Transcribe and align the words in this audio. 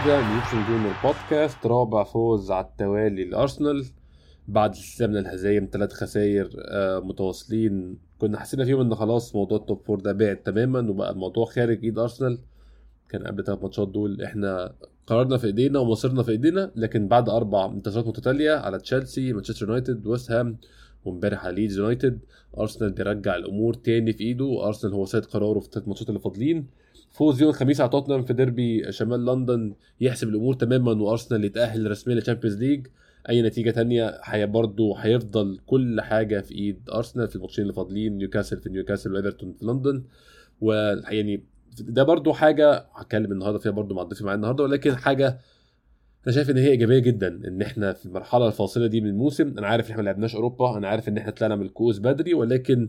جديدة 0.00 0.20
من 0.20 0.66
جيمر 0.66 0.92
بودكاست 1.04 1.66
رابع 1.66 2.04
فوز 2.04 2.50
على 2.50 2.66
التوالي 2.66 3.24
لأرسنال. 3.24 3.84
بعد 4.48 4.74
سلسلة 4.74 5.06
من 5.06 5.16
الهزايم 5.16 5.68
ثلاث 5.72 5.92
خساير 5.92 6.50
آه، 6.58 6.98
متواصلين. 7.00 7.98
كنا 8.18 8.38
حسينا 8.38 8.64
فيهم 8.64 8.80
إن 8.80 8.94
خلاص 8.94 9.34
موضوع 9.36 9.58
ال 9.58 9.64
top 9.64 9.82
four 9.86 10.00
ده 10.00 10.12
بعد 10.12 10.36
تماما 10.36 10.90
وبقى 10.90 11.10
الموضوع 11.10 11.44
خارج 11.44 11.84
إيد 11.84 11.98
أرسنال. 11.98 12.38
كان 13.08 13.26
قبل 13.26 13.44
ثلاث 13.44 13.62
ماتشات 13.62 13.88
دول 13.88 14.22
إحنا 14.22 14.74
قرارنا 15.06 15.36
في 15.38 15.46
إيدينا 15.46 15.78
ومصيرنا 15.78 16.22
في 16.22 16.30
إيدينا. 16.30 16.70
لكن 16.76 17.08
بعد 17.08 17.28
أربع 17.28 17.66
انتصارات 17.66 18.06
متتالية 18.06 18.52
على 18.52 18.78
تشيلسي 18.78 19.32
مانشستر 19.32 19.66
يونايتد 19.66 20.06
ويست 20.06 20.30
هام 20.30 20.56
وامبارح 21.04 21.44
على 21.46 21.54
ليدز 21.54 21.78
يونايتد 21.78 22.20
أرسنال 22.58 22.92
بيرجع 22.92 23.36
الأمور 23.36 23.74
تاني 23.74 24.12
في 24.12 24.24
إيده. 24.24 24.44
وأرسنال 24.44 24.94
هو 24.94 25.04
سيد 25.04 25.24
قراره 25.24 25.58
في 25.60 25.66
الثلاث 25.66 25.88
ماتشات 25.88 26.08
اللي 26.08 26.20
فاضلين. 26.20 26.79
فوز 27.10 27.40
يوم 27.42 27.50
الخميس 27.50 27.80
على 27.80 27.90
توتنهام 27.90 28.22
في 28.24 28.32
ديربي 28.32 28.92
شمال 28.92 29.24
لندن 29.24 29.74
يحسب 30.00 30.28
الأمور 30.28 30.54
تماما 30.54 30.92
وأرسنال 30.92 31.44
يتأهل 31.44 31.90
رسميا 31.90 32.14
للشامبيونز 32.14 32.56
ليج. 32.58 32.86
أي 33.28 33.42
نتيجة 33.42 33.70
تانية؟ 33.70 34.20
هي 34.24 34.46
برضه 34.46 34.96
هيفضل 34.98 35.58
كل 35.66 36.00
حاجة 36.00 36.40
في 36.40 36.54
إيد 36.54 36.90
أرسنال 36.94 37.28
في 37.28 37.36
الماتشين 37.36 37.62
اللي 37.62 37.74
فاضلين 37.74 38.18
نيوكاسل 38.18 38.60
في 38.60 38.68
نيوكاسل 38.68 39.12
وإيفرتون 39.14 39.52
في 39.52 39.64
لندن. 39.66 40.02
ويعني 40.60 41.44
ده 41.80 42.02
برضه 42.02 42.32
حاجة 42.32 42.86
هتكلم 42.94 43.32
النهارده 43.32 43.58
فيها 43.58 43.72
برضه 43.72 43.94
مع 43.94 44.02
الضيف 44.02 44.22
معايا 44.22 44.36
النهارده 44.36 44.64
ولكن 44.64 44.96
حاجة 44.96 45.38
أنا 46.26 46.34
شايف 46.34 46.50
إن 46.50 46.56
هي 46.56 46.68
إيجابية 46.70 46.98
جدا 46.98 47.28
إن 47.48 47.62
إحنا 47.62 47.92
في 47.92 48.06
المرحلة 48.06 48.46
الفاصلة 48.46 48.86
دي 48.86 49.00
من 49.00 49.08
الموسم 49.08 49.58
أنا 49.58 49.66
عارف 49.66 49.86
إن 49.86 49.90
إحنا 49.90 50.02
ما 50.02 50.06
لعبناش 50.06 50.34
أوروبا 50.34 50.76
أنا 50.78 50.88
عارف 50.88 51.08
إن 51.08 51.18
إحنا 51.18 51.30
طلعنا 51.30 51.56
من 51.56 51.62
الكؤوس 51.66 51.98
بدري 51.98 52.34
ولكن 52.34 52.88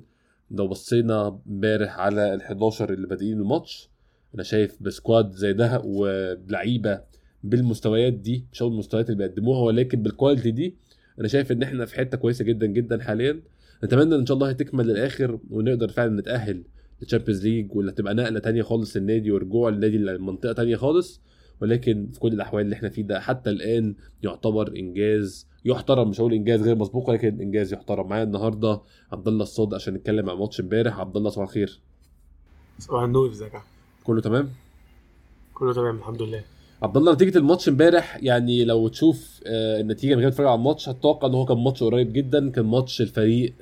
لو 0.51 0.67
بصينا 0.67 1.39
امبارح 1.47 1.99
على 1.99 2.33
ال 2.33 2.41
11 2.41 2.93
اللي 2.93 3.07
بادئين 3.07 3.39
الماتش 3.39 3.89
أنا 4.35 4.43
شايف 4.43 4.77
ب 4.83 4.91
squad 4.91 5.31
زي 5.35 5.53
ده 5.53 5.81
وبلعيبه 5.85 7.01
بالمستويات 7.43 8.13
دي 8.13 8.45
مش 8.53 8.61
هقول 8.63 8.73
المستويات 8.73 9.09
اللي 9.09 9.17
بيقدموها 9.27 9.61
ولكن 9.61 10.01
بال 10.03 10.14
quality 10.14 10.51
دي 10.51 10.75
أنا 11.19 11.27
شايف 11.27 11.51
إن 11.51 11.63
إحنا 11.63 11.85
في 11.85 11.95
حتة 11.95 12.17
كويسة 12.17 12.45
جدا 12.45 12.65
جدا 12.67 13.03
حاليا. 13.03 13.39
نتمنى 13.83 14.15
إن 14.15 14.25
شاء 14.25 14.35
الله 14.37 14.51
تكمل 14.51 14.87
للآخر 14.87 15.39
ونقدر 15.49 15.87
فعلا 15.89 16.19
نتأهل 16.21 16.63
للتشامبيونز 17.01 17.43
ليج 17.47 17.75
ولا 17.75 17.91
تبقى 17.91 18.13
نقلة 18.13 18.39
تانية 18.39 18.61
خالص 18.61 18.97
للنادي 18.97 19.31
ورجوع 19.31 19.69
النادي 19.69 19.97
لمنطقة 19.97 20.53
تانية 20.53 20.75
خالص. 20.75 21.21
ولكن 21.61 22.09
في 22.13 22.19
كل 22.19 22.33
الأحوال 22.33 22.65
اللي 22.65 22.75
إحنا 22.75 22.89
فيه 22.89 23.03
ده 23.03 23.19
حتى 23.19 23.49
الآن 23.49 23.95
يعتبر 24.23 24.73
إنجاز 24.77 25.47
يحترم 25.65 26.09
مش 26.09 26.21
هقول 26.21 26.33
إنجاز 26.33 26.61
غير 26.61 26.75
مسبوق 26.75 27.09
ولكن 27.09 27.41
إنجاز 27.41 27.73
يحترم. 27.73 28.09
معايا 28.09 28.23
النهارده 28.23 28.81
عبد 29.11 29.27
الله 29.27 29.43
الصاد 29.43 29.73
عشان 29.73 29.93
نتكلم 29.93 30.29
عن 30.29 30.37
ماتش 30.37 30.59
إمبارح. 30.61 30.99
عبد 30.99 31.17
الله 31.17 31.29
صباح 31.29 31.47
الخير. 31.47 31.79
صباح 32.79 33.03
النور 33.03 33.29
إزيك 33.29 33.53
يا؟ 33.53 33.61
كله 34.03 34.21
تمام؟ 34.21 34.49
كله 35.53 35.73
تمام 35.73 35.97
الحمد 35.97 36.21
لله. 36.21 36.41
عبد 36.83 36.97
الله 36.97 37.13
نتيجة 37.13 37.37
الماتش 37.37 37.69
امبارح 37.69 38.19
يعني 38.23 38.65
لو 38.65 38.87
تشوف 38.87 39.39
آه، 39.47 39.81
النتيجة 39.81 40.15
من 40.15 40.21
غير 40.21 40.29
تتفرج 40.31 40.47
على 40.47 40.55
الماتش 40.55 40.89
هتتوقع 40.89 41.27
إن 41.27 41.33
هو 41.33 41.45
كان 41.45 41.57
ماتش 41.57 41.83
قريب 41.83 42.13
جدا. 42.13 42.49
كان 42.49 42.65
ماتش 42.65 43.01
الفريق 43.01 43.53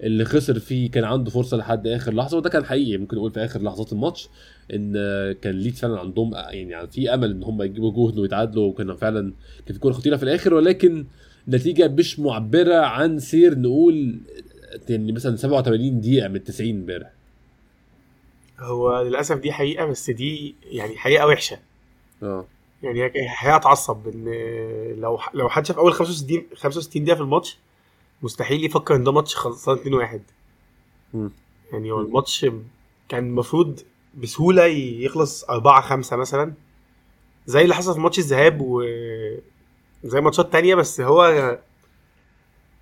اللي 0.00 0.24
خسر 0.24 0.58
فيه 0.58 0.90
كان 0.90 1.04
عنده 1.04 1.30
فرصة 1.30 1.56
لحد 1.56 1.86
آخر 1.86 2.14
لحظة 2.14 2.36
وده 2.36 2.50
كان 2.50 2.64
حقيقي. 2.64 2.96
ممكن 2.98 3.16
نقول 3.16 3.30
في 3.30 3.44
آخر 3.44 3.62
لحظات 3.62 3.92
الماتش 3.92 4.28
إن 4.74 4.92
آه، 4.96 5.32
كان 5.32 5.54
ليدز 5.54 5.78
فعلا 5.78 6.00
عندهم 6.00 6.34
آه، 6.34 6.50
يعني 6.50 6.86
في 6.86 7.14
أمل 7.14 7.30
إن 7.30 7.42
هم 7.42 7.62
يجيبوا 7.62 8.10
جون 8.10 8.18
ويتعادلوا 8.18 8.68
وكان 8.68 8.94
فعلا 8.96 9.32
كان 9.66 9.74
في 9.74 9.80
كورة 9.80 9.92
خطيرة 9.92 10.16
في 10.16 10.22
الآخر. 10.22 10.54
ولكن 10.54 11.06
نتيجة 11.48 11.88
مش 11.88 12.20
معبرة 12.20 12.74
عن 12.76 13.18
سير 13.18 13.58
نقول 13.58 14.20
يعني 14.88 15.12
مثلا 15.12 15.36
87 15.36 16.00
دقيقة 16.00 16.28
من 16.28 16.44
90 16.44 16.70
امبارح. 16.70 17.15
هو 18.60 19.02
للأسف 19.02 19.36
دي 19.38 19.52
حقيقة 19.52 19.84
بس 19.86 20.10
دي 20.10 20.54
يعني 20.64 20.96
حقيقة 20.96 21.26
وحشة. 21.26 21.58
آه. 22.22 22.44
يعني 22.82 23.28
حقيقة 23.28 23.58
تعصب 23.58 24.08
إن 24.08 24.24
لو 25.00 25.18
لو 25.34 25.48
حد 25.48 25.66
شاف 25.66 25.78
أول 25.78 25.92
65 25.92 26.42
65 26.54 27.04
دقيقة 27.04 27.16
في 27.16 27.22
الماتش 27.22 27.58
مستحيل 28.22 28.64
يفكر 28.64 28.94
إن 28.96 29.04
ده 29.04 29.12
ماتش 29.12 29.36
خلصان 29.36 29.76
2 29.76 29.94
1 29.94 30.22
مم. 31.14 31.30
يعني 31.72 31.90
هو 31.90 32.00
الماتش 32.00 32.46
كان 33.08 33.26
المفروض 33.26 33.80
بسهولة 34.14 34.64
يخلص 34.64 35.44
4 35.44 35.80
5 35.80 36.16
مثلا. 36.16 36.52
زي 37.46 37.62
اللي 37.62 37.74
حصل 37.74 37.94
في 37.94 38.00
ماتش 38.00 38.18
الذهاب 38.18 38.60
و 38.60 38.82
زي 40.04 40.20
ماتشات 40.20 40.52
تانية 40.52 40.74
بس 40.74 41.00
هو 41.00 41.24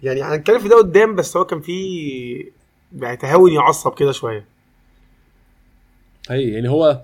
يعني 0.03 0.23
هنتكلم 0.23 0.59
في 0.59 0.69
ده 0.69 0.77
قدام 0.77 1.15
بس 1.15 1.37
هو 1.37 1.45
كان 1.45 1.61
فيه 1.61 2.45
يعني 2.99 3.17
تهاون 3.17 3.53
يعصب 3.53 3.95
كده 3.95 4.13
شوية. 4.13 4.47
هي 6.31 6.51
يعني 6.51 6.69
هو 6.69 7.03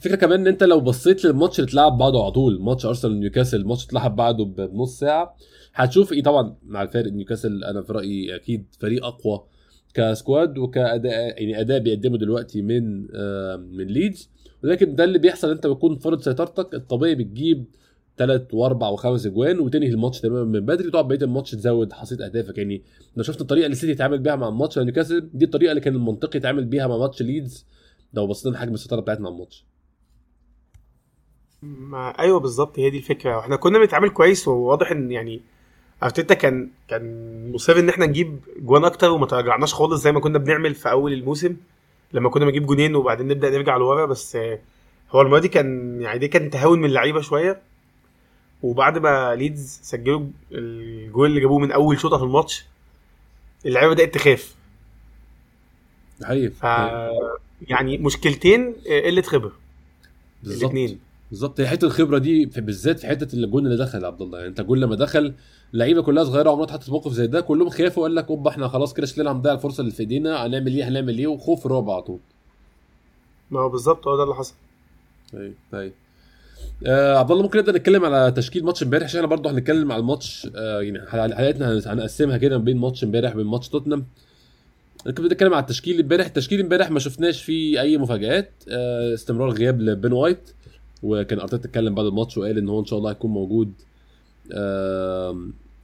فكره 0.00 0.16
كمان 0.16 0.40
إن 0.40 0.46
أنت 0.46 0.62
لو 0.64 0.80
بصيت 0.80 1.24
للماتش 1.24 1.60
اللي 1.60 1.68
اتلعب 1.68 1.98
بعده 1.98 2.22
على 2.22 2.30
طول 2.30 2.62
ماتش 2.62 2.86
أرسنال 2.86 3.12
ونيوكاسل 3.12 3.60
الماتش 3.60 3.84
اتلعب 3.84 4.16
بعده 4.16 4.44
بنص 4.44 4.98
ساعة 4.98 5.36
هتشوف 5.74 6.12
إيه 6.12 6.22
طبعا 6.22 6.56
مع 6.66 6.82
الفارق 6.82 7.12
نيوكاسل. 7.12 7.64
أنا 7.64 7.82
في 7.82 7.92
رأيي 7.92 8.36
أكيد 8.36 8.66
فريق 8.80 9.04
أقوى 9.04 9.44
ك 9.94 10.05
squad 10.05 10.58
وكأداء 10.58 11.14
يعني 11.42 11.60
أداء 11.60 11.78
بيقدمه 11.78 12.18
دلوقتي 12.18 12.62
من 12.62 13.06
آه 13.14 13.56
من 13.56 13.86
ليدز. 13.86 14.30
ولكن 14.64 14.94
ده 14.94 15.04
اللي 15.04 15.18
بيحصل 15.18 15.50
أنت 15.50 15.66
بتكون 15.66 15.96
فرض 15.98 16.20
سيطرتك. 16.20 16.74
الطبيعي 16.74 17.14
بتجيب 17.14 17.64
ثلاث 18.18 18.42
وأربع 18.52 18.88
وخمس 18.88 19.26
اجوان 19.26 19.60
وتنهي 19.60 19.88
الماتش 19.88 20.20
تماما 20.20 20.44
من 20.44 20.60
بدري 20.66 20.88
وتقعد 20.88 21.08
بقية 21.08 21.22
الماتش 21.22 21.50
تزود 21.50 21.92
حصيلة 21.92 22.24
أهدافك. 22.26 22.58
يعني 22.58 22.82
لو 23.16 23.22
شفت 23.22 23.40
الطريقة 23.40 23.64
اللي 23.64 23.76
سيتي 23.76 23.92
اتعامل 23.92 24.18
بيها 24.18 24.36
مع 24.36 24.48
الماتش 24.48 24.78
نيوكاسل 24.78 25.30
دي 25.34 25.44
الطريقة 25.44 25.70
اللي 25.70 25.80
كان 25.80 25.94
المنطقي 25.94 26.38
يتعامل 26.38 26.64
بيها 26.64 26.86
مع 26.86 26.96
ماتش 26.96 27.22
ليدز 27.22 27.66
لو 28.14 28.26
بصينا 28.26 28.54
لحجم 28.54 28.74
السيطره 28.74 29.00
بتاعتنا 29.00 29.26
على 29.26 29.34
الماتش. 29.34 29.64
ما 31.62 32.18
أيوه 32.18 32.40
بالظبط 32.40 32.78
هي 32.78 32.90
دي 32.90 32.98
الفكرة. 32.98 33.36
وإحنا 33.36 33.56
كنا 33.56 33.78
بنتعامل 33.78 34.08
كويس 34.10 34.48
وواضح 34.48 34.90
إن 34.90 35.10
يعني 35.10 35.40
أرتيتا 36.02 36.34
كان 36.34 36.70
كان 36.88 37.52
مصر 37.52 37.78
إن 37.78 37.88
إحنا 37.88 38.06
نجيب 38.06 38.40
جوان 38.58 38.84
أكتر 38.84 39.10
وما 39.10 39.26
تراجعناش 39.26 39.74
خالص 39.74 40.02
زي 40.02 40.12
ما 40.12 40.20
كنا 40.20 40.38
بنعمل 40.38 40.74
في 40.74 40.90
أول 40.90 41.12
الموسم 41.12 41.56
لما 42.12 42.30
كنا 42.30 42.44
بنجيب 42.44 42.66
جونين 42.66 42.94
وبعدين 42.96 43.28
نبدأ 43.28 43.50
نرجع 43.50 43.76
لورا. 43.76 44.06
بس 44.06 44.38
هو 45.10 45.20
المرة 45.20 45.38
دي 45.38 45.48
كان 45.48 46.00
يعني 46.02 46.18
دي 46.18 46.28
كان 46.28 46.50
تهاون 46.50 46.78
من 46.78 46.84
اللعيبة 46.84 47.20
شوية. 47.20 47.62
وبعد 48.62 48.98
ما 48.98 49.34
ليدز 49.34 49.80
سجلوا 49.82 50.26
الجول 50.52 51.28
اللي 51.30 51.40
جابوه 51.40 51.58
من 51.58 51.72
أول 51.72 51.98
شوطة 51.98 52.18
في 52.18 52.24
الماتش 52.24 52.66
اللعيبة 53.66 53.94
بدأت 53.94 54.14
تخاف. 54.14 54.54
حقيقي. 56.24 56.50
ف 56.50 56.64
يعني 57.68 57.98
مشكلتين 57.98 58.74
آه، 58.90 59.00
قلة 59.06 59.22
خبرة. 59.22 59.52
بالظبط. 60.42 60.62
الاثنين 60.62 60.98
بالظبط. 61.30 61.60
هي 61.60 61.66
حتة 61.66 61.84
الخبرة 61.84 62.18
دي 62.18 62.46
في 62.46 62.60
بالذات 62.60 62.98
في 63.00 63.06
حتة 63.06 63.34
الجون 63.36 63.66
اللي 63.66 63.76
دخل 63.84 64.04
عبد 64.04 64.22
الله 64.22 64.38
يعني 64.38 64.50
انت 64.50 64.60
الجون 64.60 64.78
لما 64.80 64.96
دخل 64.96 65.34
لعيبة 65.72 66.02
كلها 66.02 66.24
صغيرة 66.24 66.50
عمرها 66.50 66.64
اتحطت 66.64 66.82
في 66.82 66.90
موقف 66.90 67.12
زي 67.12 67.26
ده 67.26 67.40
كلهم 67.40 67.68
خافوا 67.70 68.02
وقال 68.02 68.14
لك 68.14 68.28
اوبا 68.30 68.50
إحنا 68.50 68.68
خلاص 68.68 68.94
كده 68.94 69.06
شكلنا 69.06 69.32
هنضيع 69.32 69.52
الفرصة 69.52 69.80
اللي 69.80 69.92
في 69.92 70.00
ايدينا 70.00 70.46
هنعمل 70.46 70.74
إيه 70.76 70.88
هنعمل 70.88 71.18
إيه 71.18 71.26
وخوف 71.26 71.66
رعب 71.66 71.90
على 71.90 72.02
طول. 72.02 72.18
ما 73.50 73.60
هو 73.60 73.68
بالظبط 73.68 74.06
هو 74.06 74.16
ده 74.16 74.22
اللي 74.22 74.34
حصل. 74.34 74.54
أيوه 75.34 75.54
أيوه 75.74 75.92
آه 76.86 77.16
عبد 77.18 77.30
الله 77.30 77.42
ممكن 77.42 77.58
نبدأ 77.58 77.72
نتكلم 77.72 78.04
على 78.04 78.30
تشكيل 78.30 78.64
ماتش 78.64 78.82
امبارح؟ 78.82 79.04
عشان 79.04 79.18
إحنا 79.20 79.28
برضه 79.28 79.50
هنتكلم 79.50 79.92
على 79.92 80.00
الماتش 80.00 80.48
آه 80.56 80.80
يعني 80.82 81.10
حلقتنا 81.10 81.80
هنقسمها 81.86 82.36
كده 82.36 82.56
بين 82.56 82.76
ماتش 82.76 83.04
امبارح 83.04 83.32
وبين 83.34 83.46
ماتش 83.46 83.68
توتنهام. 83.68 84.06
كنت 85.06 85.20
بنتكلم 85.20 85.54
على 85.54 85.60
التشكيل 85.62 86.00
امبارح. 86.00 86.26
التشكيل 86.26 86.60
امبارح 86.60 86.90
ما 86.90 86.98
شفناش 86.98 87.42
فيه 87.42 87.80
أي 87.80 87.98
مفاجآت. 87.98 88.50
آه 88.68 89.14
استمرار 89.14 89.50
غياب 89.50 89.80
لبين 89.80 90.12
وايت 90.12 90.50
وكان 91.02 91.40
أرتيتا 91.40 91.68
اتكلم 91.68 91.94
بعد 91.94 92.06
الماتش 92.06 92.38
وقال 92.38 92.58
إن 92.58 92.68
هو 92.68 92.80
إن 92.80 92.84
شاء 92.84 92.98
الله 92.98 93.10
هيكون 93.10 93.30
موجود 93.30 93.72
آه 94.52 95.32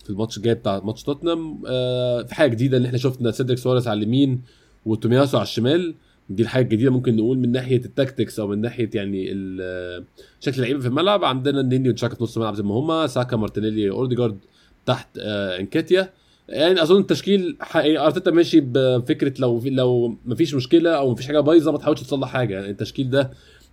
في 0.04 0.10
الماتش 0.10 0.36
الجاي 0.36 0.54
بتاع 0.54 0.80
ماتش 0.84 1.02
توتنهام. 1.02 1.62
آه 1.66 2.22
في 2.22 2.34
حاجة 2.34 2.50
جديدة 2.50 2.76
إن 2.76 2.84
إحنا 2.84 2.98
شفنا 2.98 3.30
سيدريك 3.30 3.58
سواريز 3.58 3.88
على 3.88 3.98
اليمين 3.98 4.40
وتومياسو 4.86 5.36
على 5.38 5.44
الشمال. 5.44 5.94
دي 6.30 6.42
الحاجة 6.42 6.64
الجديدة 6.64 6.90
ممكن 6.90 7.16
نقول 7.16 7.38
من 7.38 7.52
ناحية 7.52 7.76
ال 7.84 7.91
tactics 7.91 8.40
أو 8.40 8.46
من 8.46 8.60
ناحية 8.60 8.90
يعني 8.94 9.32
ال- 9.32 10.04
شكل 10.40 10.56
اللعيبة 10.56 10.80
في 10.80 10.86
الملعب. 10.88 11.24
عندنا 11.24 11.60
النني 11.60 11.88
وشاكا 11.88 12.14
في 12.14 12.22
نص 12.24 12.36
الملعب 12.36 12.54
زي 12.54 12.62
ما 12.62 12.74
هما 12.74 13.06
ساكا 13.06 13.36
مارتينيلي 13.36 13.90
أورديجارد 13.90 14.38
تحت 14.86 15.08
آه 15.18 15.58
انكاتيا 15.60 16.10
يعني 16.48 16.82
أظن 16.82 17.00
التشكيل 17.00 17.56
يعني 17.74 17.98
أرتيتا 17.98 18.30
ماشي 18.30 18.60
بفكرة 18.60 19.34
لو 19.38 19.60
في 19.60 19.70
لو 19.70 20.14
مفيش 20.26 20.54
مشكلة 20.54 20.90
أو 20.90 21.10
مفيش 21.10 21.26
حاجة 21.26 21.40
بايظة 21.40 21.72
ما 21.72 21.78
تحاولش 21.78 22.02
تصلح 22.02 22.28
حاجة. 22.28 22.54
يعني 22.54 22.70
التشكيل 22.70 23.10
ده 23.10 23.30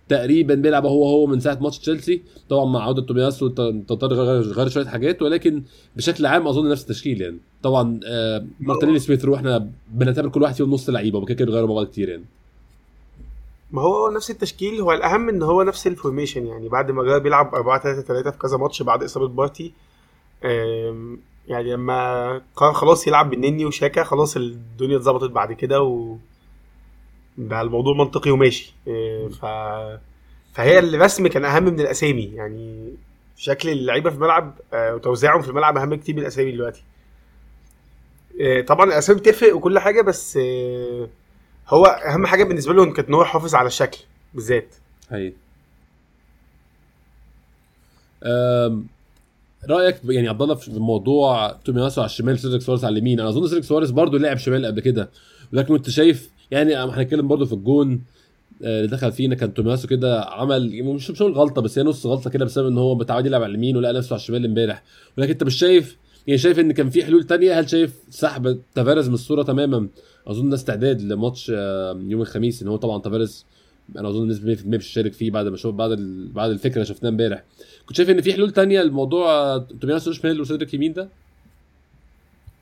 تقريبا 0.08 0.54
بيلعب 0.54 0.86
هو 0.86 1.04
هو 1.08 1.26
من 1.26 1.40
ساعة 1.40 1.58
ماتش 1.60 1.78
تشيلسي 1.78 2.22
طبعا 2.48 2.64
مع 2.64 2.82
عودة 2.82 3.02
تومياسو 3.02 3.48
ت- 3.48 3.60
تضطر 3.60 4.12
غير 4.52 4.68
شوية 4.68 4.84
حاجات 4.86 5.22
ولكن 5.22 5.62
بشكل 5.96 6.26
عام 6.26 6.48
أظن 6.48 6.68
نفس 6.70 6.82
التشكيل 6.82 7.20
يعني. 7.20 7.38
طبعا 7.62 8.00
آه 8.06 8.46
مارتينيلي 8.60 8.98
سميث 8.98 9.24
رو 9.24 9.34
إحنا 9.34 9.70
بنعتبر 9.92 10.28
كل 10.28 10.42
واحد 10.42 10.54
فيهم 10.54 10.70
نص 10.70 10.90
لعيبة 10.90 11.18
وكده 11.18 11.34
كده 11.34 11.46
بيغيروا 11.46 11.74
بعض 11.74 11.86
كتير 11.86 12.08
يعني. 12.08 12.24
ما 13.72 13.82
هو 13.82 14.10
نفس 14.10 14.30
التشكيل 14.30 14.80
هو 14.80 14.92
الأهم 14.92 15.28
إن 15.28 15.42
هو 15.42 15.62
نفس 15.62 15.86
ال 15.86 15.92
formation 15.92 16.46
يعني. 16.46 16.68
بعد 16.68 16.90
ما 16.90 17.02
جرب 17.02 17.26
يلعب 17.26 17.54
4 17.54 17.82
3 17.82 18.00
3 18.02 18.30
في 18.30 18.38
كذا 18.38 18.56
ماتش 18.56 18.82
بعد 18.82 19.02
إصابة 19.02 19.28
بارتي 19.28 19.72
يعني 21.48 21.72
لما 21.72 22.42
قرر 22.56 22.72
خلاص 22.72 23.06
يلعب 23.06 23.30
بالنني 23.30 23.64
وشاكا 23.64 24.04
خلاص 24.04 24.36
الدنيا 24.36 24.96
اتظبطت 24.96 25.30
بعد 25.30 25.52
كده 25.52 25.82
و 25.82 26.16
بقى 27.38 27.62
الموضوع 27.62 27.94
منطقي 27.96 28.30
وماشي. 28.30 28.74
إيه، 28.86 29.28
ف 29.28 29.44
فهي 30.54 30.78
الرسم 30.78 31.26
كان 31.26 31.44
أهم 31.44 31.62
من 31.64 31.80
الأسامي. 31.80 32.22
يعني 32.34 32.92
شكل 33.36 33.68
اللعيبة 33.68 34.10
في 34.10 34.16
الملعب 34.16 34.58
آه، 34.74 34.94
وتوزيعهم 34.94 35.42
في 35.42 35.48
الملعب 35.48 35.76
أهم 35.76 35.94
كتير 35.94 36.14
من 36.14 36.20
الأسامي 36.22 36.52
دلوقتي. 36.52 36.82
آه، 38.40 38.60
طبعا 38.60 38.86
الأسامي 38.86 39.20
بتفرق 39.20 39.56
وكل 39.56 39.78
حاجة 39.78 40.02
بس 40.02 40.36
آه، 40.42 41.08
هو 41.68 41.84
أهم 41.86 42.26
حاجة 42.26 42.44
بالنسبة 42.44 42.72
له 42.74 42.92
كانت 42.92 43.08
إن 43.08 43.14
هو 43.14 43.22
يحافظ 43.22 43.54
على 43.54 43.66
الشكل 43.66 43.98
بالذات. 44.34 44.74
أم، 48.24 48.86
رأيك 49.70 49.96
يعني 50.04 50.28
عبد 50.28 50.42
الله 50.42 50.54
في 50.54 50.70
موضوع 50.72 51.52
تومياسو 51.52 52.00
على 52.00 52.08
الشمال 52.10 52.38
سيدريك 52.38 52.62
سواريز 52.62 52.84
على 52.84 52.92
اليمين. 52.92 53.20
أنا 53.20 53.28
أظن 53.28 53.48
سيدريك 53.48 53.64
سواريز 53.64 53.90
برضه 53.90 54.18
لعب 54.18 54.36
شمال 54.36 54.66
قبل 54.66 54.80
كده. 54.80 55.10
ولكن 55.52 55.74
انت 55.74 55.90
شايف 55.90 56.30
يعني 56.50 56.76
هنتكلم 56.76 57.28
برضه 57.28 57.44
في 57.44 57.52
الجون 57.52 58.00
آه، 58.64 58.78
اللي 58.78 58.88
دخل 58.88 59.12
فينا 59.12 59.34
كان 59.34 59.54
تومياسو 59.54 59.88
كده 59.88 60.20
عمل 60.20 60.82
مش 60.84 61.10
مش 61.10 61.22
هقول 61.22 61.32
غلطة 61.32 61.62
بس 61.62 61.78
هي 61.78 61.84
نص 61.84 62.06
غلطة 62.06 62.30
كده 62.30 62.44
بسبب 62.44 62.66
إن 62.66 62.78
هو 62.78 62.94
متعود 62.94 63.26
يلعب 63.26 63.42
على 63.42 63.50
اليمين 63.50 63.76
ولقى 63.76 63.92
نفسه 63.92 64.14
على 64.14 64.20
الشمال 64.20 64.44
إمبارح. 64.44 64.82
ولكن 65.18 65.30
أنت 65.30 65.44
مش 65.44 65.54
شايف 65.56 65.96
يعني 66.26 66.38
شايف 66.38 66.58
إن 66.58 66.72
كان 66.72 66.90
في 66.90 67.04
حلول 67.04 67.24
تانية؟ 67.24 67.60
هل 67.60 67.70
شايف 67.70 67.94
سحب 68.10 68.58
تافاريز 68.74 69.08
من 69.08 69.14
الصورة 69.14 69.42
تماما؟ 69.42 69.88
أظن 70.26 70.50
ده 70.50 70.56
استعداد 70.56 71.02
لماتش 71.02 71.52
آه، 71.54 72.00
يوم 72.08 72.20
الخميس 72.20 72.62
إن 72.62 72.68
هو 72.68 72.76
طبعا 72.76 72.98
تافاريز 72.98 73.44
أنا 73.98 74.08
اظن 74.08 74.22
النسبة 74.22 74.54
100% 74.56 74.66
مش 74.66 74.92
هشارك 74.92 75.12
فيه 75.12 75.30
بعد 75.30 75.46
ما 75.46 75.56
شوف 75.56 75.74
بعد 75.74 75.90
ال... 75.90 76.28
بعد 76.32 76.50
الفكرة 76.50 76.74
اللي 76.74 76.84
شفناها 76.84 77.12
امبارح. 77.12 77.42
كنت 77.86 77.96
شايف 77.96 78.10
إن 78.10 78.20
في 78.20 78.32
حلول 78.32 78.50
تانية 78.50 78.82
لموضوع 78.82 79.58
تومياسو 79.80 80.12
شمال 80.12 80.40
وسيدريك 80.40 80.74
يمين 80.74 80.92
ده؟ 80.92 81.08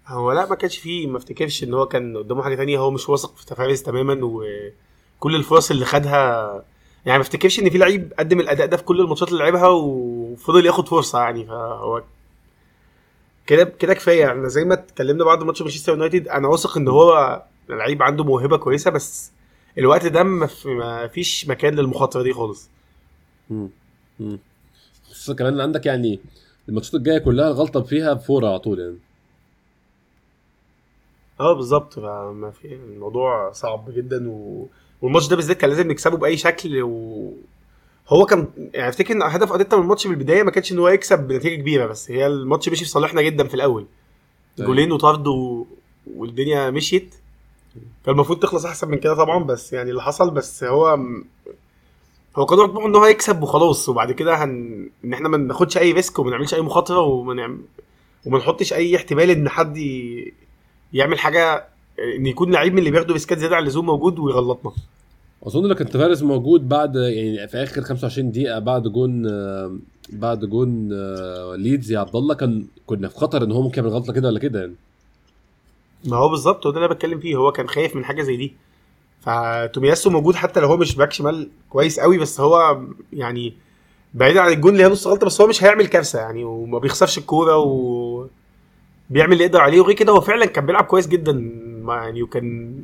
هو 0.07 0.33
لا 0.33 0.49
ما 0.49 0.55
كانش 0.55 0.79
فيه 0.79 1.07
ما 1.07 1.17
افتكرش 1.17 1.65
إن 1.65 1.75
هو 1.75 1.87
كان 1.87 2.17
قدامه 2.17 2.43
حاجة 2.43 2.55
تانية. 2.55 2.79
هو 2.79 2.91
مش 2.91 3.09
واثق 3.09 3.37
في 3.37 3.47
تفاريز 3.47 3.83
تماما 3.83 4.19
وكل 4.23 5.35
الفرص 5.37 5.71
اللي 5.71 5.85
خدها 5.85 6.65
يعني 7.07 7.19
ما 7.19 7.23
افتكرش 7.23 7.61
إن 7.61 7.71
في 7.71 7.79
لعيب 7.79 8.13
قدم 8.19 8.41
الأداء 8.41 8.67
ده 8.67 8.77
في 8.77 8.83
كل 8.83 9.01
الماتشات 9.01 9.29
اللي 9.29 9.39
لعبها 9.45 9.69
وفضل 9.69 10.67
ياخد 10.67 10.89
فرصة 10.89 11.19
يعني. 11.21 11.47
فهو 11.47 12.03
كده 13.47 13.65
كده 13.65 13.95
كفاية. 13.95 14.27
إحنا 14.29 14.49
زي 14.49 14.65
ما 14.65 14.75
اتكلمنا 14.75 15.25
بعد 15.25 15.43
ماتش 15.43 15.63
مانشستر 15.63 15.93
يونايتد 15.93 16.29
أنا 16.29 16.49
واثق 16.49 16.77
إن 16.79 16.89
هو 16.89 17.43
لعيب 17.69 18.03
عنده 18.03 18.25
موهبة 18.25 18.57
كويسة 18.57 18.91
بس 18.91 19.33
الوقت 19.79 20.07
ده 20.07 20.23
ما 20.23 20.47
في- 20.47 20.69
ما 20.69 21.07
فيش 21.07 21.49
مكان 21.49 21.75
للمخاطرة 21.75 22.23
دي 22.23 22.33
خالص 22.33 22.69
مم. 23.51 23.69
مم. 24.21 24.39
خصوصا 25.11 25.35
كمان 25.35 25.61
عندك 25.61 25.87
يعني 25.87 26.21
الماتشات 26.69 26.95
الجاية 26.95 27.19
كلها 27.19 27.49
الغلطه 27.49 27.83
فيها 27.83 28.13
بفورة 28.13 28.47
على 28.49 28.59
طول 28.59 28.79
يعني 28.81 28.97
آه 31.41 31.53
بالظبط 31.55 31.95
فما 31.95 32.51
في 32.51 32.75
الموضوع 32.75 33.53
صعب 33.53 33.91
جدا 33.91 34.31
و... 34.31 34.67
والماتش 35.03 35.27
ده 35.29 35.37
بالذات 35.37 35.57
كان 35.57 35.71
لازم 35.71 35.91
نكسبه 35.91 36.17
بأي 36.17 36.37
شكل 36.37 36.83
و... 36.83 37.33
هو 38.09 38.25
كان 38.27 38.49
يعني 38.75 38.89
أفتكر 38.89 39.15
إن 39.15 39.23
هدف 39.23 39.53
أرتيتا 39.53 39.77
من 39.77 39.83
الماتش 39.83 40.07
من 40.07 40.13
البداية 40.15 40.43
ما 40.43 40.51
كانش 40.51 40.73
إن 40.73 40.79
هو 40.79 40.89
يكسب 40.89 41.19
بنتيجة 41.29 41.61
كبيرة 41.61 41.87
بس 41.87 42.11
هي 42.11 42.27
الماتش 42.27 42.69
مشي 42.69 42.85
في 42.85 42.91
صالحنا 42.91 43.23
جدا 43.23 43.49
في 43.49 43.55
الأول 43.55 43.87
أيوة. 44.59 44.69
جونين 44.69 44.93
وطرد 44.93 45.27
و... 45.27 45.67
والدنيا 46.17 46.71
مشيت 46.71 47.15
كان 48.05 48.15
المفروض 48.15 48.39
تخلص 48.39 48.65
أحسن 48.67 48.89
من 48.89 48.99
كده 48.99 49.15
طبعا 49.15 49.45
بس 49.45 49.73
يعني 49.73 49.91
اللي 49.91 50.03
حصل 50.03 50.31
بس 50.31 50.65
هو 50.65 50.99
هو 52.37 52.47
كان 52.47 52.67
طموحه 52.67 52.87
إن 52.87 52.95
هو 52.97 53.07
يكسب 53.07 53.43
وخلاص 53.43 53.89
وبعد 53.89 54.13
كده 54.13 54.45
هن... 54.45 54.89
إن 55.05 55.13
إحنا 55.13 55.29
ما 55.29 55.37
ناخدش 55.37 55.79
أي 55.79 55.93
risk 55.93 56.19
وما 56.19 56.31
نعملش 56.31 56.55
أي 56.55 56.61
مخاطرة 56.61 57.01
وما 57.01 57.35
نعم... 57.35 57.63
وما 58.27 58.39
نحطش 58.39 58.73
أي 58.73 58.97
احتمال 58.97 59.31
إن 59.31 59.49
حد 59.49 59.77
ي... 59.77 60.33
يعمل 60.93 61.19
حاجة 61.19 61.65
إن 62.17 62.27
يكون 62.27 62.53
لعيب 62.53 62.73
من 62.73 62.79
اللي 62.79 62.91
بياخدوا 62.91 63.15
ريسكات 63.15 63.39
زيادة 63.39 63.57
عن 63.57 63.63
اللزوم 63.63 63.87
موجود 63.87 64.19
ويغلطنا. 64.19 64.73
أظن 65.47 65.67
لو 65.67 65.75
كان 65.75 65.89
تافاريز 65.89 66.23
موجود 66.23 66.69
بعد 66.69 66.97
يعني 66.97 67.49
في 67.49 67.57
آخر 67.57 67.83
25 67.83 68.31
دقيقة 68.31 68.59
بعد 68.59 68.83
جون 68.83 69.23
بعد 70.13 70.45
جون 70.45 70.91
آه، 70.93 71.57
ليدز 71.57 71.93
يا 71.93 71.99
عبد 71.99 72.17
الله 72.17 72.35
كان 72.35 72.67
كنا 72.87 73.09
في 73.09 73.17
خطر 73.17 73.45
إن 73.45 73.53
هو 73.53 73.63
ممكن 73.63 73.83
يعمل 73.83 73.95
غلطة 73.95 74.13
كده 74.13 74.29
ولا 74.29 74.39
كده 74.39 74.61
يعني. 74.61 74.75
ما 76.07 76.17
هو 76.17 76.29
بالظبط 76.29 76.67
وده 76.67 76.77
اللي 76.77 76.87
أنا 76.87 76.95
بتكلم 76.95 77.21
فيه 77.21 77.37
هو 77.37 77.53
كان 77.53 77.69
خايف 77.69 77.97
من 77.97 78.05
حاجة 78.05 78.23
زي 78.23 78.37
دي. 78.37 78.55
فتومياسو 79.21 80.11
موجود 80.11 80.35
حتى 80.35 80.61
لو 80.61 80.69
هو 80.69 80.77
مش 80.77 80.97
back 80.97 81.13
شمال 81.13 81.51
كويس 81.71 82.01
قوي 82.01 82.19
بس 82.19 82.41
هو 82.41 82.81
يعني 83.13 83.55
بعيدا 84.15 84.41
عن 84.41 84.53
الجون 84.53 84.73
اللي 84.73 84.85
هي 84.85 84.89
نص 84.89 85.07
غلطة 85.07 85.27
بس 85.27 85.41
هو 85.41 85.47
مش 85.47 85.65
هيعمل 85.65 85.87
كارثة 85.87 86.19
يعني 86.19 86.45
وما 86.45 86.79
بيخسرش 86.79 87.19
الكورة 87.19 87.57
و 87.57 88.27
بيعمل 89.11 89.33
اللي 89.33 89.45
يقدر 89.45 89.61
عليه. 89.61 89.81
وغير 89.81 89.97
كده 89.97 90.13
هو 90.13 90.21
فعلا 90.21 90.47
كان 90.47 90.67
بيلعب 90.67 90.85
كويس 90.85 91.07
جدا 91.09 91.33
يعني 91.89 92.23
وكان 92.23 92.75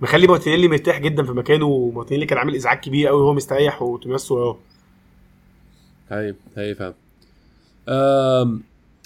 مخلي 0.00 0.26
مارتينيلي 0.26 0.68
مرتاح 0.68 0.98
جدا 0.98 1.22
في 1.24 1.32
مكانه 1.32 1.66
ومارتينيلي 1.66 2.26
كان 2.26 2.38
عامل 2.38 2.54
إزعاج 2.54 2.78
كبير 2.78 3.08
قوي 3.08 3.20
وهو 3.22 3.34
مستريح 3.34 3.82
وتومياسو 3.82 4.34
وراه 4.34 4.56
هاي 6.10 6.34
هاي 6.56 6.74
فاهم 6.74 6.94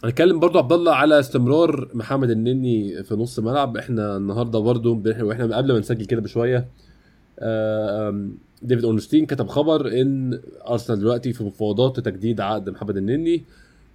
هنتكلم 0.05 0.41
برضو 0.41 0.59
عبد 0.59 0.73
الله 0.73 0.93
على 0.95 1.21
استمرار 1.21 1.89
محمد 1.95 2.31
النني 2.31 3.03
في 3.03 3.15
نص 3.15 3.39
الملعب 3.39 3.77
إحنا 3.77 4.17
النهارده 4.17 4.59
برضو 4.59 5.03
وإحنا 5.21 5.57
قبل 5.57 5.73
ما 5.73 5.79
نسجل 5.79 6.05
كده 6.05 6.21
بشوية 6.21 6.69
أم، 7.41 8.35
ديفيد 8.63 8.85
اورنستين 8.85 9.27
كتب 9.27 9.49
خبر 9.49 10.01
ان 10.01 10.41
ارسنال 10.69 10.99
دلوقتي 10.99 11.33
في 11.33 11.45
مفاوضات 11.45 11.99
لتجديد 11.99 12.41
عقد 12.41 12.71
محمد 12.71 12.97
النني 12.97 13.43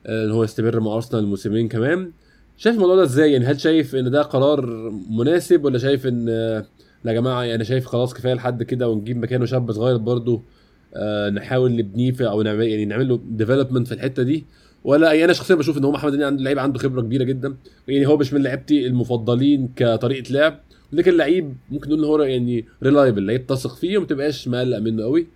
أه، 0.05 0.25
ان 0.25 0.31
هو 0.31 0.43
يستمر 0.43 0.79
مع 0.79 0.95
ارسنال 0.95 1.25
موسمين 1.27 1.67
كمان. 1.67 2.11
شايف 2.57 2.75
الموضوع 2.75 2.95
ده 2.95 3.03
إزاي؟ 3.03 3.31
يعني 3.31 3.45
هل 3.45 3.59
شايف 3.59 3.95
ان 3.95 4.11
ده 4.11 4.21
قرار 4.21 4.65
مناسب 5.09 5.65
ولا 5.65 5.77
شايف 5.77 6.07
ان 6.07 6.25
أه، 6.29 6.65
لا 7.03 7.11
يا 7.11 7.19
جماعة 7.19 7.43
يعني 7.43 7.63
شايف 7.65 7.85
خلاص 7.85 8.13
كفاية 8.13 8.33
لحد 8.33 8.63
كده 8.63 8.89
ونجيب 8.89 9.17
مكانه 9.17 9.45
شاب 9.45 9.71
صغير 9.71 9.97
برضو 9.97 10.41
آه، 10.95 11.29
نحاول 11.29 11.75
نبنيه 11.75 12.13
أو 12.21 12.41
نعمل 12.41 12.67
يعني 12.67 12.85
نعمل 12.85 13.09
له 13.09 13.19
development 13.29 13.87
في 13.87 13.93
الحتة 13.93 14.23
دي؟ 14.23 14.45
ولا 14.83 15.11
يعني 15.11 15.25
أنا 15.25 15.33
شخصيا 15.33 15.55
بشوف 15.55 15.77
إن 15.77 15.83
هو 15.83 15.91
محمد 15.91 16.13
النني 16.13 16.25
عنده 16.25 16.43
لعيب 16.43 16.59
عنده 16.59 16.79
خبرة 16.79 17.01
كبيرة 17.01 17.23
جدا. 17.23 17.55
يعني 17.87 18.07
هو 18.07 18.17
مش 18.17 18.33
من 18.33 18.43
لعيبتي 18.43 18.87
المفضلين 18.87 19.69
كطريقة 19.75 20.31
لعب. 20.31 20.59
لكن 20.93 21.17
لعيب 21.17 21.55
ممكن 21.71 21.89
نقول 21.89 21.99
إن 21.99 22.05
هو 22.05 22.21
يعني 22.21 22.65
reliable 22.83 23.25
لعيب 23.25 23.47
تثق 23.47 23.75
فيه 23.75 23.97
وما 23.97 24.07
تبقاش 24.07 24.47
مقلق 24.47 24.77
منه 24.77 25.03
قوي. 25.03 25.27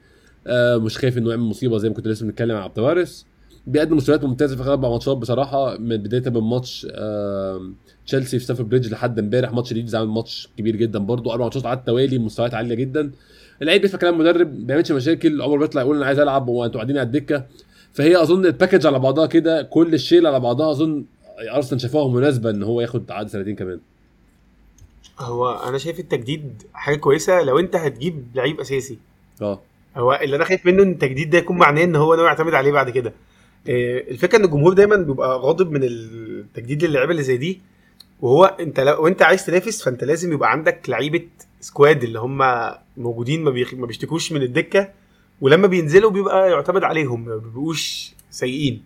آه 0.47 0.77
مش 0.77 0.97
خايف 0.97 1.17
إنه 1.17 1.29
يعمل 1.29 1.43
مصيبة 1.43 1.77
زي 1.77 1.89
ما 1.89 1.95
كنت 1.95 2.07
لسه 2.07 2.25
بنتكلم 2.25 2.55
عن 2.55 2.61
عبد 2.61 2.79
الوارث. 2.79 3.23
بيقدم 3.67 3.97
مستويات 3.97 4.23
ممتازة 4.23 4.55
في 4.55 4.69
أربع 4.69 4.89
ماتشات 4.89 5.17
بصراحة 5.17 5.77
من 5.77 5.97
بداية 5.97 6.29
من 6.29 6.41
ماتش 6.41 6.87
آه 6.91 7.71
تشيلسي 8.05 8.39
في 8.39 8.45
ستافورد 8.45 8.69
بريدج 8.69 8.91
لحد 8.91 9.19
إمبارح. 9.19 9.53
ماتش 9.53 9.73
ليدز 9.73 9.95
عامل 9.95 10.09
ماتش 10.09 10.49
كبير 10.57 10.75
جدا 10.75 10.99
برضه. 10.99 11.31
أربع 11.31 11.43
ماتشات 11.43 11.65
على 11.65 11.79
التوالي 11.79 12.19
مستويات 12.19 12.53
عالية 12.53 12.75
جدا. 12.75 13.11
اللعيب 13.61 13.81
بيسمع 13.81 13.99
كلام 13.99 14.13
المدرب 14.13 14.59
ما 14.59 14.65
بيعملش 14.65 14.91
مشاكل. 14.91 15.41
عمره 15.41 15.59
بيطلع 15.59 15.81
يقول 15.81 15.95
أنا 15.95 16.05
عايز 16.05 16.19
ألعب 16.19 16.47
وأنتوا 16.47 16.79
قاعدين 16.79 16.97
على 16.97 17.05
الدكة. 17.05 17.45
فهي 17.97 18.21
أظن 18.21 18.45
ال 18.45 18.50
package 18.50 18.85
على 18.85 18.99
بعضها 18.99 19.25
كده 19.25 19.61
كل 19.61 19.93
الشيلة 19.93 20.27
على 20.27 20.39
بعضها 20.39 20.71
أظن 20.71 21.05
أرسنال 21.55 21.81
شافوها 21.81 22.13
مناسبة 22.13 22.49
إن 22.49 22.63
هو 22.63 22.81
ياخد 22.81 23.11
عقد 23.11 23.27
سنتين 23.27 23.55
كمان. 23.55 23.79
هو 25.19 25.51
أنا 25.51 25.77
شايف 25.77 25.99
التجديد 25.99 26.63
حاجة 26.73 26.95
كويسة 26.95 27.41
لو 27.41 27.59
أنت 27.59 27.75
هتجيب 27.75 28.27
لعيب 28.35 28.59
أساسي. 28.59 28.97
آه. 29.41 29.61
هو 29.95 30.19
اللي 30.23 30.35
أنا 30.35 30.43
خايف 30.43 30.65
منه 30.65 30.83
إن 30.83 30.91
التجديد 30.91 31.29
ده 31.29 31.37
يكون 31.37 31.57
معناه 31.57 31.83
إن 31.83 31.95
هو 31.95 32.15
ناوي 32.15 32.27
يعتمد 32.27 32.53
عليه 32.53 32.71
بعد 32.71 32.89
كده. 32.89 33.13
آه، 33.69 33.99
الفكرة 34.11 34.37
إن 34.37 34.45
الجمهور 34.45 34.73
دايما 34.73 34.95
بيبقى 34.95 35.39
غاضب 35.39 35.71
من 35.71 35.83
التجديد 35.83 36.83
للعيبة 36.85 37.11
اللي 37.11 37.23
زي 37.23 37.37
دي. 37.37 37.61
وهو 38.21 38.45
أنت 38.45 38.79
لو 38.79 39.07
أنت 39.07 39.21
عايز 39.21 39.45
تنافس 39.45 39.83
فأنت 39.83 40.03
لازم 40.03 40.33
يبقى 40.33 40.51
عندك 40.51 40.89
لعيبة 40.89 41.27
squad 41.61 42.03
اللي 42.03 42.19
هم 42.19 42.41
موجودين 42.97 43.43
ما, 43.43 43.51
بيخ... 43.51 43.73
ما 43.73 43.85
بيشتكوش 43.85 44.31
من 44.31 44.41
الدكة. 44.41 44.89
ولما 45.41 45.67
بينزلوا 45.67 46.11
بيبقى 46.11 46.51
يعتمد 46.51 46.83
عليهم 46.83 47.25
ما 47.25 47.35
بيبقوش 47.37 48.11
سيئين 48.29 48.83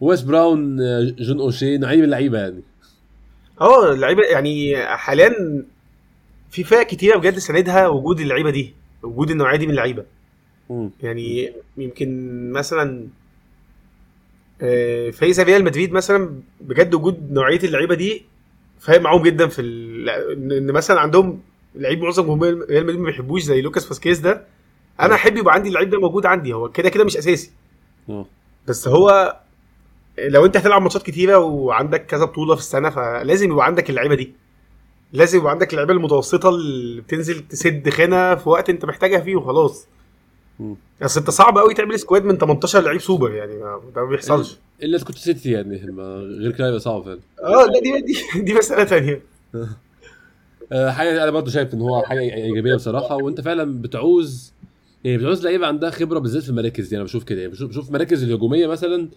ويس 0.00 0.22
براون 0.22 0.80
آه، 0.80 1.14
جون 1.18 1.40
اوشي 1.40 1.78
نوعين 1.78 1.98
من 1.98 2.04
اللعيبة 2.04 2.38
يعني 2.38 2.62
آه 3.60 3.92
اللعيبة 3.92 4.22
يعني 4.22 4.76
حاليا 4.86 5.64
في 6.50 6.64
فرق 6.64 6.86
كتيرة 6.86 7.18
بجد 7.18 7.38
ساندها 7.38 7.88
وجود 7.88 8.20
اللعيبة 8.20 8.50
دي 8.50 8.74
وجود 9.02 9.30
النوعية 9.30 9.56
دي 9.56 9.66
من 9.66 9.70
اللعيبة. 9.72 10.04
يعني 11.02 11.52
يمكن 11.76 12.52
مثلا 12.52 13.08
آه، 14.62 15.10
فريق 15.10 15.40
ريال 15.40 15.64
مدريد 15.64 15.92
مثلا 15.92 16.40
بجد 16.60 16.94
وجود 16.94 17.32
نوعية 17.32 17.60
اللعيبة 17.64 17.94
دي 17.94 18.22
فارق 18.80 19.00
معاهم 19.00 19.22
جدا 19.22 19.46
في. 19.46 19.62
إن 20.32 20.72
مثلا 20.72 21.00
عندهم 21.00 21.40
لعيب 21.74 22.02
معظم 22.02 22.22
جمهور 22.22 22.66
ريال 22.70 22.82
مدريد 22.84 23.00
ما 23.00 23.06
بيحبوش 23.06 23.42
زي 23.42 23.60
لوكاس 23.60 23.86
فاسكيز 23.86 24.18
ده 24.18 24.44
أنا 25.00 25.14
احب 25.14 25.36
يبقى 25.36 25.54
عندي 25.54 25.68
اللعيب 25.68 25.90
ده 25.90 26.00
موجود 26.00 26.26
عندي 26.26 26.52
هو 26.52 26.68
كده 26.68 26.88
كده 26.88 27.04
مش 27.04 27.16
أساسي. 27.16 27.50
آه. 28.08 28.26
بس 28.68 28.88
هو 28.88 29.36
لو 30.18 30.46
انت 30.46 30.56
هتلعب 30.56 30.82
ماتشات 30.82 31.02
كتيرة 31.02 31.38
وعندك 31.38 32.06
كذا 32.06 32.24
بطولة 32.24 32.54
في 32.54 32.60
السنة 32.60 32.90
فلازم 32.90 33.52
يبقى 33.52 33.66
عندك 33.66 33.90
اللعيبة 33.90 34.14
دي. 34.14 34.32
لازم 35.12 35.38
يبقى 35.38 35.50
عندك 35.52 35.72
اللعيبة 35.72 35.92
المتوسطة 35.92 36.48
اللي 36.48 37.00
بتنزل 37.00 37.48
تسد 37.48 37.88
خانة 37.88 38.34
في 38.34 38.48
وقت 38.48 38.70
انت 38.70 38.84
محتاجها 38.84 39.20
فيه 39.20 39.36
وخلاص. 39.36 39.86
اصل 41.02 41.20
انت 41.20 41.30
صعب 41.30 41.58
قوي 41.58 41.74
تعمل 41.74 41.98
squad 41.98 42.24
من 42.24 42.38
18 42.38 42.80
لعيب 42.80 43.00
سوبر 43.00 43.32
يعني 43.34 43.52
ده 43.94 44.02
ما 44.02 44.04
بيحصلش. 44.04 44.58
الا 44.82 44.96
اذا 44.96 45.04
كنت 45.04 45.18
سيتي 45.18 45.50
يعني 45.50 45.76
غير 46.40 46.52
كده 46.52 46.66
يبقى 46.68 46.80
صعب 46.80 47.02
فعلا. 47.04 47.20
آه 47.42 47.66
لا 47.66 47.80
دي 47.80 48.00
دي, 48.00 48.40
دي 48.42 48.54
مسألة 48.54 48.84
ثانية 48.84 49.22
آه، 50.72 50.90
حاجة 50.90 51.22
أنا 51.22 51.30
برضه 51.30 51.50
شايف 51.50 51.74
إن 51.74 51.80
هو 51.80 52.02
حاجة 52.02 52.20
إيجابية 52.20 52.74
بصراحة 52.74 53.16
وأنت 53.16 53.40
فعلا 53.40 53.82
بتعوز 53.82 54.52
يعني 55.04 55.18
بتعوز 55.18 55.44
لعيبة 55.44 55.66
عندها 55.66 55.90
خبرة 55.90 56.18
بالذات 56.18 56.42
في 56.42 56.50
المراكز 56.50 56.88
دي. 56.88 56.96
أنا 56.96 57.04
بشوف 57.04 57.24
كده. 57.24 57.40
يعني 57.40 57.52
بشوف 57.52 57.88
المراكز 57.88 58.22
الهجومية 58.22 58.66
مثلا 58.66 59.08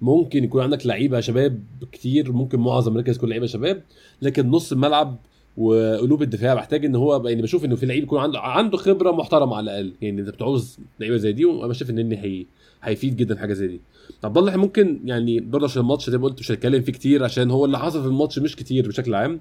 ممكن 0.00 0.44
يكون 0.44 0.62
عندك 0.62 0.86
لعيبة 0.86 1.20
شباب 1.20 1.62
كتير 1.92 2.32
ممكن 2.32 2.60
معظم 2.60 2.88
المراكز 2.90 3.16
تكون 3.16 3.28
لعيبة 3.28 3.46
شباب 3.46 3.82
لكن 4.22 4.50
نص 4.50 4.72
الملعب 4.72 5.18
وقلوب 5.56 6.22
الدفاع 6.22 6.54
محتاج 6.54 6.84
إن 6.84 6.94
هو 6.94 7.28
يعني 7.28 7.42
بشوف 7.42 7.64
إنه 7.64 7.76
في 7.76 7.86
لعيب 7.86 8.02
يكون 8.02 8.18
عنده 8.20 8.40
عنده 8.40 8.76
خبرة 8.76 9.10
محترمة 9.10 9.56
على 9.56 9.64
الأقل. 9.64 9.92
يعني 10.02 10.20
انت 10.20 10.28
بتعوز 10.28 10.78
لعيبة 11.00 11.16
زي 11.16 11.32
دي 11.32 11.44
وأنا 11.44 11.72
شايف 11.72 11.90
إن 11.90 12.12
هي 12.12 12.46
هيفيد 12.82 13.16
جدا 13.16 13.36
حاجة 13.36 13.52
زي 13.52 13.66
دي. 13.66 13.80
عبد 14.24 14.38
الله 14.38 14.56
ممكن 14.56 15.00
يعني 15.04 15.40
برضه 15.40 15.64
عشان 15.64 15.82
الماتش 15.82 16.10
زي 16.10 16.18
ما 16.18 16.24
قلت 16.24 16.40
مش 16.40 16.50
هنتكلم 16.50 16.82
فيه 16.82 16.92
كتير 16.92 17.24
عشان 17.24 17.50
هو 17.50 17.64
اللي 17.64 17.78
حصل 17.78 18.02
في 18.02 18.08
الماتش 18.08 18.38
مش 18.38 18.56
كتير 18.56 18.88
بشكل 18.88 19.14
عام. 19.14 19.40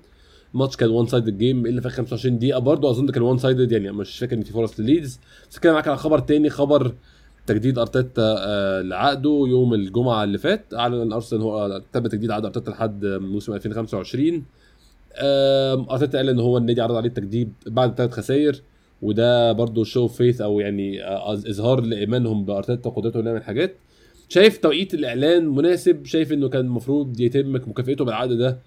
الماتش 0.53 0.75
كان 0.75 0.89
one 0.89 1.05
side 1.07 1.37
game 1.37 1.65
اللي 1.65 1.81
في 1.81 1.89
25 1.89 2.39
دقيقة. 2.39 2.59
برضه 2.59 2.89
أظن 2.89 3.07
كان 3.09 3.23
one 3.23 3.37
sided 3.37 3.71
يعني 3.71 3.91
مش 3.91 4.19
فاكر 4.19 4.35
إن 4.35 4.41
في 4.43 4.53
فرص 4.53 4.79
لليدز. 4.79 5.19
بس 5.51 5.59
كده 5.59 5.73
معاك 5.73 5.87
على 5.87 5.97
خبر 5.97 6.19
تاني 6.19 6.49
خبر 6.49 6.93
تجديد 7.47 7.77
أرتيتا 7.79 8.35
آه، 8.39 8.81
لعقده 8.81 9.43
يوم 9.47 9.73
الجمعة 9.73 10.23
اللي 10.23 10.37
فات. 10.37 10.73
أعلن 10.73 11.13
أرسنال 11.13 11.41
هو 11.41 11.81
تم 11.93 12.07
تجديد 12.07 12.31
عقد 12.31 12.45
أرتيتا 12.45 12.69
لحد 12.69 13.05
موسم 13.05 13.53
2025 13.53 14.45
آم، 15.17 15.89
أرتيتا 15.89 16.17
قال 16.17 16.29
إن 16.29 16.39
هو 16.39 16.57
النادي 16.57 16.81
عرض 16.81 16.95
عليه 16.95 17.09
التجديد 17.09 17.53
بعد 17.67 17.95
ثلاث 17.95 18.11
خسائر 18.11 18.61
وده 19.01 19.51
برضه 19.51 19.83
show 19.83 20.07
faith 20.07 20.41
أو 20.41 20.59
يعني 20.59 21.03
آه، 21.03 21.33
إظهار 21.33 21.81
لإيمانهم 21.81 22.45
بأرتيتا 22.45 22.89
وقدرته 22.89 23.19
إنه 23.19 23.29
يعمل 23.29 23.43
حاجات. 23.43 23.75
شايف 24.29 24.57
توقيت 24.57 24.93
الإعلان 24.93 25.47
مناسب؟ 25.47 26.05
شايف 26.05 26.33
إنه 26.33 26.49
كان 26.49 26.65
المفروض 26.65 27.19
يتم 27.19 27.55
مكافئته 27.55 28.05
بالعقد 28.05 28.31
ده؟ 28.31 28.57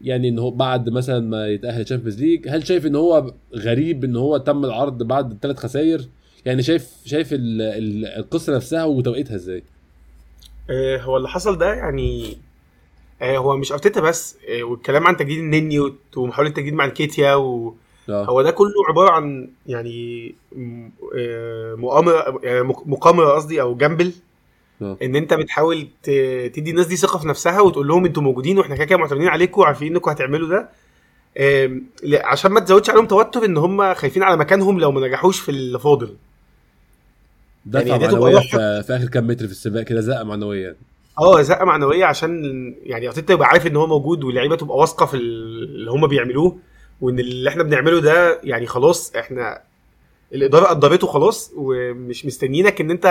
يعني 0.00 0.28
إن 0.28 0.38
هو 0.38 0.50
بعد 0.50 0.88
مثلا 0.88 1.20
ما 1.20 1.48
يتأهل 1.48 1.84
Champions 1.84 2.22
League 2.22 2.48
هل 2.48 2.66
شايف 2.66 2.86
إن 2.86 2.96
هو 2.96 3.32
غريب 3.54 4.04
إن 4.04 4.16
هو 4.16 4.36
تم 4.36 4.64
العرض 4.64 5.02
بعد 5.02 5.38
ثلاث 5.42 5.56
خسائر 5.56 6.00
يعني 6.46 6.62
شايف 6.62 6.90
شايف 7.04 7.32
ال- 7.32 7.62
ال- 7.62 8.06
القصة 8.06 8.56
نفسها 8.56 8.84
وتوقيتها 8.84 9.34
إزاي؟ 9.34 9.62
آه، 10.70 10.96
هو 10.98 11.16
اللي 11.16 11.28
حصل 11.28 11.58
ده 11.58 11.74
يعني 11.74 12.36
آه، 13.22 13.36
هو 13.38 13.56
مش 13.56 13.72
أرتيتا 13.72 14.00
بس 14.00 14.36
آه، 14.48 14.62
والكلام 14.62 15.06
عن 15.06 15.16
تجديد 15.16 15.38
النني 15.38 15.78
وت- 15.80 16.16
ومحاولة 16.16 16.48
التجديد 16.50 16.74
مع 16.74 16.84
الكيتيا 16.84 17.34
و... 17.34 17.74
هو 18.24 18.42
ده 18.42 18.50
كله 18.50 18.72
عبارة 18.88 19.10
عن 19.10 19.48
يعني 19.66 20.34
مؤامرة 21.76 22.40
مق- 22.62 22.86
مقامرة 22.86 23.30
قصدي 23.32 23.60
أو 23.60 23.74
جامبل 23.76 24.12
إن 24.82 25.16
أنت 25.16 25.34
بتحاول 25.34 25.88
تدي 26.54 26.70
الناس 26.70 26.86
دي 26.86 26.96
ثقة 26.96 27.18
في 27.18 27.28
نفسها 27.28 27.60
وتقول 27.60 27.88
لهم 27.88 28.04
أنتوا 28.06 28.22
موجودين 28.22 28.58
وإحنا 28.58 28.76
كده 28.76 28.84
كده 28.84 28.98
معتمدين 28.98 29.28
عليكم 29.28 29.60
وعارفين 29.60 29.92
إنكم 29.92 30.10
هتعملوا 30.10 30.48
ده. 30.48 30.68
عشان 32.24 32.50
ما 32.52 32.60
تزودش 32.60 32.90
عليهم 32.90 33.06
توتر 33.06 33.44
إن 33.44 33.56
هم 33.56 33.94
خايفين 33.94 34.22
على 34.22 34.36
مكانهم 34.36 34.80
لو 34.80 34.92
ما 34.92 35.06
نجحوش 35.06 35.40
في 35.40 35.48
اللي 35.48 35.78
فاضل. 35.78 36.16
يعني 37.74 37.98
ده 37.98 38.06
تبقى 38.06 38.12
معنويه 38.12 38.38
في, 38.40 38.82
في 38.86 38.96
آخر 38.96 39.08
كام 39.08 39.26
متر 39.26 39.46
في 39.46 39.52
السباق 39.52 39.82
كده 39.82 40.00
زقه 40.00 40.24
معنويه 40.24 40.62
يعني. 40.64 40.76
آه 41.18 41.42
زقه 41.42 41.64
معنوية 41.64 42.04
عشان 42.04 42.42
يعني 42.82 43.06
ارتيتا 43.08 43.32
يبقى 43.34 43.48
عارف 43.48 43.66
إن 43.66 43.76
هو 43.76 43.86
موجود 43.86 44.24
واللعيبة 44.24 44.56
تبقى 44.56 44.76
واثقة 44.76 45.06
في 45.06 45.16
اللي 45.16 45.90
هم 45.90 46.06
بيعملوه 46.06 46.58
وإن 47.00 47.18
اللي 47.18 47.50
إحنا 47.50 47.62
بنعمله 47.62 48.00
ده 48.00 48.40
يعني 48.44 48.66
خلاص 48.66 49.12
إحنا 49.16 49.60
الإدارة 50.34 50.64
قدرته 50.66 51.06
خلاص 51.06 51.52
ومش 51.56 52.26
مستنيينك 52.26 52.80
إن 52.80 52.90
أنت 52.90 53.06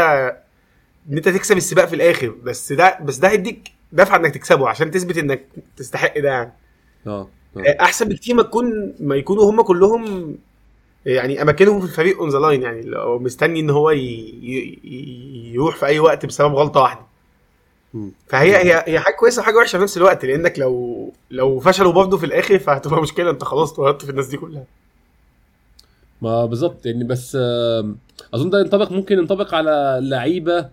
إن 1.11 1.17
أنت 1.17 1.29
تكسب 1.29 1.57
السباق 1.57 1.85
في 1.85 1.95
الآخر 1.95 2.29
بس 2.43 2.73
ده 2.73 2.99
بس 3.01 3.17
ده 3.17 3.29
هيديك 3.29 3.71
دفعة 3.91 4.17
إنك 4.17 4.33
تكسبه 4.33 4.69
عشان 4.69 4.91
تثبت 4.91 5.17
إنك 5.17 5.45
تستحق 5.77 6.19
ده 6.19 6.29
يعني. 6.29 6.53
آه 7.07 7.27
آه. 7.57 7.77
أحسن 7.81 8.09
بكتير 8.09 8.35
ما 8.35 8.43
تكون 8.43 8.93
ما 8.99 9.15
يكونوا 9.15 9.51
هم 9.51 9.61
كلهم 9.61 10.35
يعني 11.05 11.41
أماكنهم 11.41 11.79
في 11.79 11.85
الفريق 11.85 12.19
on 12.19 12.29
the 12.29 12.39
line 12.39 12.61
يعني 12.61 12.81
لو 12.81 13.19
مستني 13.19 13.59
إن 13.59 13.69
هو 13.69 13.89
ي... 13.91 13.97
ي... 14.43 15.51
يروح 15.53 15.75
في 15.75 15.85
أي 15.85 15.99
وقت 15.99 16.25
بسبب 16.25 16.55
غلطة 16.55 16.81
واحدة. 16.81 17.01
فهي 18.27 18.55
هي 18.55 18.83
هي 18.87 18.99
حاجة 18.99 19.15
كويسة 19.15 19.41
وحاجة 19.41 19.55
وحشة 19.57 19.77
في 19.77 19.83
نفس 19.83 19.97
الوقت 19.97 20.25
لأنك 20.25 20.59
لو 20.59 21.13
لو 21.31 21.59
فشلوا 21.59 21.91
برضه 21.91 22.17
في 22.17 22.25
الآخر 22.25 22.59
فهتبقى 22.59 23.01
مشكلة 23.05 23.29
أنت 23.29 23.43
خلاص 23.43 23.73
طردت 23.73 24.05
في 24.05 24.11
الناس 24.11 24.27
دي 24.27 24.37
كلها. 24.37 24.63
ما 26.21 26.45
بالظبط 26.45 26.85
يعني 26.85 27.03
بس 27.03 27.35
أظن 28.33 28.49
ده 28.49 28.59
ينطبق 28.59 28.91
ممكن 28.91 29.17
ينطبق 29.17 29.53
على 29.55 29.99
لعيبه 30.01 30.69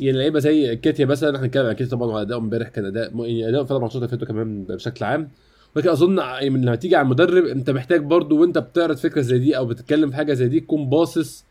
يعني 0.00 0.18
لعيبة 0.18 0.38
زي 0.38 0.76
نكيتيا 0.76 1.06
مثلا 1.06 1.36
إحنا 1.36 1.46
هنتكلم 1.46 1.66
عن 1.66 1.72
نكيتيا 1.72 1.86
طبعا 1.96 2.06
وأداؤه 2.08 2.40
امبارح 2.40 2.68
كان 2.68 2.84
أداء 2.84 3.16
يعني 3.16 3.48
أداؤه 3.48 3.64
في 3.64 3.70
الماتشات 3.70 3.96
اللي 3.96 4.08
فاتوا 4.08 4.26
كمان 4.26 4.64
بشكل 4.64 5.04
عام. 5.04 5.30
ولكن 5.76 5.88
أظن 5.88 6.18
يعني 6.18 6.50
من 6.50 6.62
لما 6.64 6.74
تيجي 6.76 6.96
على 6.96 7.04
المدرب 7.04 7.44
أنت 7.44 7.70
محتاج 7.70 8.00
برضو 8.02 8.40
وأنت 8.40 8.58
بتعرض 8.58 8.96
فكرة 8.96 9.20
زي 9.20 9.38
دي 9.38 9.56
أو 9.56 9.66
بتتكلم 9.66 10.10
في 10.10 10.16
حاجة 10.16 10.32
زي 10.32 10.48
دي 10.48 10.60
تكون 10.60 10.88
باصص 10.88 11.44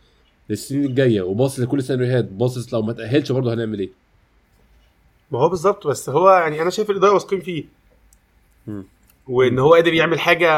للسنين 0.50 0.86
الجاية 0.86 1.21
وباصص 1.21 1.60
لكل 1.60 1.77
السيناريوهات 1.77 2.25
باصص 2.25 2.74
لو 2.74 2.81
ما 2.81 2.93
تأهلش 2.93 3.31
برضه 3.31 3.53
هنعمل 3.53 3.79
إيه. 3.79 3.89
ما 5.31 5.39
هو 5.39 5.50
بالظبط 5.50 5.88
بس 5.88 6.10
هو 6.10 6.29
يعني 6.29 6.62
أنا 6.62 6.69
شايف 6.69 6.89
الإدارة 6.89 7.13
واثقين 7.13 7.39
فيه. 7.41 7.63
وإن 9.27 9.60
هو 9.60 9.74
قادر 9.74 9.93
يعمل 9.93 10.19
حاجة 10.19 10.50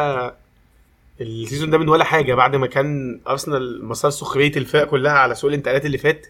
السيزون 1.22 1.70
ده 1.70 1.78
من 1.78 1.90
ولا 1.90 2.04
حاجة 2.04 2.34
بعد 2.36 2.56
ما 2.56 2.68
كان 2.68 3.20
أرسنال 3.28 3.86
مسار 3.86 4.12
سخرية 4.12 4.52
الفرق 4.58 4.88
كلها 4.88 5.12
على 5.12 5.36
سوق 5.36 5.50
الانتقالات 5.50 5.86
اللي 5.86 5.98
فات. 5.98 6.25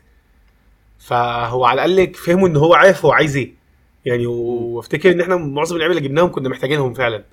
فهو 0.99 1.65
على 1.65 1.85
الأقل 1.85 2.13
فهموا 2.13 2.47
إن 2.47 2.55
هو 2.55 2.73
عارف 2.73 3.05
هو 3.05 3.11
عايز 3.11 3.37
إيه. 3.37 3.53
يعني 4.05 4.25
وافتكر 4.25 5.11
إن 5.11 5.21
إحنا 5.21 5.35
معظم 5.35 5.75
اللعيبة 5.75 5.97
اللي 5.97 6.07
جبناهم 6.07 6.31
كنا 6.31 6.49
محتاجينهم 6.49 6.93
فعلا. 6.93 7.23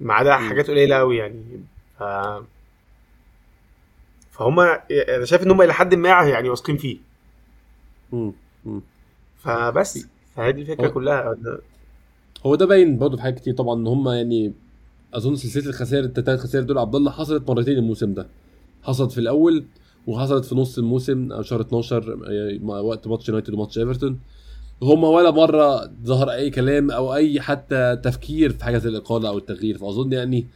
ما 0.00 0.14
عدا. 0.14 0.36
حاجات 0.36 0.70
قليلة 0.70 0.96
قوي 0.96 1.16
يعني. 1.16 1.42
ف... 1.98 2.02
فهم 4.32 4.60
أنا 4.60 5.24
شايف 5.24 5.42
إن 5.42 5.50
هم 5.50 5.62
إلى 5.62 5.72
حد 5.74 5.94
ما 5.94 6.08
يعني 6.08 6.48
واثقين 6.48 6.76
فيه. 6.76 6.98
مم. 8.12 8.32
مم. 8.64 8.80
فبس. 9.38 10.06
فهذه 10.36 10.60
الفكرة 10.60 10.86
هو- 10.86 10.92
كلها. 10.92 11.36
هو 12.46 12.54
ده 12.54 12.66
باين 12.66 12.98
برضه 12.98 13.16
في 13.16 13.22
حاجات 13.22 13.38
كتير 13.38 13.54
طبعا 13.54 13.74
إن 13.80 13.86
هم 13.86 14.08
يعني 14.08 14.52
أظن 15.14 15.36
سلسلة 15.36 15.66
الخسائر 15.66 16.04
الثلاث 16.04 16.40
خسائر 16.40 16.64
دول 16.64 16.78
عبد 16.78 16.94
الله 16.94 17.10
حصلت 17.10 17.50
مرتين 17.50 17.78
الموسم 17.78 18.14
ده. 18.14 18.28
حصلت 18.82 19.12
في 19.12 19.18
الأول 19.18 19.64
وحصلت 20.10 20.44
في 20.44 20.54
نص 20.54 20.78
الموسم 20.78 21.32
أو 21.32 21.42
شهر 21.42 21.60
12 21.60 22.18
يعني 22.32 22.60
وقت 22.64 23.06
ماتش 23.06 23.28
يونايتد 23.28 23.54
وماتش 23.54 23.78
إيفرتون. 23.78 24.18
هما 24.82 25.08
ولا 25.08 25.30
مرة 25.30 25.90
ظهر 26.04 26.30
أي 26.30 26.50
كلام 26.50 26.90
أو 26.90 27.14
أي 27.14 27.40
حتى 27.40 27.96
تفكير 28.04 28.50
في 28.52 28.64
حاجة 28.64 28.78
زي 28.78 28.88
الإقالة 28.88 29.28
أو 29.28 29.38
التغيير. 29.38 29.78
فأظن 29.78 30.12
يعني 30.12 30.46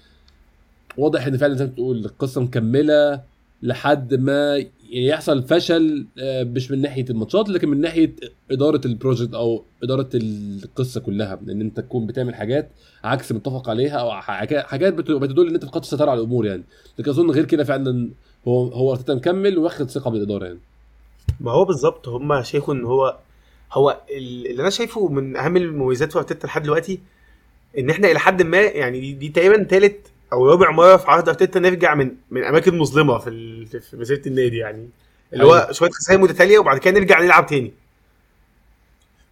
واضح 0.98 1.26
إن 1.26 1.36
فعلا 1.36 1.54
زي 1.54 1.64
ما 1.64 1.70
بتقول 1.70 1.98
القصة 2.04 2.40
مكملة 2.40 3.20
لحد 3.62 4.14
ما 4.14 4.64
يحصل 4.90 5.42
فشل 5.42 6.06
آه، 6.18 6.42
مش 6.44 6.70
من 6.70 6.80
ناحية 6.80 7.04
الماتشات 7.10 7.48
لكن 7.48 7.68
من 7.68 7.80
ناحية 7.80 8.14
إدارة 8.50 8.80
البروجكت 8.84 9.34
أو 9.34 9.64
إدارة 9.82 10.08
القصة 10.14 11.00
كلها. 11.00 11.40
إن 11.48 11.60
أنت 11.60 11.76
تكون 11.80 12.06
بتعمل 12.06 12.34
حاجات 12.34 12.70
عكس 13.04 13.32
متفق 13.32 13.68
عليها 13.70 13.96
أو 13.96 14.12
حاجات 14.20 14.64
حاجات 14.64 14.94
بت- 14.94 15.10
بتدل 15.10 15.48
إن 15.48 15.54
أنت 15.54 15.64
فقدت 15.64 15.84
السيطره 15.84 16.10
على 16.10 16.20
الأمور 16.20 16.46
يعني. 16.46 16.62
لكن 16.98 17.10
أظن 17.10 17.30
غير 17.30 17.44
كده 17.44 17.64
فعلا 17.64 18.10
هو 18.48 18.64
هو 18.68 18.92
أرتيتا 18.92 19.14
مكمل 19.14 19.58
واخد 19.58 19.90
ثقة 19.90 20.10
من 20.10 20.16
الاداره 20.16 20.44
يعني. 20.46 20.58
ما 21.40 21.50
هو 21.50 21.64
بالظبط 21.64 22.08
هم 22.08 22.42
شايفوا 22.42 22.74
إن 22.74 22.84
هو 22.84 23.16
هو 23.72 24.00
ال- 24.10 24.46
اللي 24.46 24.62
أنا 24.62 24.70
شايفه 24.70 25.08
من 25.08 25.36
أهم 25.36 25.56
المميزات 25.56 26.12
في 26.12 26.18
أرتيتا 26.18 26.46
لحد 26.46 26.62
دلوقتي 26.62 27.00
إن 27.78 27.90
إحنا 27.90 28.10
إلى 28.10 28.18
حد 28.18 28.42
ما 28.42 28.58
يعني 28.60 29.00
دي, 29.00 29.12
دي 29.12 29.28
تقريبا 29.28 29.64
ثالث 29.64 29.94
أو 30.32 30.46
رابع 30.50 30.70
مرة 30.70 30.96
في 30.96 31.10
عهد 31.10 31.28
أرتيتا 31.28 31.60
نرجع 31.60 31.94
من 31.94 32.10
من 32.30 32.44
أماكن 32.44 32.78
مظلمة 32.78 33.18
في 33.18 33.30
في- 33.80 33.96
مسيرة 33.96 34.22
النادي 34.28 34.56
يعني. 34.56 34.88
اللي 35.32 35.44
هو 35.44 35.54
أيوة. 35.54 35.72
شوية 35.72 35.90
خسائر 35.90 36.20
متتالية 36.20 36.58
وبعد 36.58 36.78
كده 36.78 36.98
نرجع 37.00 37.20
نلعب 37.22 37.46
تاني. 37.46 37.72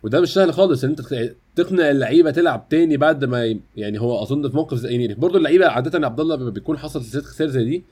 وده 0.03 0.21
مش 0.21 0.35
سهل 0.35 0.53
خالص 0.55 0.85
إن 0.85 0.91
أنت 0.91 1.01
تق- 1.01 1.35
تقنع 1.57 1.91
اللعيبة 1.91 2.31
تلعب 2.31 2.69
تاني 2.71 2.97
بعد 2.97 3.25
ما 3.25 3.59
يعني 3.77 4.01
هو 4.01 4.23
أظن 4.23 4.49
في 4.51 4.57
موقف 4.57 4.77
زي 4.77 4.91
يعني 4.91 5.15
برضه 5.15 5.39
اللعيبة 5.39 5.67
عادة 5.69 6.07
عبد 6.07 6.21
الله 6.21 6.51
بيكون 6.51 6.79
حصل 6.79 7.03
سلسلة 7.05 7.23
خسائر 7.23 7.51
زي 7.51 7.65
دي. 7.65 7.83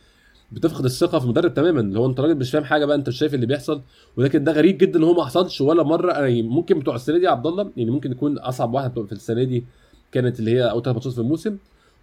بتفقد 0.52 0.84
الثقة 0.84 1.18
في 1.18 1.24
المدرب 1.24 1.54
تماما 1.54 1.80
اللي 1.80 1.98
هو 1.98 2.06
أنت 2.06 2.20
راجل 2.20 2.34
مش 2.34 2.50
فاهم 2.50 2.64
حاجة 2.64 2.84
بقى 2.84 2.96
أنت 2.96 3.08
مش 3.08 3.18
شايف 3.18 3.34
اللي 3.34 3.46
بيحصل. 3.46 3.82
ولكن 4.16 4.44
ده 4.44 4.52
غريب 4.52 4.78
جدا 4.78 4.98
إن 4.98 5.04
هو 5.04 5.14
ما 5.14 5.24
حصلش 5.24 5.60
ولا 5.60 5.82
مرة. 5.82 6.12
يعني 6.12 6.42
ممكن 6.42 6.78
بتوع 6.78 6.94
السنة 6.94 7.18
دي 7.18 7.26
عبد 7.28 7.46
الله 7.46 7.70
يعني 7.76 7.90
ممكن 7.90 8.12
يكون 8.12 8.38
أصعب 8.38 8.74
واحد 8.74 8.92
في 9.06 9.12
السنة 9.12 9.44
دي 9.44 9.64
كانت 10.12 10.40
اللي 10.40 10.50
هي 10.50 10.70
أول 10.70 10.82
ثلاث 10.82 10.94
ماتشات 10.96 11.12
في 11.12 11.18
الموسم. 11.20 11.56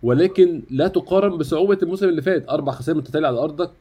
ولكن 0.04 0.64
لا 0.70 0.88
تقارن 0.88 1.38
بصعوبة 1.38 1.78
الموسم 1.84 2.10
اللي 2.10 2.22
فات. 2.22 2.50
أربع 2.50 2.72
خسائر 2.72 2.98
متتالية 2.98 3.28
على 3.28 3.40
أرضك 3.40 3.72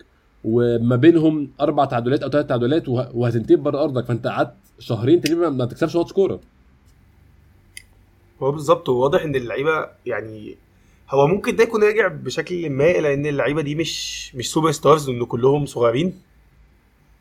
وما 0.44 0.96
بينهم 0.96 1.50
أربع 1.60 1.84
تعادلات 1.84 2.22
أو 2.22 2.30
ثلاث 2.30 2.46
تعادلات 2.46 2.88
وه- 2.88 3.16
وهتنتهي 3.16 3.56
بره 3.56 3.82
أرضك. 3.84 4.04
فأنت 4.04 4.26
قعدت 4.26 4.54
شهرين 4.78 5.20
تقريبا 5.20 5.48
ما 5.48 5.64
بتكسبش 5.64 5.96
ماتش 5.96 6.12
كورة. 6.12 6.40
هو 8.42 8.52
بالظبط 8.52 8.88
وواضح 8.88 9.22
إن 9.22 9.34
اللعيبة 9.36 9.88
يعني 10.06 10.56
هو 11.10 11.26
ممكن 11.26 11.56
ده 11.56 11.62
يكون 11.64 11.84
راجع 11.84 12.08
بشكل 12.08 12.70
ما 12.70 12.90
إلى 12.90 13.14
إن 13.14 13.26
اللعيبة 13.26 13.62
دي 13.62 13.74
مش 13.74 14.34
مش 14.34 14.50
superstars 14.52 15.08
وإن 15.08 15.24
كلهم 15.24 15.66
صغيرين. 15.66 16.20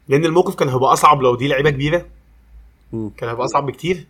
لأن 0.07 0.25
الموقف 0.25 0.55
كان 0.55 0.69
هيبقى 0.69 0.93
أصعب 0.93 1.21
لو 1.21 1.35
دي 1.35 1.47
لعيبة 1.47 1.69
كبيرة. 1.69 2.05
كان 2.91 3.29
هيبقى 3.29 3.45
أصعب 3.45 3.65
بكتير. 3.65 4.05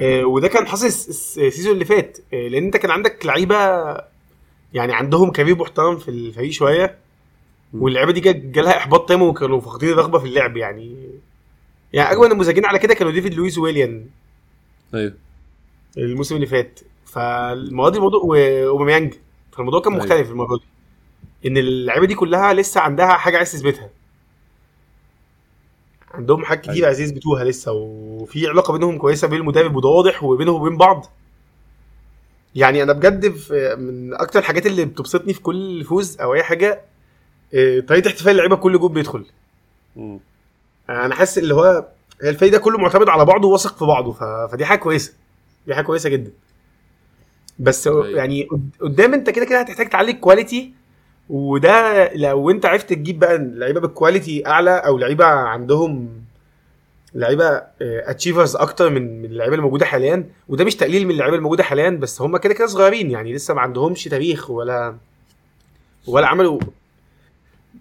آه، 0.00 0.24
وده 0.24 0.48
كان 0.48 0.66
حاصل 0.66 0.86
الس- 0.86 1.08
الس- 1.08 1.38
ال 1.38 1.43
season 1.43 1.72
اللي 1.72 1.84
فات. 1.84 2.18
آه، 2.34 2.48
لأن 2.48 2.64
أنت 2.64 2.76
كان 2.76 2.90
عندك 2.90 3.26
لعيبة 3.26 3.56
يعني 4.74 4.92
عندهم 4.94 5.30
career 5.32 5.56
محترم 5.58 5.96
في 5.98 6.08
الفريق 6.10 6.50
شوية. 6.50 6.98
واللعيبة 7.72 8.12
دي 8.12 8.20
جا- 8.20 8.32
جالها 8.32 8.76
إحباط 8.76 9.08
تام 9.08 9.22
وكانوا 9.22 9.60
فاقدين 9.60 9.88
الرغبة 9.90 10.18
في 10.18 10.24
اللعب 10.26 10.56
يعني. 10.56 10.96
يعني 11.92 12.12
أجمل 12.12 12.24
النموذجين 12.26 12.64
على 12.66 12.78
كده 12.78 12.94
كانوا 12.94 13.12
ديفيد 13.12 13.34
لويس 13.34 13.58
وويليان. 13.58 14.06
أيوه. 14.94 15.14
الموسم 15.98 16.34
اللي 16.34 16.46
فات. 16.46 16.80
فالمره 17.06 17.90
دي 17.90 17.96
الموضوع 17.96 18.20
وأوباميانج. 18.20 19.14
فالموضوع 19.52 19.80
كان 19.80 19.92
أيوة. 19.92 20.04
مختلف 20.04 20.30
المرة 20.30 20.56
دي. 20.56 20.62
إن 21.48 21.56
اللعيبة 21.56 22.06
دي 22.06 22.14
كلها 22.14 22.52
لسه 22.52 22.80
عندها 22.80 23.12
حاجة 23.12 23.36
عايز 23.36 23.52
تثبتها. 23.52 23.90
عندهم 26.14 26.44
حاجات 26.44 26.62
كتير 26.62 26.74
أيوة. 26.74 26.86
عايز 26.86 27.00
يثبتوها 27.00 27.44
لسه 27.44 27.72
وفي 27.72 28.48
علاقة 28.48 28.72
بينهم 28.72 28.98
كويسة 28.98 29.28
بين 29.28 29.40
المدرب 29.40 29.76
وده 29.76 29.88
واضح 29.88 30.22
وبينهم 30.22 30.62
وبين 30.62 30.76
بعض. 30.76 31.06
يعني 32.54 32.82
أنا 32.82 32.92
بجد 32.92 33.26
من 33.78 34.14
أكتر 34.14 34.38
الحاجات 34.38 34.66
اللي 34.66 34.84
بتبسطني 34.84 35.34
في 35.34 35.40
كل 35.40 35.84
فوز 35.84 36.20
أو 36.20 36.34
أي 36.34 36.42
حاجة 36.42 36.80
إيه، 37.54 37.80
طريقة 37.80 38.08
احتفال 38.08 38.32
اللعيبة 38.32 38.56
كل 38.56 38.78
جول 38.78 38.92
بيدخل. 38.92 39.26
أنا 40.88 41.14
حاسس 41.14 41.38
اللي 41.38 41.54
هو 41.54 41.86
الفريق 42.22 42.52
ده 42.52 42.58
كله 42.58 42.78
معتمد 42.78 43.08
على 43.08 43.24
بعضه 43.24 43.48
وواثق 43.48 43.76
في 43.78 43.84
بعضه 43.84 44.12
ف... 44.12 44.24
فدي 44.52 44.64
حاجة 44.64 44.78
كويسة. 44.78 45.12
دي 45.66 45.74
حاجة 45.74 45.84
كويسة 45.84 46.10
جدا. 46.10 46.30
بس 47.58 47.86
أيوة. 47.86 48.08
يعني 48.08 48.42
قد- 48.42 48.70
قدام 48.80 49.14
انت 49.14 49.30
كده 49.30 49.44
كده 49.44 49.60
هتحتاج 49.60 49.88
تعلي 49.88 50.10
ال 50.10 50.18
quality 50.18 50.72
وده 51.30 52.12
لو 52.14 52.50
انت 52.50 52.66
عرفت 52.66 52.88
تجيب 52.92 53.18
بقى 53.18 53.38
لعيبة 53.38 53.80
بال 53.80 53.95
quality 53.95 54.46
أعلى 54.46 54.70
أو 54.70 54.98
لعيبة 54.98 55.24
عندهم 55.24 56.08
لعيبة 57.14 57.62
achievers 57.82 58.56
أكتر 58.56 58.90
من 58.90 59.18
من 59.22 59.24
اللعيبة 59.24 59.56
الموجوده 59.56 59.86
حاليا 59.86 60.24
وده 60.48 60.64
مش 60.64 60.76
تقليل 60.76 61.04
من 61.04 61.10
اللعيبة 61.10 61.36
الموجوده 61.36 61.62
حاليا 61.62 61.90
بس 61.90 62.22
هم 62.22 62.36
كده 62.36 62.54
كده 62.54 62.66
صغيرين 62.66 63.10
يعني 63.10 63.32
لسه 63.32 63.54
ما 63.54 63.60
عندهمش 63.60 64.04
تاريخ 64.04 64.50
ولا 64.50 64.96
ولا 66.06 66.26
عملوا 66.26 66.60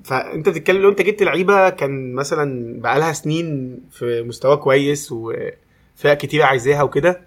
فأنت 0.04 0.50
بتتكلم 0.50 0.82
لو 0.82 0.90
انت 0.90 1.02
جبت 1.02 1.24
لعيبة 1.24 1.70
كان 1.70 2.14
مثلا 2.14 2.80
بقالها 2.82 3.14
سنين 3.14 3.80
في 3.92 4.24
مستوى 4.24 4.58
كويس 4.58 5.12
وفرق 5.12 6.14
كتير 6.18 6.42
عايزاها 6.42 6.84
وكده 6.84 7.22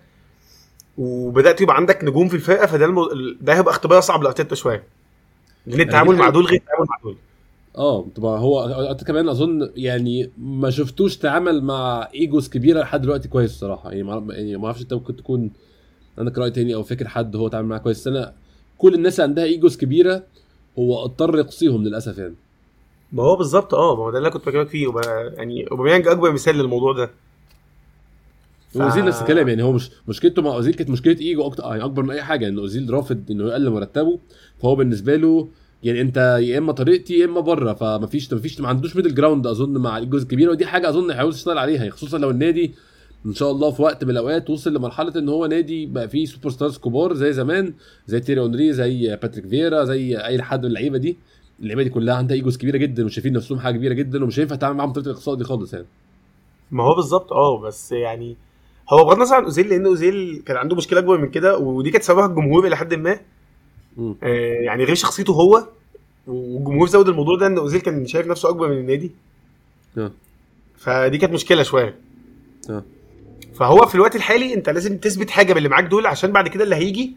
وبدأت 0.99 1.61
يبقى 1.61 1.77
عندك 1.77 2.05
نجوم 2.05 2.29
في 2.29 2.35
الفرقة 2.37 2.67
فده 2.67 2.85
المو... 2.85 3.09
ده 3.41 3.55
هيبقى 3.57 3.71
اختبار 3.75 4.01
صعب 4.01 4.23
لارتيتا 4.23 4.55
شوية. 4.55 4.83
لأن 5.67 5.81
التعامل 5.81 6.17
مع 6.17 6.29
دول 6.29 6.45
غير 6.45 6.61
التعامل 6.61 6.87
مع 6.91 6.97
دول. 7.03 7.17
آه 7.79 8.07
طبعا 8.17 8.39
هو 8.39 8.65
أنت 8.91 9.05
كمان 9.05 9.29
أظن 9.29 9.71
يعني 9.77 10.31
ما 10.39 10.71
شفتوش 10.71 11.17
تعامل 11.17 11.65
مع 11.65 12.09
إيجوز 12.15 12.49
كبيرة 12.49 12.81
لحد 12.81 13.03
دلوقتي 13.03 13.29
كويس 13.29 13.51
الصراحه 13.51 13.91
يعني 13.91 14.03
ما 14.03 14.35
يعني 14.35 14.57
ما 14.57 14.67
أعرفش 14.67 14.83
أنت 14.83 14.95
ممكن 14.95 15.17
تكون 15.17 15.51
عندك 16.19 16.39
رأي 16.39 16.51
تاني 16.51 16.75
أو 16.75 16.83
فاكر 16.83 17.09
حد 17.09 17.37
هو 17.37 17.49
تعامل 17.49 17.69
معاه 17.69 17.79
كويس. 17.79 18.07
أنا 18.07 18.33
كل 18.79 18.95
الناس 18.95 19.15
اللي 19.21 19.29
عندها 19.29 19.45
egos 19.45 19.77
كبيرة 19.77 20.23
هو 20.79 21.05
اضطر 21.05 21.39
يقصيهم 21.39 21.85
للأسف 21.85 22.19
يعني. 22.19 22.35
ما 23.13 23.23
هو 23.23 23.37
بالظبط 23.37 23.75
آه 23.75 23.97
ما 23.97 24.03
هو 24.03 24.11
ده 24.11 24.19
اللي 24.19 24.31
كنت 24.31 24.47
بكلمك 24.49 24.69
فيه. 24.69 24.87
وب- 24.87 25.01
يعني 25.37 25.67
أوباميانج 25.71 26.09
أكبر 26.09 26.33
مثال 26.33 26.57
للموضوع 26.57 26.93
ده. 26.93 27.11
واوزيل 28.75 29.05
نفس 29.05 29.21
الكلام 29.21 29.49
يعني 29.49 29.63
هو 29.63 29.73
مش 29.73 29.91
مشكلته 30.09 30.43
مع 30.43 30.55
اوزيل 30.55 30.75
كانت 30.75 30.91
مشكلة 30.91 31.17
إيجو 31.21 31.47
أكتر 31.47 31.63
يعني 31.65 31.85
أكبر 31.85 32.03
من 32.03 32.11
أي 32.11 32.23
حاجة 32.23 32.49
ان 32.49 32.59
اوزيل 32.59 32.91
رافض 32.91 33.31
إنه 33.31 33.49
يقلل 33.49 33.71
مرتبه 33.71 34.19
فهو 34.59 34.75
بالنسبة 34.77 35.17
له 35.17 35.49
يعني 35.83 36.01
أنت 36.01 36.17
يا 36.43 36.59
إما 36.59 36.73
طريقتي 36.73 37.15
يا 37.19 37.25
إما 37.25 37.41
بره 37.41 37.73
فمفيش 37.73 38.33
مفيش 38.33 38.61
ما 38.61 38.69
عندوش 38.69 38.97
middle 38.97 39.15
ground 39.15 39.47
أظن 39.47 39.79
مع 39.79 39.99
ال 39.99 40.03
egos 40.03 40.23
الكبيره 40.23 40.51
ودي 40.51 40.67
حاجة 40.67 40.89
أظن 40.89 41.11
هيعوز 41.11 41.37
يشتغل 41.37 41.59
عليها 41.59 41.77
يعني 41.79 41.91
خصوصا 41.91 42.19
لو 42.19 42.31
النادي 42.31 42.75
إن 43.27 43.35
شاء 43.35 43.51
الله 43.51 43.71
في 43.71 43.83
وقت 43.83 44.05
من 44.05 44.11
الأوقات 44.11 44.51
وصل 44.51 44.75
لمرحلة 44.75 45.13
إن 45.17 45.29
هو 45.29 45.47
نادي 45.47 45.87
بقى 45.87 46.09
فيه 46.09 46.25
superstars 46.25 46.79
كبار 46.79 47.15
زي 47.15 47.33
زمان 47.33 47.75
زي 48.07 48.21
تيري 48.21 48.41
أونري 48.41 48.73
زي 48.73 49.17
باتريك 49.17 49.47
فيرا 49.47 49.85
زي 49.85 50.17
أي 50.19 50.43
حد 50.43 50.61
من 50.61 50.67
اللعيبة 50.67 50.99
دي. 50.99 51.17
اللعيبة 51.61 51.83
دي 51.83 51.91
كلها 51.91 52.15
عندها 52.15 52.37
egos 52.37 52.57
كبيرة 52.57 52.77
جدا 52.77 53.05
وشايفين 53.05 53.33
نفسهم 53.33 53.59
حاجة 53.59 53.77
كبيرة 53.77 53.93
جدا 53.95 54.25
ومش 54.25 54.41
هينفع 54.41 54.57
تعمل 54.57 54.77
معاهم 54.77 54.93
طريقه 54.93 55.09
الاقصاء 55.09 55.35
دي 55.35 55.45
خالص 55.45 55.75
يعني. 55.75 55.87
ما 56.71 56.85
هو 56.85 56.95
بالظبط 56.95 57.33
آه 57.33 57.61
بس 57.61 57.93
يعني 57.93 58.37
هو 58.91 59.05
بغض 59.05 59.13
النظر 59.17 59.35
عن 59.37 59.45
أوزيل 59.45 59.69
لأن 59.69 59.87
أوزيل 59.87 60.43
كان 60.47 60.57
عنده 60.57 60.77
مشكلة 60.77 60.99
أكبر 60.99 61.19
من 61.19 61.29
كده 61.31 61.59
ودي 61.59 61.91
كانت 61.91 62.05
سببها 62.05 62.27
الجمهور 62.27 62.67
إلى 62.67 62.77
حد 62.77 62.95
ما. 62.95 63.21
آه 64.23 64.55
يعني 64.65 64.85
غير 64.85 64.95
شخصيته 64.95 65.33
هو 65.33 65.69
والجمهور 66.27 66.89
زود 66.89 67.09
الموضوع 67.09 67.37
ده 67.37 67.47
إن 67.47 67.59
أوزيل 67.59 67.81
كان 67.81 68.07
شايف 68.07 68.27
نفسه 68.27 68.49
أكبر 68.49 68.69
من 68.69 68.79
النادي. 68.79 69.11
آه. 69.99 70.13
فدي 70.77 71.19
كانت 71.19 71.33
مشكلة 71.33 71.63
شوية. 71.63 71.95
آه. 72.71 72.83
فهو 73.55 73.87
في 73.87 73.95
الوقت 73.95 74.17
الحالي 74.17 74.55
أنت 74.55 74.69
لازم 74.69 74.99
تثبت 74.99 75.31
حاجة 75.31 75.53
باللي 75.53 75.69
معاك 75.69 75.85
دول 75.85 76.07
عشان 76.07 76.33
بعد 76.33 76.49
كده 76.49 76.65
اللي 76.65 76.77
هيجي 76.77 77.17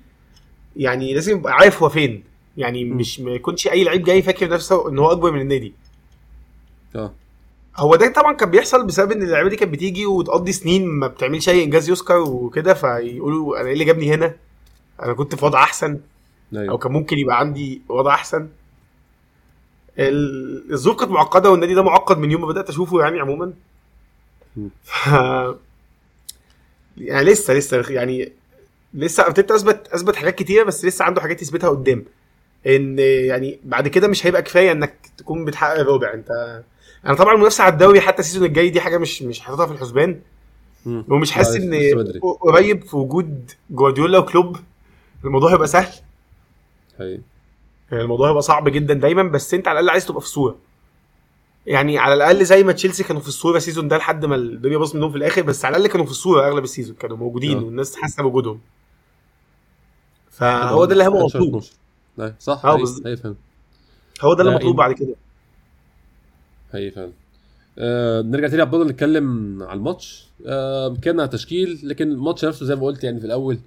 يعني 0.78 1.14
لازم 1.14 1.38
يبقى 1.38 1.54
عارف 1.54 1.84
هو 1.84 1.90
فين. 1.90 2.24
يعني. 2.58 2.84
مش 2.86 3.20
ما 3.20 3.32
يكونش 3.32 3.68
أي 3.68 3.84
لعيب 3.84 4.04
جاي 4.04 4.22
فاكر 4.22 4.50
نفسه 4.50 4.90
إن 4.90 5.00
هو 5.00 5.12
أكبر 5.12 5.32
من 5.32 5.42
النادي. 5.42 5.74
آه. 6.96 7.14
هو 7.78 7.96
ده 7.96 8.08
طبعا 8.14 8.34
كان 8.34 8.52
بيحصل 8.52 8.86
بسبب 8.86 9.12
إن 9.12 9.22
اللعيبة 9.24 9.50
دي 9.50 9.56
كانت 9.56 9.72
بتيجي 9.74 10.06
وتقضي 10.06 10.52
سنين 10.52 10.88
ما 10.88 11.08
بتعملش 11.08 11.50
أي 11.50 11.64
إنجاز 11.64 11.90
يذكر 11.90 12.18
وكده 12.20 12.74
فيقولوا 12.74 13.58
أنا 13.60 13.68
إيه 13.68 13.74
اللي 13.74 13.86
جابني 13.86 14.14
هنا؟ 14.14 14.36
أنا 15.04 15.14
كنت 15.14 15.36
في 15.36 15.46
وضع 15.46 15.64
أحسن. 15.64 16.00
أو 16.54 16.60
أيوه 16.60 16.78
كان 16.78 16.92
ممكن 16.92 17.18
يبقى 17.20 17.40
عندي 17.40 17.82
وضع 17.90 18.14
أحسن. 18.14 18.48
ال- 20.00 20.74
الظروف 20.74 21.00
كانت 21.00 21.12
معقدة 21.12 21.52
والنادي 21.52 21.74
ده 21.74 21.82
معقد 21.84 22.18
من 22.18 22.32
يوم 22.32 22.42
ما 22.42 22.48
بدأت 22.48 22.70
أشوفه 22.70 23.02
يعني 23.02 23.20
عموما. 23.20 23.54
ف 24.84 25.08
يعني 26.98 27.24
لسه 27.26 27.54
لسه 27.54 27.84
يعني 27.90 28.32
لسه 28.94 29.26
أرتيتا 29.26 29.56
أثبت 29.56 29.88
أثبت 29.88 30.16
حاجات 30.16 30.36
كتيرة 30.36 30.64
بس 30.64 30.86
لسه 30.86 31.06
عنده 31.06 31.22
حاجات 31.22 31.42
يثبتها 31.42 31.70
قدام. 31.70 32.06
إن 32.68 33.00
يعني 33.00 33.60
بعد 33.64 33.88
كده 33.88 34.08
مش 34.08 34.26
هيبقى 34.26 34.42
كفاية 34.42 34.72
إنك 34.72 34.94
تكون 35.18 35.46
بتحقق 35.46 35.80
الرابع. 35.80 36.14
أنت 36.14 36.62
أنا 37.06 37.14
طبعا 37.16 37.34
المنافسة 37.34 37.64
على 37.64 37.74
الدوري 37.74 38.02
حتى 38.02 38.20
السيزون 38.20 38.46
الجاي 38.46 38.70
دي 38.70 38.82
حاجة 38.82 38.98
مش 38.98 39.22
مش 39.24 39.40
حاططها 39.40 39.66
في 39.66 39.72
الحسبان. 39.74 40.22
ومش 40.86 41.32
حاسس 41.32 41.56
لا، 41.56 41.64
إن. 42.02 42.20
قريب 42.42 42.84
في 42.84 42.96
وجود 42.96 43.52
جوارديولا 43.70 44.18
وكلوب 44.18 44.58
الموضوع 45.26 45.52
هيبقى 45.54 45.68
سهل 45.68 45.94
حقيقي. 47.00 47.22
الموضوع 47.94 48.30
هيبقى 48.30 48.42
صعب 48.42 48.70
جدا 48.70 48.94
دايما 48.94 49.24
بس 49.24 49.54
أنت 49.54 49.68
على 49.68 49.80
الأقل 49.80 49.90
عايز 49.90 50.06
تبقى 50.06 50.22
في 50.22 50.28
الصورة 50.28 50.56
يعني 51.66 51.98
على 51.98 52.14
الأقل 52.14 52.46
زي 52.46 52.64
ما 52.64 52.72
تشيلسي 52.72 53.04
كانوا 53.04 53.22
في 53.22 53.28
الصورة 53.28 53.58
ال 53.58 53.62
season 53.62 53.88
ده 53.88 53.98
لحد 53.98 54.26
ما 54.26 54.36
الدنيا 54.36 54.78
باظت 54.78 54.96
منهم 54.96 55.12
في 55.12 55.18
الآخر 55.18 55.42
بس 55.42 55.66
على 55.66 55.78
الأقل 55.78 55.92
كانوا 55.92 56.06
في 56.06 56.12
الصورة 56.12 56.48
أغلب 56.48 56.64
ال 56.64 56.68
season 56.68 56.96
كانوا 56.96 57.18
موجودين 57.18 57.58
آه. 57.58 57.64
والناس 57.64 57.96
حاسة 57.96 58.24
بوجودهم 58.24 58.60
فهو 60.32 60.86
ده 60.86 60.94
اللي 60.94 61.04
هيبقى 61.04 61.18
11 61.20 61.40
مطلوب 61.40 61.56
12. 61.62 61.74
لا 62.18 62.36
صح 62.40 62.66
آه 62.66 62.76
بالظبط. 62.76 63.36
هو 64.22 64.34
ده 64.34 64.42
اللي 64.44 64.56
مطلوب 64.56 64.76
بعد 64.76 64.94
كده 64.94 65.16
هي 66.74 66.92
فعلا. 66.92 67.12
آه 67.80 68.22
نرجع 68.22 68.48
تاني 68.48 68.62
عبد 68.62 68.74
الله 68.74 68.88
نتكلم 68.88 69.58
على 69.64 69.78
الماتش. 69.78 70.26
آه 70.48 70.96
كان 71.02 71.30
تشكيل 71.30 71.80
لكن 71.84 72.12
الماتش 72.12 72.46
نفسه 72.46 72.66
زي 72.66 72.76
ما 72.76 72.86
قلت 72.86 73.04
يعني 73.04 73.20
في 73.20 73.26
الأول 73.26 73.58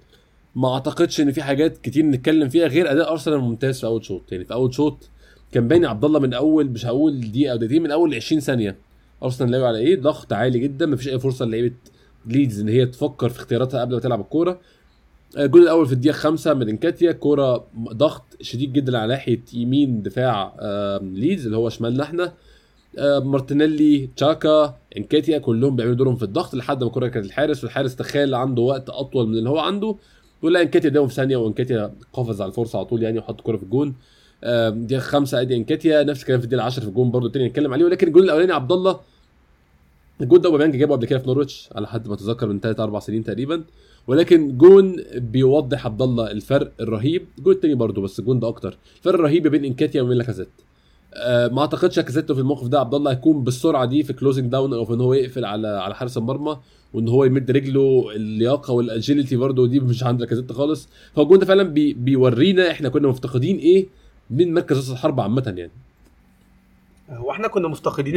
ما 0.57 0.75
أعتقدش 0.75 1.21
إن 1.21 1.33
في 1.33 1.43
حاجات 1.43 1.79
كتير 1.79 2.05
نتكلم 2.07 2.49
فيها 2.49 2.67
غير 2.67 2.93
أداء 2.93 3.13
أرسنال 3.13 3.39
ممتاز 3.39 3.81
في 3.81 3.87
أول 3.87 4.05
شوط. 4.05 4.33
يعني 4.33 4.45
في 4.45 4.55
أول 4.55 4.75
شوط 4.75 5.09
كان 5.53 5.69
باين 5.69 5.85
عبد 5.85 6.05
الله 6.05 6.19
من 6.21 6.35
أول 6.35 6.67
مش 6.67 6.87
هقول 6.87 7.21
دقيقة 7.21 7.53
أو 7.53 7.57
دقيقتين 7.57 7.83
من 7.83 7.91
أول 7.91 8.15
20 8.15 8.41
ثانية. 8.41 8.77
أرسنال 9.23 9.51
لاعب 9.51 9.65
على 9.65 9.79
إيه؟ 9.79 10.01
ضغط 10.01 10.33
عالي 10.33 10.59
جدا. 10.59 10.87
مفيش 10.87 11.09
أي 11.09 11.19
فرصة 11.19 11.45
للعيبه 11.45 11.75
ليدز 12.27 12.61
إن 12.61 12.69
هي 12.69 12.87
تفكر 12.87 13.29
في 13.29 13.39
اختياراتها 13.39 13.81
قبل 13.81 13.95
ما 13.95 14.01
تلعب 14.01 14.21
الكورة. 14.21 14.61
آه، 15.37 15.45
الجول 15.45 15.63
الأول 15.63 15.87
في 15.87 15.93
الدقيقة 15.93 16.15
5 16.15 16.55
من 16.55 16.69
نكيتيا. 16.69 17.13
كورة 17.13 17.67
ضغط 17.93 18.25
شديد 18.41 18.73
جدا 18.73 18.99
على 18.99 19.09
ناحية 19.09 19.41
يمين 19.53 20.03
دفاع 20.03 20.55
ليدز 21.03 21.45
اللي 21.47 21.57
هو 21.57 21.69
شمالنا 21.69 22.03
إحنا. 22.03 22.33
مارتينيلي 22.99 24.09
تشاكا 24.17 24.77
نكيتيا 24.97 25.39
كلهم 25.39 25.77
بيعملوا 25.77 25.97
دورهم 25.97 26.17
في 26.17 26.23
الضغط 26.23 26.55
لحد 26.55 26.81
ما 26.83 26.87
الكوره 26.89 27.09
كانت 27.09 27.27
الحارس 27.27 27.65
والحارس 27.65 27.97
تخيل 27.97 28.35
عنده 28.35 28.63
وقت 28.63 28.91
أطول 28.91 29.29
من 29.29 29.35
اللي 29.39 29.51
هو 29.51 29.59
عنده 29.59 29.97
ولا 30.43 30.63
نكيتيا 30.63 30.91
اداهم 30.91 31.07
في 31.07 31.15
ثانية 31.15 31.37
ونكيتيا 31.37 31.95
قفز 32.13 32.41
على 32.41 32.49
الفرصة 32.49 32.79
على 32.79 32.87
طول 32.87 33.03
يعني 33.03 33.19
وحط 33.19 33.39
الكوره 33.39 33.57
في 33.57 33.63
الجون. 33.63 33.95
آه، 34.45 34.69
دقيقه 34.69 35.01
خمسة 35.01 35.41
ادي 35.41 35.57
نكيتيا 35.57 36.03
نفس 36.03 36.21
الكلام 36.23 36.39
في 36.41 36.45
الدقيقة 36.45 36.65
10 36.65 36.83
في 36.83 36.89
الجون 36.89 37.11
برضه 37.11 37.29
تاني 37.31 37.49
نتكلم 37.49 37.73
عليه 37.73 37.85
ولكن 37.85 38.07
الجول 38.07 38.25
الأولاني 38.25 38.53
عبد 38.53 38.73
الله 38.73 39.01
الجول 40.21 40.41
ده 40.41 40.49
اوباميانج 40.49 40.77
جابه 40.77 40.97
قبل 40.97 41.07
كده 41.07 41.19
في 41.19 41.27
نورويتش 41.27 41.69
على 41.75 41.87
حد 41.87 42.09
ما 42.09 42.15
أتذكر 42.15 42.47
من 42.47 42.61
3 42.61 42.83
4 42.83 43.01
سنين 43.01 43.25
تقريبا 43.25 43.65
ولكن 44.07 44.59
جون 44.59 44.97
بيوضح 45.17 45.87
عبد 45.87 46.03
الله 46.03 46.31
الفرق 46.31 46.73
الرهيب 46.81 47.27
الجول 47.39 47.55
التاني 47.55 47.75
برضه 47.75 48.03
بس 48.03 48.19
الجون 48.19 48.41
ده 48.41 48.49
أكتر 48.49 48.79
الفرق 48.97 49.15
الرهيب 49.15 49.47
بين 49.49 49.65
نكيتيا 49.65 50.03
وبين 50.03 50.17
لاكازيت 50.17 50.49
آه، 50.49 50.74
ما 51.53 51.61
اعتقدش 51.61 51.97
لاكازيت 51.97 52.33
في 52.33 52.41
الموقف 52.41 52.67
ده 52.69 52.81
عبد 52.81 52.95
الله 52.95 53.11
هيكون 53.11 53.45
بالسرعة 53.45 53.85
دي 53.85 54.03
في 54.03 54.13
closing 54.13 54.51
down 54.53 54.73
أو 54.75 54.85
في 54.85 54.93
إن 54.93 55.01
هو 55.01 55.15
يقفل 55.15 55.45
على 55.45 55.69
على 55.69 55.95
حارس 55.95 56.17
المرمى 56.19 56.59
وإن 56.93 57.09
هو 57.09 57.25
يمد 57.25 57.51
رجله 57.51 58.11
اللياقة 58.17 58.73
وال 58.73 58.87
agility 58.87 59.37
برضه 59.37 59.67
دي 59.67 59.81
مش 59.81 60.05
عند 60.05 60.21
لاكازيت 60.21 60.53
خالص. 60.53 60.89
فهو 61.17 61.25
الجون 61.25 61.39
ده 61.39 61.47
فعلا 61.47 61.63
بي 61.63 61.93
بيورينا 61.95 62.71
إحنا 62.71 62.89
كنا 62.89 63.09
مفتقدين 63.09 63.59
إيه 63.59 63.87
من 64.31 64.55
مركز 64.55 64.77
راس 64.77 64.91
الحربة 64.91 65.21
عامة 65.21 65.55
يعني. 65.57 65.73
هو 67.11 67.31
إحنا 67.31 67.49
كنا 67.49 67.69
مفتقدين. 67.69 68.17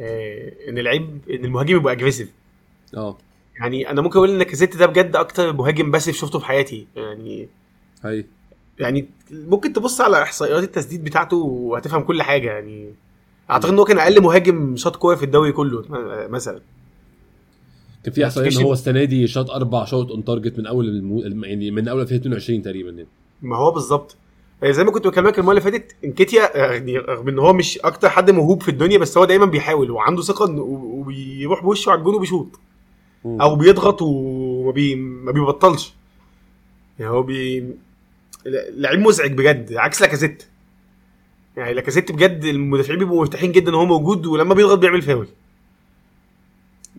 آه، 0.00 0.52
إن 0.68 0.78
اللعيب 0.78 1.18
إن 1.30 1.44
المهاجم 1.44 1.76
يبقى 1.76 1.92
aggressive 1.92 2.32
آه. 2.96 3.16
يعني 3.60 3.90
أنا 3.90 4.02
ممكن 4.02 4.16
أقول 4.18 4.30
إن 4.30 4.42
لاكازيت 4.42 4.76
ده 4.76 4.86
بجد 4.86 5.16
أكتر 5.16 5.52
مهاجم 5.52 5.90
باسف 5.90 6.14
شفته 6.14 6.38
في 6.38 6.44
حياتي. 6.46 6.86
يعني 6.96 7.48
هي 8.04 8.24
يعني 8.78 9.08
ممكن 9.30 9.72
تبص 9.72 10.00
على 10.00 10.22
إحصائيات 10.22 10.62
التسديد 10.62 11.04
بتاعته 11.04 11.36
وهتفهم 11.36 12.02
كل 12.02 12.22
حاجة 12.22 12.50
يعني 12.50 12.94
أعتقد 13.50 13.72
إن 13.72 13.78
هو 13.78 13.84
كان 13.84 13.98
أقل 13.98 14.22
مهاجم 14.22 14.76
شاط 14.76 14.96
كورة 14.96 15.14
في 15.16 15.22
الدوري 15.22 15.52
كله 15.52 15.84
مثلا. 16.30 16.60
كان 18.04 18.14
في 18.14 18.24
إحصائية 18.24 18.58
إن 18.58 18.64
هو 18.64 18.72
السنة 18.72 19.04
دي 19.04 19.26
شاط 19.26 19.50
أربع 19.50 19.84
shot 19.84 20.10
on 20.10 20.24
target 20.24 20.58
من 20.58 20.66
أول 20.66 20.88
المو... 20.88 21.20
يعني 21.44 21.70
من 21.70 21.88
أول 21.88 22.00
2022 22.00 22.62
تقريبا 22.62 22.90
يعني. 22.90 23.08
ما 23.42 23.56
هو 23.56 23.70
بالظبط. 23.70 24.16
آه، 24.62 24.70
زي 24.70 24.84
ما 24.84 24.90
كنت 24.90 25.06
بكلمك 25.06 25.38
المرة 25.38 25.50
اللي 25.50 25.60
فاتت 25.60 25.96
إنكيتيا 26.04 26.64
آه، 26.64 26.72
يعني 26.72 26.98
رغم 26.98 27.28
إن 27.28 27.38
هو 27.38 27.52
مش 27.52 27.78
أكتر 27.78 28.08
حد 28.08 28.30
موهوب 28.30 28.62
في 28.62 28.68
الدنيا 28.68 28.98
بس 28.98 29.18
هو 29.18 29.24
دايما 29.24 29.46
بيحاول 29.46 29.90
وعنده 29.90 30.22
ثقة 30.22 30.60
وبيروح 30.60 31.62
بوشه 31.62 31.90
على 31.90 31.98
الجون 31.98 32.14
وبيشوط. 32.14 32.60
أو 33.26 33.56
بيضغط 33.56 34.02
وما 34.02 34.72
بي... 34.72 34.94
ما 34.94 35.32
بيبطلش. 35.32 35.94
يعني 36.98 37.10
هو 37.10 37.22
بي 37.22 37.64
لعيب 38.70 39.00
مزعج 39.00 39.32
بجد 39.32 39.72
عكس 39.74 40.00
لاكازيت. 40.02 40.44
يعني 41.56 41.74
لاكازيت 41.74 42.12
بجد 42.12 42.44
المدافعين 42.44 42.98
بيبقوا 42.98 43.18
مرتاحين 43.18 43.52
جدا 43.52 43.68
إن 43.70 43.74
هو 43.74 43.84
موجود 43.86 44.26
ولما 44.26 44.54
بيضغط 44.54 44.78
بيعمل 44.78 45.02
فاول. 45.02 45.28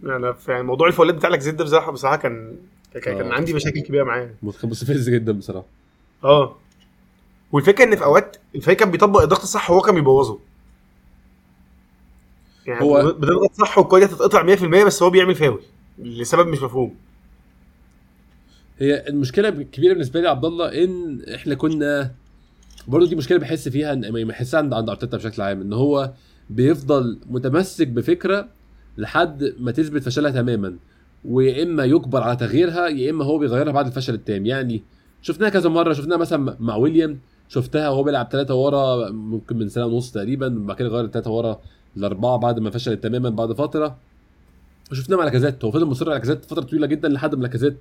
يعني 0.03 0.33
في 0.33 0.61
موضوع 0.61 0.87
الفاولات 0.87 1.15
بتاع 1.15 1.29
لاكازيت 1.29 1.55
ده 1.55 1.63
بصراحه 1.63 1.91
بصراحة 1.91 2.15
كان 2.15 2.55
كان 3.03 3.31
آه. 3.31 3.33
عندي 3.33 3.53
مشاكل 3.53 3.79
كبيرة 3.79 4.03
معاه. 4.03 4.29
مستفز 4.43 5.09
جدا 5.09 5.31
بصراحة. 5.31 5.65
آه. 6.23 6.55
والفكرة 7.51 7.83
إن 7.83 7.95
في 7.95 8.03
أوقات 8.03 8.37
الفريق 8.55 8.77
كان 8.77 8.91
بيطبق 8.91 9.21
الضغط 9.21 9.41
الصح 9.41 9.71
وهو 9.71 9.81
كان 9.81 9.95
بيبوظه. 9.95 10.39
يعني 12.65 12.81
هو 12.81 13.11
بتضغط 13.11 13.53
صح 13.53 13.77
والكورة 13.77 14.05
تتقطع 14.05 14.55
100% 14.55 14.85
بس 14.85 15.03
هو 15.03 15.09
بيعمل 15.09 15.35
فاول 15.35 15.61
لسبب 15.99 16.47
مش 16.47 16.61
مفهوم. 16.61 16.95
هي 18.79 19.07
المشكلة 19.09 19.49
الكبيرة 19.49 19.93
بالنسبة 19.93 20.21
لي 20.21 20.29
عبد 20.29 20.45
الله 20.45 20.83
إن 20.83 21.21
إحنا 21.35 21.55
كنا 21.55 22.11
برضه 22.87 23.07
دي 23.07 23.15
مشكلة 23.15 23.37
بحس 23.37 23.69
فيها 23.69 23.93
إن 23.93 24.27
بحسها 24.27 24.57
عند 24.57 24.73
عند 24.73 24.89
أرتيتا 24.89 25.17
بشكل 25.17 25.41
عام 25.41 25.61
إن 25.61 25.73
هو 25.73 26.11
بيفضل 26.49 27.19
متمسك 27.29 27.87
بفكرة 27.87 28.47
لحد 28.97 29.53
ما 29.59 29.71
تثبت 29.71 30.03
فشلها 30.03 30.31
تماما 30.31 30.77
ويا 31.25 31.63
إما 31.63 31.85
يجبر 31.85 32.21
على 32.21 32.35
تغييرها 32.35 32.87
يا 32.87 33.09
إما 33.11 33.25
هو 33.25 33.37
بيغيرها 33.37 33.71
بعد 33.71 33.85
الفشل 33.87 34.13
التام. 34.13 34.45
يعني 34.45 34.83
شفناها 35.21 35.49
كذا 35.49 35.69
مرة 35.69 35.93
شفناها 35.93 36.17
مثلا 36.17 36.57
مع 36.59 36.75
ويليام 36.75 37.19
شفتها 37.49 37.89
وهو 37.89 38.03
بيلعب 38.03 38.27
ثلاثة 38.31 38.55
ورا 38.55 39.09
ممكن 39.09 39.57
من 39.57 39.69
سنة 39.69 39.85
ونص 39.85 40.11
تقريبا 40.11 40.47
بعد 40.47 40.77
كده 40.77 40.87
غير 40.89 41.05
الثلاثه 41.05 41.31
ورا 41.31 41.61
الاربعه 41.97 42.37
بعد 42.37 42.59
ما 42.59 42.69
فشلت 42.69 43.03
تماما 43.03 43.29
بعد 43.29 43.53
فترة. 43.53 43.97
وشفناه 44.91 45.17
مع 45.17 45.23
لاكازيت 45.23 45.65
هو 45.65 45.71
فضل 45.71 45.85
مصر 45.85 46.05
على 46.05 46.13
لاكازيت 46.13 46.45
فترة 46.45 46.61
طويلة 46.61 46.87
جدا 46.87 47.09
لحد 47.09 47.35
ما 47.35 47.41
لاكازيت 47.41 47.77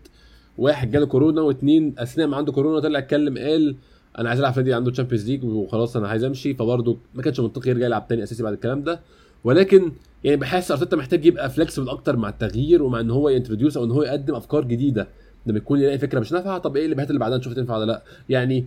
واحد 0.58 0.90
جاله 0.90 1.06
كورونا 1.06 1.40
واثنين 1.40 1.94
أثناء 1.98 2.26
ما 2.26 2.36
عنده 2.36 2.52
كورونا 2.52 2.80
طلع 2.80 2.98
اتكلم 2.98 3.38
قال 3.38 3.76
أنا 4.18 4.28
عايز 4.28 4.40
ألعب 4.40 4.52
في 4.52 4.60
نادي 4.60 4.74
عنده 4.74 4.90
Champions 4.90 5.30
League 5.30 5.44
وخلاص 5.44 5.96
أنا 5.96 6.08
عايز 6.08 6.24
أمشي 6.24 6.54
فبرضه 6.54 6.96
ما 7.14 7.22
كانش 7.22 7.40
منطقي 7.40 7.70
يرجع 7.70 7.86
يلعب 7.86 8.08
تاني 8.08 8.22
أساسي 8.22 8.42
بعد 8.42 8.52
الكلام 8.52 8.82
ده. 8.82 9.00
ولكن 9.44 9.92
يعني 10.24 10.36
بحس 10.36 10.70
أرتيتا 10.70 10.96
محتاج 10.96 11.26
يبقى 11.26 11.50
flexible 11.50 11.88
أكتر 11.88 12.16
مع 12.16 12.28
التغيير 12.28 12.82
ومع 12.82 13.00
إن 13.00 13.10
هو 13.10 13.28
ي 13.28 13.33
introduce 13.33 13.76
أو 13.76 13.84
إن 13.84 13.90
هو 13.90 14.02
يقدم 14.02 14.34
أفكار 14.34 14.64
جديدة. 14.64 15.08
لما 15.46 15.58
يكون 15.58 15.80
يلاقي 15.80 15.98
فكرة 15.98 16.20
مش 16.20 16.32
نافعة 16.32 16.58
طب 16.58 16.76
إيه 16.76 16.84
اللي 16.86 17.02
اللي 17.02 17.18
بعدها؟ 17.18 17.38
نشوف 17.38 17.52
تنفع 17.52 17.76
ولا 17.76 17.84
لأ. 17.84 18.02
يعني 18.28 18.66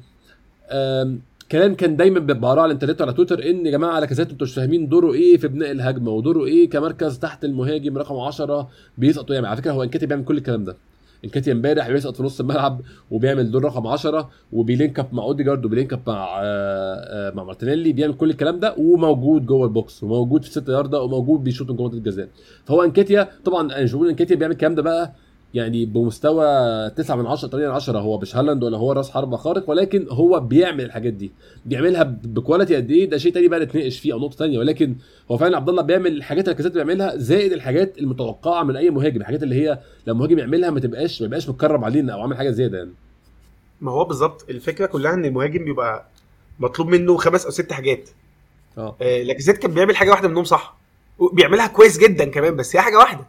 كلام 1.52 1.76
كان 1.76 1.96
دايما 1.96 2.20
بقراه 2.20 2.62
على 2.62 2.66
الإنترنت 2.66 3.02
وعلى 3.02 3.14
تويتر 3.14 3.50
إن 3.50 3.66
يا 3.66 3.72
جماعة 3.72 4.00
لاكازيت 4.00 4.30
أنتوا 4.32 4.48
مش 4.48 4.54
فاهمين 4.54 4.88
دوره 4.90 5.14
إيه 5.14 5.38
في 5.38 5.48
بناء 5.48 5.72
الهجمة 5.72 6.12
ودوره 6.12 6.46
إيه 6.46 6.70
كمركز 6.70 7.20
تحت 7.20 7.46
المهاجم 7.46 7.98
رقم 7.98 8.16
10 8.20 8.70
بيسقط 8.98 9.32
يعني 9.32 9.48
على 9.48 9.58
فكرة 9.58 9.72
هو 9.72 9.84
إنكيتيا 9.84 10.06
بيعمل 10.06 10.24
كل 10.24 10.38
الكلام 10.38 10.64
ده. 10.64 10.76
إنكيتيا 11.26 11.54
امبارح 11.54 11.90
بيسقط 11.90 12.16
في 12.16 12.24
نص 12.24 12.40
الملعب 12.40 12.82
وبيعمل 13.12 13.52
دور 13.52 13.64
رقم 13.64 13.88
10 13.88 14.30
وبي 14.54 14.74
link 14.74 15.00
up 15.00 15.14
مع 15.14 15.24
اوديجارد 15.24 15.66
وبي 15.66 15.78
link 15.78 15.94
up 15.94 16.00
مع 16.08 16.40
آه، 16.44 17.30
آه، 17.30 17.36
مع 17.36 17.44
مارتينيلي 17.44 17.94
بيعمل 17.94 18.14
كل 18.14 18.30
الكلام 18.30 18.60
ده 18.60 18.76
وموجود 18.78 19.46
جوه 19.46 19.68
ال 19.68 19.77
box 19.77 20.04
وموجود 20.04 20.44
في 20.44 20.52
6 20.52 20.74
ياردة 20.74 21.02
وموجود 21.02 21.44
بيشوط 21.44 21.70
من 21.70 21.76
جوه 21.76 21.94
الجزاء. 21.94 22.28
فهو 22.66 22.84
إنكيتيا 22.84 23.28
طبعا 23.46 23.62
أنا 23.62 24.10
إنكيتيا 24.10 24.36
بيعمل 24.36 24.54
الكلام 24.54 24.76
ده 24.76 24.82
بقى 24.82 25.14
يعني 25.54 25.86
بمستوى 25.86 26.46
9 26.90 27.16
من 27.16 27.26
10 27.26 27.48
8 27.50 27.68
من 27.68 27.74
10 27.74 28.00
هو 28.00 28.20
مش 28.20 28.36
هالاند 28.36 28.64
ولا 28.64 28.78
هو 28.78 28.92
راس 28.92 29.12
حربة 29.12 29.38
خارق 29.38 29.70
ولكن 29.70 30.08
هو 30.10 30.40
بيعمل 30.40 30.84
الحاجات 30.86 31.14
دي. 31.14 31.32
بيعملها 31.66 32.04
ب 32.24 32.30
quality 32.30 32.76
قد 32.76 32.92
إيه؟ 32.92 33.10
ده 33.10 33.18
شيء 33.18 33.34
تاني 33.34 33.48
بقى 33.48 33.60
نتناقش 33.60 34.00
فيه 34.00 34.14
أو 34.14 34.20
نقطة 34.20 34.36
ثانية 34.38 34.60
ولكن 34.60 34.96
هو 35.32 35.38
فعلا 35.38 35.58
عبد 35.58 35.70
الله 35.70 35.82
بيعمل 35.82 36.18
الحاجات 36.18 36.44
اللي 36.46 36.56
كاسات 36.56 36.72
بيعملها 36.72 37.16
زائد 37.18 37.52
الحاجات 37.54 37.98
المتوقعة 37.98 38.64
من 38.64 38.76
أي 38.76 38.90
مهاجم 38.90 39.22
الحاجات 39.22 39.44
اللي 39.44 39.56
هي 39.56 39.80
لما 40.08 40.20
مهاجم 40.20 40.40
يعملها 40.40 40.70
ما 40.70 40.80
تبقاش 40.80 41.22
ما 41.22 41.26
يبقاش 41.28 41.50
متكرم 41.50 41.84
علينا 41.86 42.14
أو 42.14 42.22
عامل 42.22 42.38
حاجة 42.38 42.50
زيادة 42.50 42.78
يعني. 42.78 42.92
ما 43.82 43.92
هو 43.92 44.06
بالظبط 44.06 44.46
الفكرة 44.50 44.86
كلها 44.86 45.14
إن 45.14 45.26
المهاجم 45.26 45.66
بيبقى 45.66 46.06
مطلوب 46.60 46.88
منه 46.88 47.18
خمس 47.18 47.46
أو 47.46 47.52
ست 47.52 47.72
حاجات. 47.74 48.10
آه, 48.78 48.96
آه 49.02 49.24
لاكازيت 49.24 49.58
كان 49.58 49.74
بيعمل 49.74 49.96
حاجة 49.96 50.10
واحدة 50.10 50.28
منهم 50.28 50.44
صح 50.44 50.78
بيعملها 51.34 51.68
كويس 51.68 51.98
جدا 51.98 52.26
كمان 52.26 52.56
بس 52.56 52.76
هي 52.76 52.82
حاجة 52.82 52.98
واحدة. 52.98 53.26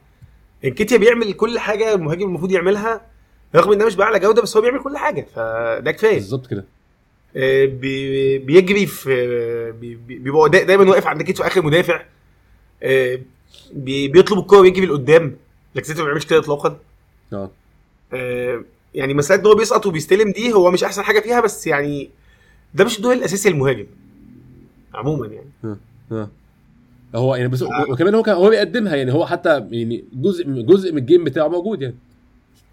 انكيتيا 0.64 0.96
بيعمل 0.96 1.33
كل 1.33 1.59
حاجة 1.59 1.94
المهاجم 1.94 2.23
المفروض 2.29 2.51
يعملها 2.51 3.07
رغم 3.55 3.73
إنها 3.73 3.87
مش 3.87 3.96
بأعلى 3.96 4.18
جودة 4.18 4.42
بس 4.42 4.57
هو 4.57 4.62
بيعمل 4.62 4.83
كل 4.83 4.96
حاجة 4.96 5.27
فده 5.35 5.92
كفاية. 5.92 6.14
بالظبط 6.14 6.46
كده. 6.46 6.64
آه، 7.37 7.64
بيجري 8.44 8.87
في 8.87 9.73
بيبقى 10.09 10.51
دايما 10.51 10.90
واقف 10.90 11.07
عند 11.07 11.23
كتفه 11.23 11.46
آخر 11.46 11.62
مدافع. 11.62 12.03
آه، 12.83 13.18
بيطلب 13.73 14.38
الكورة 14.38 14.61
ويجري 14.61 14.87
لقدام. 14.87 15.37
لكن 15.75 15.94
ما 15.99 16.05
بيعملش 16.05 16.25
كده 16.27 16.38
اطلاقا. 16.38 16.79
آه, 17.33 17.51
آه، 18.12 18.64
يعني 18.94 19.14
مساله 19.14 19.40
ان 19.40 19.46
هو 19.46 19.55
بيسقط 19.55 19.87
وبيستلم 19.87 20.31
دي 20.33 20.53
هو 20.53 20.70
مش 20.70 20.85
أحسن 20.85 21.03
حاجة 21.03 21.20
فيها 21.20 21.40
بس 21.40 21.66
يعني 21.66 22.11
ده 22.75 22.85
مش 22.85 22.96
الدور 22.96 23.12
الأساسي 23.12 23.51
للمهاجم. 23.51 23.87
عموما 24.94 25.27
يعني. 25.27 25.77
هو 27.14 27.35
يعني 27.35 27.49
بس 27.49 27.62
آه. 27.62 27.87
وكمان 27.88 28.14
هو 28.14 28.23
هو 28.23 28.51
بيقدمها 28.51 28.96
يعني 28.96 29.12
هو 29.12 29.27
حتى 29.27 29.68
يعني 29.70 30.05
جزء 30.12 30.44
جزء 30.46 30.92
من 30.92 30.99
الجيم 30.99 31.25
بتاعه 31.25 31.49
موجود 31.49 31.83
يعني. 31.83 31.96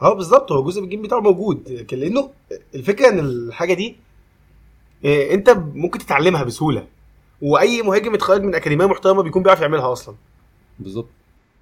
آه 0.01 0.13
بالظبط 0.13 0.51
هو 0.51 0.63
جزء 0.63 0.81
من 0.81 0.85
ال 0.85 0.88
game 0.88 1.01
بتاعه 1.01 1.19
موجود. 1.19 1.85
لأنه 1.91 2.29
الفكرة 2.75 3.09
إن 3.09 3.19
الحاجة 3.19 3.73
دي 3.73 3.95
إيه 5.05 5.33
أنت 5.33 5.49
ممكن 5.73 5.99
تتعلمها 5.99 6.43
بسهولة. 6.43 6.87
وأي 7.41 7.81
مهاجم 7.81 8.13
اتخرج 8.13 8.43
من 8.43 8.55
أكاديمية 8.55 8.85
محترمة 8.85 9.23
بيكون 9.23 9.43
بيعرف 9.43 9.61
يعملها 9.61 9.91
أصلا. 9.91 10.15
بالظبط. 10.79 11.09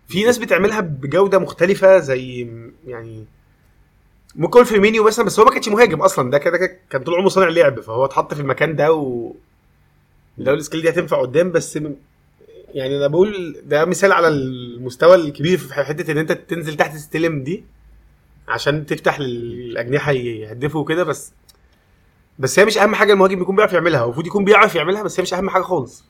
في 0.07 0.23
ناس 0.23 0.37
بتعملها 0.37 0.79
بجودة 0.79 1.39
مختلفة 1.39 1.99
زي 1.99 2.47
يعني 2.87 3.25
ممكن 4.35 4.63
فيرمينيو 4.63 5.03
مثلا 5.03 5.25
بس 5.25 5.39
هو 5.39 5.45
ما 5.45 5.51
كانش 5.51 5.69
مهاجم 5.69 6.01
أصلا. 6.01 6.31
ده 6.31 6.37
كده 6.37 6.79
كان 6.89 7.03
طول 7.03 7.15
عمره 7.15 7.29
صانع 7.29 7.49
لعب 7.49 7.79
فهو 7.79 8.05
اتحط 8.05 8.33
في 8.33 8.39
المكان 8.41 8.75
ده 8.75 8.93
و 8.93 9.33
لو 10.37 10.53
ال 10.53 10.58
skill 10.58 10.81
دي 10.81 10.89
هتنفع 10.89 11.21
قدام 11.21 11.51
بس 11.51 11.79
يعني 12.75 12.97
أنا 12.97 13.07
بقول 13.07 13.61
ده 13.65 13.85
مثال 13.85 14.11
على 14.11 14.27
المستوى 14.27 15.15
الكبير 15.15 15.57
في 15.57 15.73
حتة 15.73 16.11
إن 16.11 16.17
أنت 16.17 16.31
تنزل 16.31 16.75
تحت 16.75 16.95
تستلم 16.95 17.43
دي 17.43 17.63
عشان 18.47 18.85
تفتح 18.85 19.19
للاجنحه 19.19 20.11
يهدفوا 20.11 20.81
وكده 20.81 21.03
بس 21.03 21.33
بس 22.39 22.59
هي 22.59 22.65
مش 22.65 22.77
أهم 22.77 22.95
حاجة 22.95 23.13
المهاجم 23.13 23.41
يكون 23.41 23.55
بيعرف 23.55 23.73
يعملها. 23.73 24.03
المفروض 24.03 24.27
يكون 24.27 24.45
بيعرف 24.45 24.75
يعملها 24.75 25.03
بس 25.03 25.19
هي 25.19 25.23
مش 25.23 25.33
أهم 25.33 25.49
حاجة 25.49 25.61
خالص. 25.61 26.03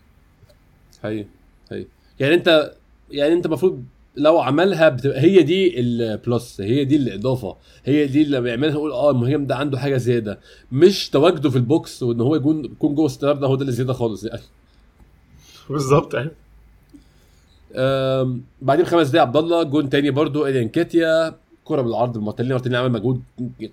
هي 1.04 1.26
هي. 1.72 1.86
يعني 2.20 2.34
أنت 2.36 2.74
يعني 3.12 3.34
أنت 3.34 3.46
المفروض 3.46 3.84
لو 4.16 4.40
عملها 4.40 4.90
بتبقى 4.90 5.20
هي 5.22 5.44
دي 5.44 5.80
ال 5.80 5.96
plus 5.96 6.62
هي 6.62 6.86
دي 6.86 6.96
الإضافة. 6.96 7.56
هي 7.86 8.08
دي 8.08 8.22
اللي 8.22 8.42
بيعملها 8.42 8.74
نقول 8.74 8.92
آه 8.92 9.12
المهاجم 9.12 9.46
ده 9.46 9.56
عنده 9.56 9.80
حاجة 9.80 9.98
زيادة. 9.98 10.40
مش 10.72 11.10
تواجده 11.10 11.50
في 11.50 11.56
ال 11.56 11.68
box 11.68 12.04
وإن 12.04 12.22
هو 12.22 12.36
يكون 12.36 12.66
يكون 12.66 12.96
جوه 12.96 13.06
الستة 13.06 13.36
ياردة 13.36 13.48
هو 13.48 13.56
ده 13.56 13.62
اللي 13.62 13.72
زيادة 13.72 13.94
خالص. 13.94 14.24
يعني 14.24 14.42
بالظبط 15.70 16.14
يعني 16.14 16.32
بعديها 18.62 18.86
بخمس 18.86 19.08
دقايق 19.10 19.22
عبد 19.28 19.38
الله 19.38 19.64
جون 19.64 19.90
تاني 19.90 20.12
برضو 20.12 20.46
إيدي 20.46 20.70
إنكيتيا 20.70 21.36
كرة 21.66 21.82
بالعرض. 21.82 22.18
مارتينيلي 22.18 22.54
مارتينيلي 22.54 22.82
عمل 22.82 22.92
مجهود 22.92 23.22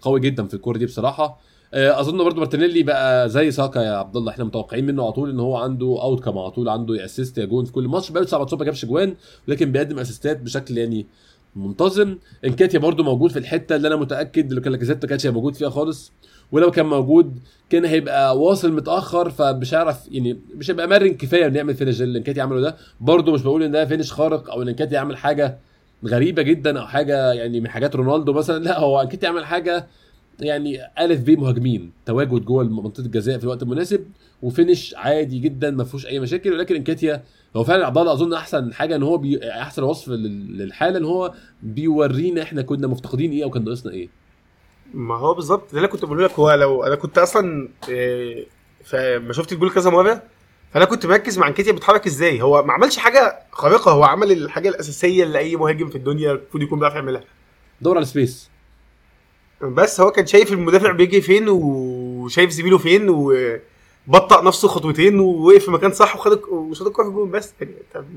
قوي 0.00 0.20
جدا 0.20 0.46
في 0.46 0.54
الكورة 0.54 0.78
دي 0.78 0.86
بصراحة. 0.86 1.38
آه، 1.74 2.00
أظن 2.00 2.24
برضو 2.24 2.36
مارتينيلي 2.40 2.82
بقى 2.82 3.28
زي 3.28 3.50
ساكا 3.50 3.78
يا 3.80 3.92
عبد 3.96 4.16
الله 4.16 4.32
إحنا 4.32 4.44
متوقعين 4.44 4.86
منه 4.86 5.02
على 5.02 5.12
طول 5.12 5.30
إن 5.30 5.40
هو 5.40 5.56
عنده 5.56 5.86
outcome 6.02 6.38
على 6.38 6.50
طول 6.50 6.68
عنده 6.68 7.04
assist 7.04 7.38
يا 7.38 7.44
جون 7.44 7.64
في 7.64 7.72
كل 7.72 7.88
ماتش. 7.88 8.10
بقى 8.10 8.26
7 8.26 8.48
ما 8.58 8.64
جابش 8.64 8.84
جوان 8.84 9.14
ولكن 9.48 9.72
بيقدم 9.72 9.98
اسيستات 9.98 10.40
بشكل 10.40 10.78
يعني 10.78 11.06
منتظم. 11.56 12.16
إنكيتيا 12.44 12.78
برضو 12.78 13.02
موجود 13.02 13.30
في 13.30 13.38
الحتة 13.38 13.76
اللي 13.76 13.88
أنا 13.88 13.96
متأكد 13.96 14.52
لو 14.52 14.60
كان 14.60 14.72
لاكازيت 14.72 15.04
ما 15.04 15.08
كانش 15.08 15.26
موجود 15.26 15.54
فيها 15.54 15.70
خالص. 15.70 16.12
ولو 16.52 16.70
كان 16.70 16.86
موجود 16.86 17.38
كان 17.70 17.84
هيبقى 17.84 18.38
واصل 18.38 18.72
متأخر 18.72 19.30
فمش 19.30 19.74
هيعرف 19.74 20.08
يعني 20.10 20.38
مش 20.54 20.70
هيبقى 20.70 20.88
مرن 20.88 21.14
كفاية 21.14 21.46
إنه 21.46 21.56
يعمل 21.56 21.74
finish 21.74 22.02
اللي 22.02 22.18
إنكيتيا 22.18 22.40
عمله 22.40 22.60
ده. 22.60 22.76
برضه 23.00 23.32
مش 23.32 23.42
بقول 23.42 23.62
إن 23.62 23.70
ده 23.70 23.86
finish 23.86 24.12
خارق 24.12 24.50
أو 24.50 24.62
إن 24.62 24.68
إنكيتيا 24.68 24.94
يعمل 24.94 25.16
حاجة 25.16 25.58
غريبة 26.06 26.42
جدا 26.42 26.80
أو 26.80 26.86
حاجة 26.86 27.32
يعني 27.32 27.60
من 27.60 27.68
حاجات 27.68 27.96
رونالدو 27.96 28.32
مثلا. 28.32 28.64
لا 28.64 28.78
هو 28.78 29.00
إنكاتي 29.00 29.26
عمل 29.26 29.44
حاجة 29.44 29.86
يعني 30.40 30.78
ألف 31.00 31.20
ب 31.20 31.30
مهاجمين 31.30 31.92
تواجد 32.06 32.44
جوه 32.44 32.64
منطقة 32.64 33.04
الجزاء 33.06 33.38
في 33.38 33.44
الوقت 33.44 33.62
المناسب 33.62 34.04
وفينش 34.42 34.94
عادي 34.98 35.38
جدا 35.38 35.70
ما 35.70 35.84
فيهوش 35.84 36.06
أي 36.06 36.20
مشاكل. 36.20 36.52
ولكن 36.52 36.74
انكاتيا 36.74 37.22
هو 37.56 37.64
فعلا 37.64 37.86
عبد 37.86 37.98
الله 37.98 38.12
أظن 38.12 38.34
أحسن 38.34 38.72
حاجة 38.72 38.96
إن 38.96 39.02
هو 39.02 39.18
بي... 39.18 39.50
أحسن 39.50 39.82
وصف 39.82 40.08
للحالة 40.08 40.98
إن 40.98 41.04
هو 41.04 41.34
بيورينا 41.62 42.42
إحنا 42.42 42.62
كنا 42.62 42.86
مفتقدين 42.86 43.30
إيه 43.32 43.44
أو 43.44 43.50
كان 43.50 43.64
ناقصنا 43.64 43.92
إيه. 43.92 44.21
ما 44.94 45.14
هو 45.14 45.34
بالظبط 45.34 45.72
ده 45.72 45.76
اللي 45.76 45.88
كنت 45.88 46.04
بقول 46.04 46.24
لك. 46.24 46.32
هو 46.32 46.52
لو 46.54 46.84
أنا 46.84 46.94
كنت 46.94 47.18
أصلا 47.18 47.68
آه، 47.90 48.44
فما 48.84 49.32
شفت 49.32 49.52
الجول 49.52 49.70
كذا 49.70 49.90
مرة 49.90 50.22
فأنا 50.74 50.84
كنت 50.84 51.06
مركز 51.06 51.38
مع 51.38 51.48
أنكيتيا 51.48 51.72
بيتحرك 51.72 52.06
إزاي. 52.06 52.42
هو 52.42 52.62
ما 52.62 52.72
عملش 52.72 52.98
حاجة 52.98 53.38
خارقة 53.52 53.90
هو 53.90 54.04
عمل 54.04 54.32
الحاجة 54.32 54.68
الأساسية 54.68 55.24
اللي 55.24 55.38
اي 55.38 55.56
مهاجم 55.56 55.88
في 55.88 55.96
الدنيا 55.96 56.32
المفروض 56.32 56.62
يكون 56.62 56.78
بيعرف 56.78 56.94
يعملها. 56.94 57.24
دور 57.80 57.96
على 57.96 58.06
space. 58.06 58.50
بس 59.62 60.00
هو 60.00 60.10
كان 60.10 60.26
شايف 60.26 60.52
المدافع 60.52 60.92
بيجي 60.92 61.20
فين 61.20 61.48
وشايف 61.48 62.50
زميله 62.50 62.78
فين 62.78 63.06
وبطأ 63.08 64.42
نفسه 64.44 64.68
خطوتين 64.68 65.20
ووقف 65.20 65.64
في 65.64 65.70
مكان 65.70 65.92
صح 65.92 66.16
وخد 66.16 66.40
وشاط 66.48 66.86
الكورة 66.86 67.04
في 67.04 67.10
الجون. 67.10 67.30
بس 67.30 67.52
يعني 67.60 67.74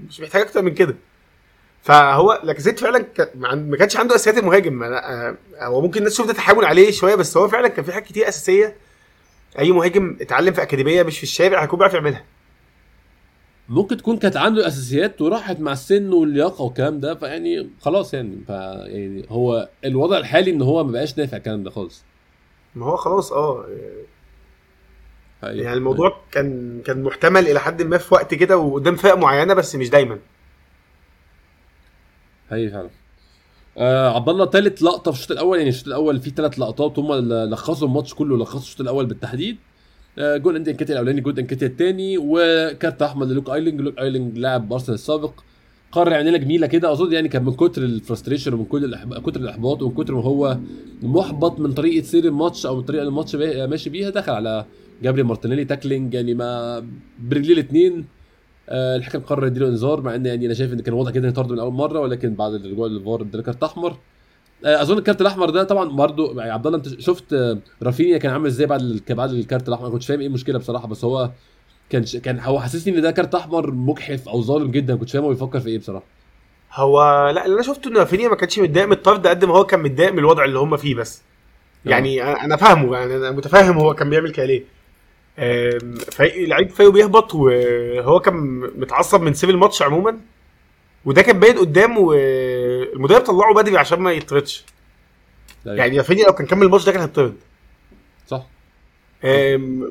مش 0.10 0.22
محتاج 0.22 0.42
أكتر 0.42 0.62
من 0.62 0.74
كده. 0.74 0.96
فهو 1.86 2.42
لاكازيت 2.44 2.80
فعلا 2.80 3.00
ك- 3.00 3.32
ما 3.36 3.78
كانش 3.78 3.98
عنده 3.98 4.16
أساسيات 4.16 4.38
المهاجم. 4.38 4.80
أنا- 4.80 5.04
آه، 5.04 5.36
هو 5.62 5.82
ممكن 5.82 5.98
الناس 6.00 6.14
تشوف 6.14 6.28
ده 6.28 6.34
تحامل 6.34 6.66
عليه 6.66 6.92
شوية 6.92 7.16
بس 7.16 7.38
هو 7.38 7.48
فعلا 7.48 7.68
كان 7.68 7.86
في 7.86 7.92
حاجات 7.94 8.08
كتير 8.08 8.28
أساسية 8.28 8.76
أي 9.60 9.72
مهاجم 9.72 10.18
اتعلم 10.22 10.54
في 10.54 10.62
أكاديمية 10.62 11.04
مش 11.04 11.18
في 11.18 11.24
الشارع 11.24 11.64
هيكون 11.64 11.80
بيعرف 11.80 11.94
يعملها. 11.94 12.24
ممكن 13.70 13.98
تكون 13.98 14.18
كانت 14.18 14.38
عنده 14.38 14.62
الاساسيات 14.62 15.22
وراحت 15.22 15.60
مع 15.60 15.72
السن 15.72 16.14
واللياقة 16.14 16.62
والكلام 16.62 17.00
ده 17.00 17.16
فيعني 17.16 17.70
خلاص 17.82 18.14
يعني 18.14 18.38
ف 18.48 18.50
يعني 18.50 19.26
هو 19.30 19.70
الوضع 19.86 20.18
الحالي 20.18 20.52
إن 20.52 20.62
هو 20.62 20.84
ما 20.84 20.92
بقاش 20.92 21.18
نافع 21.18 21.38
الكلام 21.38 21.64
ده 21.64 21.70
خالص. 21.70 22.04
ما 22.76 22.86
هو 22.86 22.96
خلاص 22.96 23.32
آه. 23.32 23.66
حقيقي. 25.42 25.58
يعني 25.64 25.78
الموضوع 25.78 26.18
كان 26.32 26.82
كان 26.86 27.04
محتمل 27.04 27.48
إلى 27.48 27.60
حد 27.60 27.82
ما 27.82 27.98
في 27.98 28.14
وقت 28.14 28.34
كده 28.34 28.58
وقدام 28.58 28.96
فرق 28.96 29.18
معينة 29.18 29.54
بس 29.54 29.76
مش 29.76 29.90
دايما. 29.90 30.20
حقيقي 32.50 32.70
فعلا. 32.70 32.90
آه 33.78 34.16
عبد 34.16 34.30
الله 34.30 34.46
ثالث 34.46 34.84
لقطة 34.84 35.12
في 35.12 35.18
الشوط 35.18 35.32
الأول 35.32 35.58
يعني 35.58 35.70
الشوط 35.70 35.88
الأول 35.88 36.20
فيه 36.20 36.32
ثلاث 36.32 36.60
لقطات 36.60 37.00
هم 37.00 37.14
لخصوا 37.50 37.88
الماتش 37.88 38.14
كله 38.14 38.38
لخصوا 38.38 38.60
الشوط 38.60 38.82
الأول 38.82 39.06
بالتحديد. 39.06 39.58
آه 40.20 40.38
جول 40.38 40.56
إيدي 40.56 40.72
إنكيتيا 40.72 40.94
الأولاني 40.94 41.22
جول 41.22 41.40
انكيتيا 41.40 41.68
الثاني 41.68 42.18
وكارت 42.18 43.02
احمر 43.02 43.26
للوك 43.26 43.50
ايلينج 43.50 43.82
لوك 43.82 44.00
ايلينج 44.00 44.38
لاعب 44.38 44.74
ارسنال 44.74 44.94
السابق. 44.94 45.32
قرر 45.92 46.18
لنا 46.18 46.38
جميلة 46.38 46.68
كده 46.68 46.92
أظن 46.92 47.14
يعني 47.14 47.28
كان 47.28 47.44
من 47.44 47.54
كتر 47.54 47.84
ال 47.84 47.90
frustration 47.90 48.54
ومن 48.54 48.66
كل. 48.66 48.96
كتر 49.26 49.40
الإحباط 49.40 49.82
ومن 49.82 49.94
كتر 49.96 50.16
ما 50.16 50.24
هو 50.24 50.58
محبط 51.04 51.60
من 51.60 51.74
طريقة 51.74 52.04
سير 52.04 52.26
الماتش 52.26 52.66
أو 52.66 52.76
من 52.76 52.84
اللي 52.90 53.02
الماتش 53.02 53.36
ماشي 53.36 53.90
بيها 53.90 54.10
دخل 54.10 54.32
على 54.32 54.66
جابريل 55.04 55.26
مارتينيلي 55.26 55.66
tackling 55.66 56.14
يعني 56.14 56.34
ما 56.34 56.84
برجليه 57.20 57.54
الاثنين 57.54 58.06
آه 58.70 58.96
الحكم 58.96 59.20
قرر 59.20 59.48
يديله 59.48 59.68
انذار 59.68 60.02
مع 60.02 60.16
إن 60.16 60.26
يعني 60.26 60.46
أنا 60.46 60.54
شايف 60.54 60.74
إن 60.74 60.80
كان 60.80 60.94
واضح 60.94 61.12
جدا 61.12 61.28
يطرد 61.28 61.52
من 61.52 61.60
أول 61.60 61.74
مرة 61.74 62.00
ولكن 62.00 62.34
بعد 62.34 62.54
الرجوع 62.54 62.88
للفار 62.88 63.22
اداله 63.22 63.44
كارت 63.44 63.64
أحمر. 63.64 63.98
آه 64.66 64.82
أظن 64.82 64.98
الكارت 64.98 65.22
الأحمر 65.22 65.50
ده 65.50 65.64
طبعا 65.64 65.90
برضه 65.90 66.38
يعني 66.40 66.52
عبد 66.52 66.66
الله 66.68 66.78
أنت 66.78 67.00
شفت 67.02 67.34
آه، 67.34 67.58
رافينيا 67.84 68.18
كان 68.18 68.32
عامل 68.32 68.46
إزاي 68.48 68.68
بعد 68.68 69.02
بعد 69.10 69.30
الكارت 69.32 69.68
الأحمر؟ 69.70 69.86
ما 69.86 69.92
كنتش 69.92 70.08
فاهم 70.08 70.20
إيه 70.20 70.28
المشكلة 70.28 70.60
بصراحة 70.60 70.88
بس 70.88 71.06
هو 71.06 71.30
كان. 71.90 72.04
كان 72.04 72.40
هو 72.40 72.60
حسسني 72.62 72.98
إن 72.98 73.02
ده 73.02 73.12
كارت 73.12 73.36
أحمر 73.36 73.72
مجحف 73.72 74.30
أو 74.30 74.42
ظالم 74.42 74.72
جدا 74.72 74.94
ما 74.94 75.00
كنتش 75.00 75.12
فاهم 75.12 75.24
هو 75.24 75.30
بيفكر 75.30 75.60
في 75.60 75.70
إيه 75.70 75.80
بصراحة. 75.80 76.06
هو 76.74 77.30
لا 77.36 77.46
اللي 77.46 77.56
أنا 77.56 77.64
شفته 77.64 77.88
إن 77.90 77.98
رافينيا 77.98 78.30
ما 78.30 78.36
كانش 78.36 78.60
متضايق 78.60 78.86
من 78.88 78.92
الطرد 78.94 79.28
قد 79.28 79.46
ما 79.46 79.54
هو 79.58 79.64
كان 79.64 79.80
متضايق 79.84 80.12
من 80.12 80.20
الوضع 80.20 80.46
اللي 80.46 80.60
هم 80.60 80.78
فيه 80.78 80.96
بس. 80.96 81.22
يعني 81.86 82.24
أنا 82.24 82.56
فاهمه 82.56 82.98
يعني 82.98 83.16
أنا 83.18 83.32
متفاهم 83.32 83.78
هو 83.78 83.94
كان 83.94 84.10
بيعمل 84.10 84.32
كده 84.32 84.46
ليه. 84.46 84.64
فريق 86.12 86.48
لعيب 86.48 86.70
فايو 86.70 86.92
بيهبط 86.92 87.36
وهو 87.36 88.20
كان 88.20 88.36
متعصب 88.60 89.22
من 89.22 89.34
سير 89.34 89.50
الماتش 89.50 89.82
عموما. 89.82 90.18
وده 91.06 91.22
كان 91.22 91.40
باين 91.40 91.58
قدام 91.58 91.98
والمدرب 91.98 93.22
طلعه 93.22 93.54
بدري 93.54 93.78
عشان 93.78 94.00
ما 94.00 94.12
يطردش. 94.12 94.66
يعني 95.66 95.98
رافينيا 95.98 96.26
لو 96.26 96.34
كان 96.34 96.48
كمل 96.48 96.64
الماتش 96.66 96.86
ده 96.86 96.92
كان 96.92 97.02
هيطرد. 97.02 97.36
صح. 98.28 98.46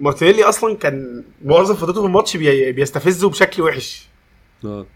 مارتينيلي 0.00 0.44
أصلا 0.44 0.76
كان 0.76 1.24
معظم 1.44 1.74
فترته 1.74 2.00
في 2.00 2.06
الماتش 2.06 2.36
بي- 2.36 2.72
بيستفزه 2.72 3.28
بشكل 3.30 3.62
وحش. 3.62 4.08
آه. 4.64 4.86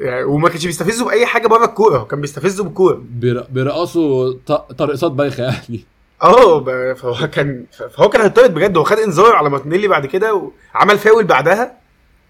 يعني 0.00 0.24
وما 0.24 0.48
كانش 0.48 0.66
بيستفزه 0.66 1.04
بأي 1.04 1.26
حاجة 1.26 1.46
بره 1.48 1.64
الكورة 1.64 1.98
هو 1.98 2.06
كان 2.06 2.20
بيستفزه 2.20 2.64
بالكورة. 2.64 3.02
بير- 3.10 3.46
بيرقصوا 3.50 4.32
ط- 4.46 4.72
ترقصات 4.78 5.12
بايخة 5.12 5.42
يعني. 5.44 5.84
آه 6.22 6.92
فهو 6.94 7.28
كان 7.32 7.64
فهو 7.90 8.08
كان 8.08 8.22
هيطرد 8.22 8.54
بجد 8.54 8.76
هو 8.76 8.84
خد 8.84 8.98
إنذار 8.98 9.36
على 9.36 9.50
مارتينيلي 9.50 9.88
بعد 9.88 10.06
كده 10.06 10.50
وعمل 10.74 10.98
فاول 10.98 11.24
بعدها. 11.24 11.76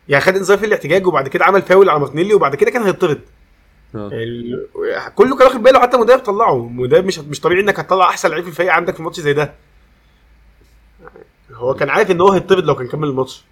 يعني 0.09 0.25
خد 0.25 0.37
إنذار 0.37 0.59
في 0.59 0.67
الاحتجاج 0.67 1.07
وبعد 1.07 1.29
كده 1.29 1.45
عمل 1.45 1.63
فاول 1.63 1.89
على 1.89 2.01
مارتينيلي 2.01 2.35
وبعد 2.35 2.55
كده 2.55 2.71
كان 2.71 2.83
هيطرد. 2.83 3.21
آه. 3.95 4.11
ال... 4.13 4.67
كله 5.15 5.37
كان 5.37 5.47
واخد 5.47 5.63
باله 5.63 5.81
حتى 5.81 5.97
المدرب 5.97 6.19
طلعه. 6.19 6.57
المدرب 6.57 7.05
مش 7.05 7.19
مش 7.19 7.41
طبيعي 7.41 7.61
إنك 7.61 7.79
هتطلع 7.81 8.09
أحسن 8.09 8.29
لعيب 8.31 8.45
في 8.45 8.51
الفريق 8.51 8.73
عندك 8.73 8.97
في 8.97 9.03
ماتش 9.03 9.21
زي 9.21 9.33
ده. 9.33 9.55
هو 11.53 11.75
كان 11.75 11.91
عارف 11.91 12.11
إن 12.11 12.21
هو 12.21 12.33
هيطرد 12.33 12.65
لو 12.65 12.75
كان 12.75 12.89
كمل 12.89 13.09
الماتش. 13.09 13.45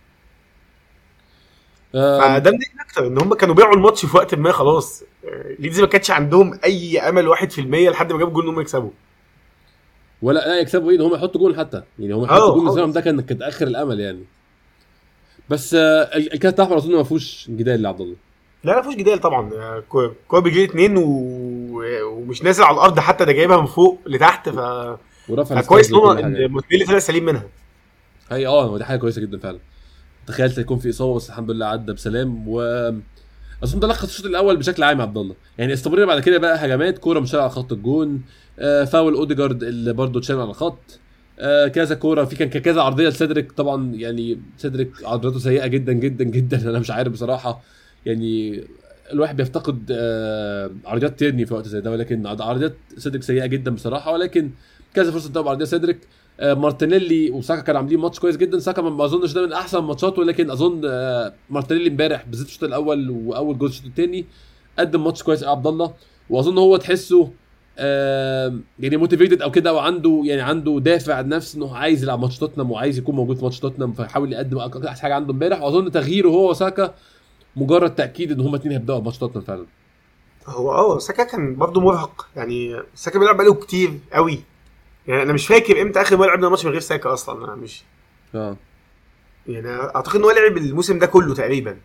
آه، 1.95 2.21
فده 2.21 2.51
مضايقني 2.51 2.81
أكتر 2.89 3.07
إن 3.07 3.19
هم 3.19 3.35
كانوا 3.35 3.55
بيعوا 3.55 3.75
الماتش 3.75 4.07
في 4.07 4.17
وقت 4.17 4.35
ما 4.35 4.53
خلاص. 4.53 5.03
آه، 5.25 5.55
ليدز 5.59 5.81
ما 5.81 5.87
كانش 5.87 6.11
عندهم 6.11 6.59
أي 6.65 6.99
أمل 7.01 7.29
1% 7.29 7.59
لحد 7.91 8.13
ما 8.13 8.19
جابوا 8.19 8.33
جول 8.33 8.43
ان 8.45 8.49
هم 8.55 8.61
يكسبوا. 8.61 8.91
ولا 10.25 10.39
لا 10.39 10.59
يكسبوا 10.61 10.91
إيه 10.91 11.01
هم 11.07 11.15
يحطوا 11.15 11.41
جول 11.41 11.57
حتى. 11.57 11.83
يعني 11.99 12.15
هم 12.15 12.25
يحطوا 12.25 12.39
خالص. 12.61 12.73
مثلا 12.73 12.93
ده 12.93 13.01
كان 13.01 13.21
كانت 13.21 13.43
آخر 13.43 13.67
الأمل 13.67 14.01
يعني. 14.01 14.25
بس 15.51 15.75
آه 15.75 15.79
ال- 16.17 16.33
الكارت 16.33 16.61
الاحمر 16.61 16.77
أظن 16.77 16.95
ما 16.97 17.03
فيهوش 17.03 17.47
جدال 17.51 17.83
يا 17.83 17.87
عبد 17.87 18.01
الله. 18.01 18.17
لا 18.65 18.73
لا 18.73 18.81
مفيش 18.81 18.95
جدال 18.97 19.19
طبعا. 19.21 19.51
آه، 19.55 19.83
كو- 19.89 20.11
كوره 20.29 20.41
برجليه 20.41 20.65
اتنين 20.65 20.97
و... 20.97 21.05
ومش 22.05 22.43
نازل 22.43 22.65
على 22.65 22.75
الأرض 22.75 22.99
حتى 22.99 23.25
ده 23.25 23.33
جايبها 23.33 23.61
من 23.61 23.67
فوق 23.67 23.99
لتحت 24.07 24.49
ف 24.49 24.59
ورفع 25.29 25.61
كويس 25.63 25.89
إن 25.91 25.95
هو 25.95 26.15
مارتينيلي 26.49 26.87
طلع 26.87 26.99
سليم 26.99 27.25
منها. 27.25 27.45
هي 28.31 28.47
آه 28.47 28.65
هو 28.65 28.79
دي 28.79 28.85
حاجة 28.85 28.99
كويسة 28.99 29.21
جدا 29.21 29.39
فعلا. 29.39 29.59
تخيلت 30.27 30.59
يكون 30.59 30.79
في 30.79 30.91
إصابة 30.91 31.15
بس 31.15 31.29
الحمد 31.31 31.51
لله 31.51 31.67
عدى 31.67 31.93
بسلام 31.93 32.45
و 32.49 32.61
اظن 33.63 33.81
ده 33.81 33.89
لخص 33.89 34.09
الشوط 34.09 34.27
الأول 34.27 34.57
بشكل 34.57 34.83
عام 34.83 34.99
يا 34.99 35.03
عبد 35.03 35.19
الله 35.19 35.35
يعني 35.59 35.73
استمرنا 35.73 36.05
بعد 36.07 36.21
كده 36.21 36.39
بقى 36.39 36.67
هجمات 36.67 36.99
كورة 36.99 37.21
مش 37.21 37.35
على 37.35 37.51
خط 37.51 37.73
الجون 37.73 38.23
آه 38.59 38.85
فاول 38.85 39.15
أوديجارد 39.15 39.63
اللي 39.63 39.93
برضه 39.93 40.19
اتشال 40.21 40.41
على 40.41 40.51
الخط 40.51 41.01
آه 41.39 41.69
كذا 41.69 41.95
كورة 41.95 42.25
في 42.25 42.37
كان 42.37 42.49
كذا 42.49 42.81
عرضية 42.83 43.09
لسيدريك. 43.09 43.53
طبعا 43.53 43.95
يعني 43.95 44.41
سيدريك 44.57 44.91
عرضياته 45.05 45.39
سيئة 45.39 45.67
جدا 45.67 45.93
جدا 45.93 46.25
جدا. 46.25 46.57
أنا 46.71 46.79
مش 46.79 46.91
عارف 46.91 47.13
بصراحة. 47.13 47.63
يعني 48.07 48.65
الواحد 49.13 49.37
بيفتقد 49.37 49.89
آه 49.91 50.71
عرضيات 50.85 51.19
تيرني 51.19 51.47
في 51.47 51.55
وقت 51.55 51.67
زي 51.69 51.81
ده 51.81 51.91
ولكن 51.91 52.27
عرضيات 52.27 52.75
سيدريك 52.99 53.23
سيئة 53.23 53.47
جدا 53.47 53.71
بصراحة. 53.71 54.13
ولكن 54.13 54.51
كذا 54.95 55.11
فرصة 55.11 55.29
تضرب 55.29 55.49
عرضية 55.49 55.65
سيدريك. 55.65 55.99
آه، 56.41 56.55
مارتينيلي 56.55 57.31
وساكا 57.31 57.61
كانوا 57.61 57.81
عاملين 57.81 57.99
ماتش 57.99 58.19
كويس 58.21 58.37
جدا. 58.37 58.59
ساكا 58.59 58.83
ما 58.83 59.05
أظنش 59.05 59.33
ده 59.33 59.47
من 59.47 59.53
أحسن 59.53 59.79
ماتشاته 59.79 60.21
ولكن 60.21 60.51
أظن 60.51 60.81
آه، 60.85 61.35
مارتينيلي 61.51 61.89
امبارح 61.91 62.27
بالذات 62.27 62.47
الشوط 62.47 62.65
الأول 62.65 63.11
وأول 63.11 63.59
جول 63.59 63.69
الشوط 63.69 63.87
الثاني 63.87 64.25
قدم 64.79 65.05
ماتش 65.05 65.23
كويس 65.23 65.45
قوي 65.45 65.51
عبد 65.51 65.67
الله. 65.67 65.95
وأظن 66.31 66.59
هو 66.59 66.77
تحسه 66.77 67.31
يعني 68.79 68.97
motivated 68.97 69.43
أو 69.43 69.51
كده 69.51 69.75
وعنده 69.75 70.23
يعني 70.25 70.43
عنده 70.43 70.81
دافع 70.81 71.21
نفسي 71.21 71.59
إنه 71.59 71.77
عايز 71.77 72.03
يلعب 72.03 72.21
ماتش 72.21 72.39
توتنهام 72.39 72.71
وعايز 72.71 72.99
يكون 72.99 73.15
موجود 73.15 73.37
في 73.37 73.45
ماتش 73.45 73.61
توتنهام 73.61 73.93
فيحاول 73.93 74.33
يقدم 74.33 74.59
أحسن 74.59 75.03
حاجة 75.03 75.15
عنده 75.15 75.33
امبارح. 75.33 75.63
وأظن 75.63 75.91
تغييره 75.91 76.29
هو 76.29 76.51
وساكا 76.51 76.95
مجرد 77.57 77.95
تأكيد 77.95 78.33
إن 78.33 78.41
هما 78.41 78.51
الاثنين 78.51 78.73
هيبدأوا 78.73 79.01
ماتش 79.01 79.19
توتنهام 79.19 79.45
فعلا. 79.45 79.67
هو 80.47 80.73
آه 80.73 80.99
ساكا 80.99 81.25
كان 81.25 81.57
برضه 81.57 81.81
مرهق. 81.81 82.27
يعني 82.37 82.77
ساكا 82.95 83.19
بيلعب 83.19 83.37
بقاله 83.37 83.55
كتير 83.55 83.99
قوي. 84.13 84.41
يعني 85.09 85.23
أنا 85.23 85.33
مش 85.33 85.47
فاكر 85.47 85.83
إمتى 85.83 86.01
آخر 86.01 86.17
مرة 86.17 86.27
لعبنا 86.27 86.49
ماتش 86.49 86.65
من 86.65 86.71
غير 86.71 86.81
ساكا 86.81 87.13
أصلا 87.13 87.45
أنا 87.45 87.55
مش 87.55 87.83
آه. 88.35 88.57
يعني 89.47 89.69
أعتقد 89.69 90.17
إن 90.17 90.25
هو 90.25 90.31
لعب 90.31 90.57
الموسم 90.57 90.99
ده 90.99 91.07
كله 91.07 91.35
تقريبا. 91.35 91.77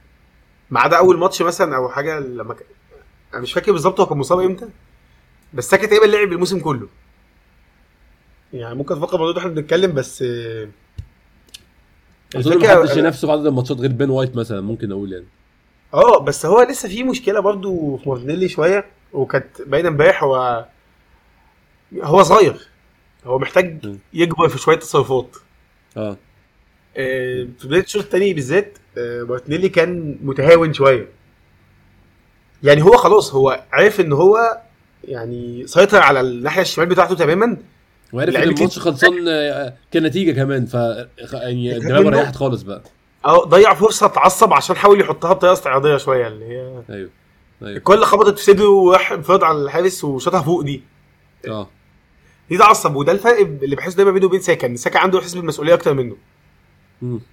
ما 0.71 0.79
عدا 0.79 0.97
أول 0.97 1.17
ماتش 1.17 1.41
مثلا 1.41 1.75
أو 1.75 1.89
حاجة 1.89 2.19
لما 2.19 2.53
ك... 2.53 2.65
أنا 3.34 3.41
مش 3.41 3.53
فاكر 3.53 3.71
بالظبط 3.71 3.99
هو 3.99 4.05
كان 4.05 4.17
مصاب 4.17 4.39
إمتى 4.39 4.69
بس 5.53 5.69
ساكا 5.69 5.88
تقريبا 5.88 6.05
لعب 6.05 6.32
الموسم 6.32 6.60
كله. 6.60 6.88
يعني 8.53 8.75
ممكن 8.75 8.95
اتفق 8.95 9.13
الموضوع 9.13 9.34
ده 9.34 9.39
إحنا 9.39 9.51
بنتكلم 9.51 9.93
بس 9.93 10.23
اظن 12.36 12.60
ما 12.60 12.67
حدش 12.82 12.97
ينافسه 12.97 13.25
في 13.27 13.32
عدد 13.32 13.45
الماتشات 13.45 13.77
غير 13.77 13.91
بين 13.91 14.10
وايت 14.10 14.36
مثلا 14.36 14.62
ممكن 14.62 14.91
أقول 14.91 15.13
يعني. 15.13 15.25
آه 15.93 16.19
بس 16.19 16.45
هو 16.45 16.62
لسه 16.62 16.89
في 16.89 17.03
مشكلة 17.03 17.39
برضو 17.39 17.97
في 17.97 18.10
مارتينيلي 18.10 18.49
شوية 18.49 18.86
وكانت 19.13 19.62
باينه 19.62 19.89
إمبارح 19.89 20.23
هو 20.23 20.65
هو 22.03 22.23
صغير. 22.23 22.68
هو 23.29 23.39
محتاج. 23.39 23.95
يكبر 24.13 24.49
في 24.49 24.57
شوية 24.57 24.75
تصرفات. 24.75 25.35
آه. 25.97 26.17
آه، 26.97 27.47
في 27.59 27.67
بداية 27.67 27.83
الشوط 27.83 28.03
الثاني 28.03 28.33
بالذات 28.33 28.77
آه، 28.97 29.23
مارتينيلي 29.23 29.69
كان 29.69 30.17
متهاون 30.23 30.73
شوية. 30.73 31.07
يعني 32.63 32.81
هو 32.83 32.91
خلاص 32.91 33.33
هو 33.33 33.63
عارف 33.71 33.99
إن 34.01 34.13
هو 34.13 34.61
يعني 35.03 35.67
سيطر 35.67 35.99
على 36.01 36.21
الناحية 36.21 36.61
الشمال 36.61 36.87
بتاعته 36.87 37.15
تماما. 37.15 37.57
وعرف 38.13 38.35
إن 38.35 38.43
الماتش 38.43 38.79
خلصان 38.79 39.25
آه، 39.27 39.73
كنتيجه 39.93 40.31
كمان 40.31 40.65
ف 40.65 40.73
يعني 41.33 41.79
دماغه. 41.79 42.09
ريحت 42.09 42.35
خالص 42.35 42.61
بقى. 42.61 42.81
آه 43.25 43.45
ضيع 43.45 43.73
فرصة 43.73 44.05
اتعصب 44.05 44.53
عشان 44.53 44.75
حاول 44.75 45.01
يحطها 45.01 45.33
بطريقة 45.33 45.53
استعراضية 45.53 45.97
شوية 45.97 46.27
اللي 46.27 46.45
هي 46.45 46.59
أيوه 46.89 47.09
أيوه. 47.61 47.77
الكل 47.77 48.03
خبطت 48.03 48.37
في 48.39 48.43
صدره 48.43 48.69
وراح 48.69 49.11
انفراد 49.11 49.43
على 49.43 49.57
الحارس 49.57 50.03
وشاطها 50.03 50.41
فوق 50.41 50.61
دي. 50.61 50.83
آه. 51.47 51.69
دي 52.49 52.57
ده 52.57 52.65
عصب 52.65 52.95
وده 52.95 53.12
الفرق 53.12 53.39
اللي 53.39 53.75
بحسه 53.75 53.95
دايما 53.95 54.12
بينه 54.12 54.25
وبين 54.25 54.41
ساكا 54.41 54.67
إن 54.67 54.77
ساكا 54.77 54.99
عنده 54.99 55.19
احساس 55.19 55.35
بالمسؤوليه 55.35 55.73
أكتر 55.73 55.93
منه. 55.93 56.17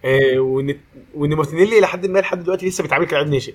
آه 0.04 0.38
وإن 0.38 0.78
وإن 1.14 1.34
مارتينيلي 1.34 1.80
لحد 1.80 2.06
ما 2.06 2.18
لحد 2.18 2.42
دلوقتي 2.42 2.68
لسه 2.68 2.82
بيتعامل 2.82 3.06
كلاعب 3.06 3.28
ناشئ. 3.28 3.54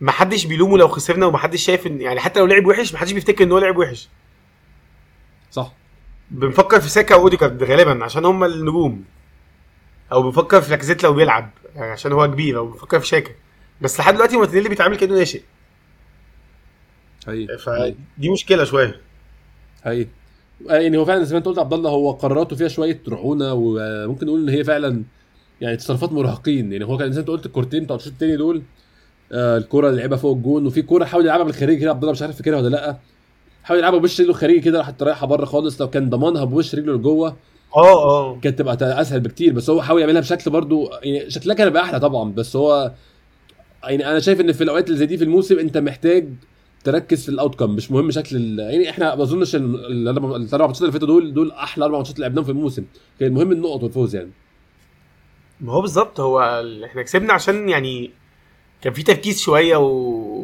ما 0.00 0.12
حدش 0.12 0.44
بيلومه 0.46 0.78
لو 0.78 0.88
خسرنا 0.88 1.26
وما 1.26 1.38
حدش 1.38 1.64
شايف 1.64 1.86
إن 1.86 2.00
يعني 2.00 2.20
حتى 2.20 2.40
لو 2.40 2.46
لعب 2.46 2.66
وحش 2.66 2.92
ما 2.92 2.98
حدش 2.98 3.12
بيفتكر 3.12 3.44
إن 3.44 3.52
هو 3.52 3.58
لعب 3.58 3.76
وحش. 3.76 4.08
صح. 5.50 5.72
بنفكر 6.30 6.80
في 6.80 6.88
ساكا 6.88 7.14
وأوديجارد 7.14 7.62
غالبا 7.62 8.04
عشان 8.04 8.24
هم 8.24 8.44
النجوم. 8.44 9.04
أو 10.12 10.22
بنفكر 10.22 10.60
في 10.60 10.70
لاكازيت 10.70 11.02
لو 11.02 11.12
بيلعب 11.12 11.50
يعني 11.76 11.92
عشان 11.92 12.12
هو 12.12 12.26
كبير 12.26 12.58
أو 12.58 12.66
بنفكر 12.66 13.00
في 13.00 13.06
شاكا 13.06 13.30
بس 13.80 14.00
لحد 14.00 14.14
دلوقتي 14.14 14.36
مارتينيلي 14.36 14.68
بيتعامل 14.68 14.96
كأنه 14.96 15.14
ناشئ. 15.14 15.42
حقيقي. 17.26 17.58
فدي 17.58 18.30
مشكلة 18.30 18.64
شوية. 18.64 19.00
آه، 19.86 20.06
يعني 20.66 20.96
هو 20.98 21.04
فعلا 21.04 21.24
زي 21.24 21.34
ما 21.34 21.38
أنت 21.38 21.46
قلت 21.46 21.58
عبد 21.58 21.72
الله 21.72 21.90
هو 21.90 22.10
قراراته 22.10 22.56
فيها 22.56 22.68
شوية 22.68 23.00
رعونة 23.08 23.52
وممكن 23.54 24.26
نقول 24.26 24.42
إن 24.42 24.48
هي 24.48 24.64
فعلا 24.64 25.02
يعني 25.60 25.76
تصرفات 25.76 26.12
مراهقين. 26.12 26.72
يعني 26.72 26.84
هو 26.84 26.98
كان 26.98 27.12
زي 27.12 27.16
ما 27.16 27.20
أنت 27.20 27.28
قلت 27.30 27.46
الكورتين 27.46 27.84
بتوع 27.84 27.96
الشوط 27.96 28.12
التاني 28.12 28.36
دول 28.36 28.62
آه 29.32 29.56
الكوره 29.56 29.88
اللي 29.88 30.00
لعبها 30.00 30.18
فوق 30.18 30.36
الجون 30.36 30.66
وفي 30.66 30.82
كوره 30.82 31.04
حاول 31.04 31.24
يلعبها 31.24 31.44
بالخارجي 31.44 31.76
كده 31.80 31.90
عبد 31.90 32.02
الله 32.02 32.12
مش 32.12 32.22
عارف 32.22 32.36
فاكرها 32.36 32.58
ولا 32.58 32.68
لأ. 32.68 32.96
حاول 33.64 33.78
يلعبها 33.78 33.98
بوش 33.98 34.20
رجله 34.20 34.30
الخارجي 34.30 34.60
كده 34.60 34.78
راحت 34.78 35.02
رايحة 35.02 35.26
بره 35.26 35.44
خالص 35.44 35.80
لو 35.80 35.90
كان 35.90 36.10
ضمانها 36.10 36.44
بوش 36.44 36.74
رجله 36.74 36.92
لجوه 36.94 37.36
آه 37.76 38.04
آه. 38.04 38.38
كانت 38.40 38.58
تبقى 38.58 39.00
أسهل 39.00 39.20
بكتير. 39.20 39.52
بس 39.52 39.70
هو 39.70 39.82
حاول 39.82 40.00
يعملها 40.00 40.20
بشكل 40.20 40.50
برضو 40.50 40.90
يعني 41.02 41.30
شكلها 41.30 41.54
كان 41.56 41.66
هيبقى 41.66 41.82
أحلى 41.82 42.00
طبعا. 42.00 42.32
بس 42.32 42.56
هو 42.56 42.92
يعني 43.84 44.10
أنا 44.10 44.20
شايف 44.20 44.40
إن 44.40 44.52
في 44.52 44.64
الأوقات 44.64 44.86
اللي 44.86 44.98
زي 44.98 45.06
دي 45.06 45.18
في 45.18 45.24
الموسم 45.24 45.58
أنت 45.58 45.78
محتاج 45.78 46.28
تركز 46.84 47.22
في 47.22 47.28
ال 47.28 47.54
outcome 47.54 47.70
مش 47.70 47.90
مهم 47.90 48.10
شكل. 48.10 48.58
يعني 48.58 48.90
إحنا 48.90 49.14
ما 49.14 49.22
أظنش 49.22 49.54
الأربع 49.54 50.66
ماتشات 50.66 50.80
اللي 50.80 50.92
فاتوا 50.92 51.08
دول 51.08 51.34
دول 51.34 51.52
أحلى 51.52 51.84
أربع 51.84 51.98
ماتشات 51.98 52.18
لعبناهم 52.18 52.44
في 52.44 52.50
الموسم 52.50 52.84
كان 53.20 53.28
المهم 53.28 53.52
النقط 53.52 53.82
والفوز 53.82 54.14
يعني 54.16 54.30
ما 55.60 55.72
هو 55.72 55.80
بالظبط 55.80 56.20
هو 56.20 56.64
إحنا 56.84 57.02
كسبنا 57.02 57.32
عشان 57.32 57.68
يعني 57.68 58.10
كان 58.82 58.92
في 58.92 59.02
تركيز 59.02 59.40
شوية 59.40 59.76
و... 59.76 59.88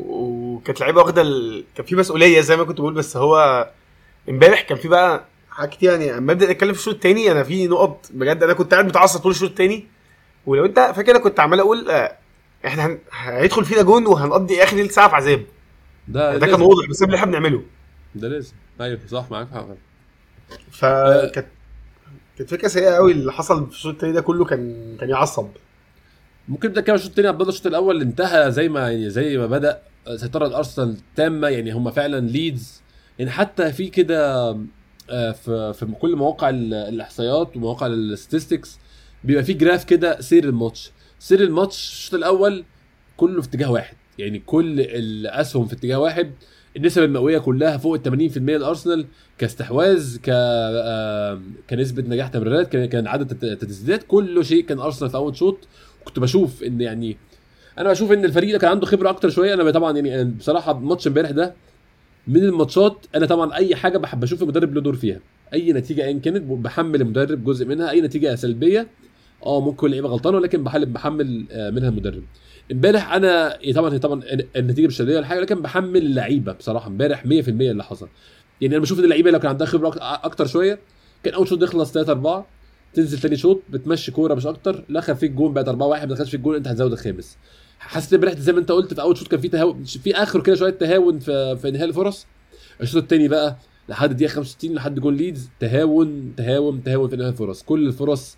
وكانت 0.08 0.80
لعيبة 0.80 1.00
واخدة 1.00 1.22
ال... 1.22 1.64
كان 1.74 1.86
في 1.86 1.96
مسؤولية 1.96 2.40
زي 2.40 2.56
ما 2.56 2.64
كنت 2.64 2.80
بقول 2.80 2.94
بس 2.94 3.16
هو 3.16 3.68
إمبارح 4.28 4.60
كان 4.60 4.78
في 4.78 4.88
بقى 4.88 5.24
حاجات 5.50 5.70
كتير 5.70 5.90
يعني 5.90 6.18
أما 6.18 6.32
أبدأ 6.32 6.50
أتكلم 6.50 6.72
في 6.72 6.78
الشوط 6.78 6.94
الثاني 6.94 7.32
أنا 7.32 7.42
في 7.42 7.66
نقط 7.66 8.06
بجد 8.14 8.42
أنا 8.42 8.52
كنت 8.52 8.74
قاعد 8.74 8.86
متعصب 8.86 9.20
طول 9.20 9.32
الشوط 9.32 9.50
الثاني 9.50 9.86
ولو 10.46 10.64
أنت 10.64 10.92
فاكر 10.96 11.10
أنا 11.10 11.18
كنت 11.18 11.40
عمال 11.40 11.60
أقول 11.60 11.90
آه، 11.90 12.16
إحنا. 12.66 12.98
هيدخل 13.12 13.64
فينا 13.64 13.82
جون 13.82 14.06
وهنقضي 14.06 14.62
آخر 14.62 14.76
تلت 14.76 14.90
ساعه 14.92 15.08
في 15.08 15.14
عذاب 15.16 15.46
ده 16.12 16.36
ده 16.38 16.46
كان. 16.46 16.60
واضح 16.60 16.88
بسبب 16.90 17.08
اللي 17.08 17.16
إحنا 17.16 17.26
بنعمله 17.30 17.62
ده 18.14 18.28
لازم. 18.28 18.52
أيوه 18.80 18.98
صح 19.08 19.30
معاك 19.30 19.48
حق. 19.50 19.66
فكانت 20.70 21.46
كانت 22.38 22.50
فكرة 22.50 22.68
سيئة 22.68 22.90
قوي 22.90 23.12
اللي 23.12 23.32
حصل 23.32 23.66
في 23.66 23.72
الشوط 23.72 23.94
الثاني 23.94 24.12
ده 24.12 24.20
كله 24.20 24.44
كان 24.44 24.96
كان 25.00 25.08
يعصب. 25.08 25.48
ممكن 26.48 26.68
نبدا 26.68 26.80
كده 26.80 26.94
الشوط 26.96 27.08
الثاني 27.10 27.28
عبد 27.28 27.48
الشوط 27.48 27.66
الأول 27.66 28.00
انتهى 28.00 28.52
زي 28.52 28.68
ما 28.68 28.80
يعني 28.80 29.10
زي 29.10 29.36
ما 29.38 29.46
بدأ. 29.46 29.82
سيطرة 30.16 30.46
الارسنال 30.46 30.96
تامة 31.16 31.48
يعني 31.48 31.72
هم 31.72 31.90
فعلا 31.90 32.20
ليدز. 32.28 32.82
يعني 33.18 33.30
حتى 33.30 33.72
في 33.72 33.88
كده 33.88 34.50
آه، 35.10 35.32
في 35.32 35.72
في 35.74 35.86
كل 36.00 36.16
مواقع 36.16 36.48
ال- 36.48 36.74
الإحصائيات 36.74 37.56
ومواقع 37.56 37.86
ال 37.86 37.94
statistics 37.94 38.78
بيبقى 39.24 39.42
في 39.44 39.52
graph 39.52 39.84
كده 39.84 40.20
سير 40.20 40.44
الماتش. 40.44 40.90
سير 41.18 41.40
الماتش 41.40 41.76
الشوط 41.92 42.14
الأول 42.14 42.64
كله 43.16 43.42
في 43.42 43.48
اتجاه 43.48 43.70
واحد. 43.70 43.96
يعني 44.20 44.38
كل 44.46 44.80
الاسهم 44.80 45.66
في 45.66 45.72
اتجاه 45.72 45.98
واحد 45.98 46.30
النسب 46.76 47.02
المئوية 47.02 47.38
كلها 47.38 47.76
فوق 47.76 47.94
ال 48.06 48.30
80% 48.32 48.36
لأرسنال 48.38 49.06
كاستحواذ 49.38 50.16
ك 50.22 50.30
كنسبة 51.70 52.02
نجاح 52.02 52.28
تمريرات 52.28 52.76
كان 52.76 53.06
عدد 53.06 53.44
التسديدات 53.44 54.02
كل 54.08 54.44
شيء 54.44 54.64
كان 54.64 54.78
أرسنال 54.80 55.10
في 55.10 55.16
أول 55.16 55.36
شوط. 55.36 55.58
كنت 56.04 56.18
بشوف 56.18 56.62
إن 56.62 56.80
يعني 56.80 57.16
أنا 57.78 57.90
بشوف 57.90 58.12
إن 58.12 58.24
الفريق 58.24 58.52
ده 58.52 58.58
كان 58.58 58.70
عنده 58.70 58.86
خبرة 58.86 59.10
أكتر 59.10 59.30
شوية. 59.30 59.54
أنا 59.54 59.70
طبعا 59.70 59.98
يعني 59.98 60.24
بصراحة 60.24 60.78
ماتش 60.78 61.06
امبارح 61.06 61.30
ده 61.30 61.54
من 62.26 62.44
الماتشات 62.44 63.06
أنا 63.14 63.26
طبعا 63.26 63.54
أي 63.54 63.74
حاجة 63.76 63.98
بحب 63.98 64.22
أشوف 64.22 64.42
المدرب 64.42 64.74
له 64.74 64.80
دور 64.80 64.96
فيها. 64.96 65.20
أي 65.52 65.72
نتيجة 65.72 66.04
ايا 66.04 66.18
كانت 66.18 66.42
بحمل 66.42 67.00
المدرب 67.00 67.44
جزء 67.44 67.66
منها. 67.66 67.90
أي 67.90 68.00
نتيجة 68.00 68.34
سلبيه 68.34 68.86
آه 69.46 69.60
ممكن 69.60 69.86
اللعيبة 69.86 70.08
غلطانة 70.08 70.36
ولكن 70.36 70.64
بحمل 70.64 71.44
آه، 71.50 71.70
منها 71.70 71.88
المدرب. 71.88 72.22
امبارح 72.72 73.12
أنا 73.12 73.60
إيه 73.60 73.72
طبعا 73.74 73.94
هي 73.94 73.98
طبعا 73.98 74.22
النتيجة 74.56 74.86
مش 74.86 74.96
سلبية 74.96 75.16
ولا 75.16 75.26
حاجة 75.26 75.38
ولكن 75.38 75.62
بحمل 75.62 75.96
اللعيبه 75.96 76.52
بصراحة 76.52 76.86
امبارح 76.88 77.24
100% 77.24 77.28
اللي 77.28 77.84
حصل. 77.84 78.08
يعني 78.60 78.74
أنا 78.74 78.82
بشوف 78.82 78.98
إن 78.98 79.04
اللعيبة 79.04 79.30
لو 79.30 79.38
كان 79.38 79.48
عندها 79.50 79.66
خبرة 79.66 79.94
أكتر 80.00 80.46
شوية 80.46 80.78
كان 81.24 81.34
أول 81.34 81.48
شوط 81.48 81.62
يخلص 81.62 81.92
3 81.92 82.10
4 82.12 82.46
تنزل 82.94 83.18
تاني 83.18 83.36
شوط 83.36 83.62
بتمشي 83.70 84.12
كورة 84.12 84.34
مش 84.34 84.46
أكتر 84.46 84.84
دخل 84.90 85.16
فيك 85.16 85.30
جون 85.30 85.52
بقت 85.52 85.68
4 85.68 85.86
1 85.88 86.08
ما 86.08 86.14
دخلش 86.14 86.30
فيك 86.30 86.40
جون 86.40 86.54
أنت 86.56 86.68
هتزود 86.68 86.92
الخامس. 86.92 87.36
حسيت 87.78 88.14
امبارح 88.14 88.34
زي 88.34 88.52
ما 88.52 88.58
أنت 88.58 88.72
قلت 88.72 88.94
في 88.94 89.00
أول 89.00 89.16
شوط 89.16 89.28
كان 89.28 89.40
في 89.40 89.48
تهاون 89.48 89.84
في 89.84 90.14
اخر 90.14 90.40
كده 90.42 90.56
شوية 90.56 90.70
تهاون 90.70 91.18
في 91.18 91.56
في 91.56 91.68
انهاء 91.68 91.84
الفرص. 91.84 92.26
الشوط 92.80 93.02
الثاني 93.02 93.28
بقى 93.28 93.56
لحد 93.88 94.10
الدقيقة 94.10 94.30
65 94.30 94.74
لحد 94.74 94.98
جول 95.00 95.14
ليدز 95.16 95.48
تهاون 95.60 96.32
تهاون 96.36 96.82
تهاون 96.82 97.08
في 97.08 97.14
انهاء 97.14 97.28
الفرص. 97.30 97.62
كل 97.62 97.86
الفرص 97.86 98.36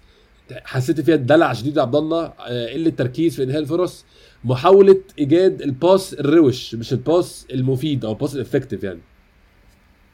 حسيت 0.65 1.01
فيها 1.01 1.17
دلع 1.17 1.53
شديد 1.53 1.79
عبد 1.79 1.97
الله 1.97 2.25
آه، 2.41 2.73
قلة 2.73 2.91
تركيز 2.91 3.37
في 3.37 3.43
إنهاء 3.43 3.59
الفرص. 3.59 4.05
محاولة 4.45 5.01
إيجاد 5.19 5.63
ال 5.63 5.73
pass 5.73 6.15
الروش 6.15 6.75
مش 6.75 6.93
ال 6.93 7.03
pass 7.03 7.47
المفيد 7.53 8.05
أو 8.05 8.13
ال 8.13 8.17
pass 8.17 8.35
ال 8.35 8.40
effective 8.40 8.85
يعني. 8.85 9.01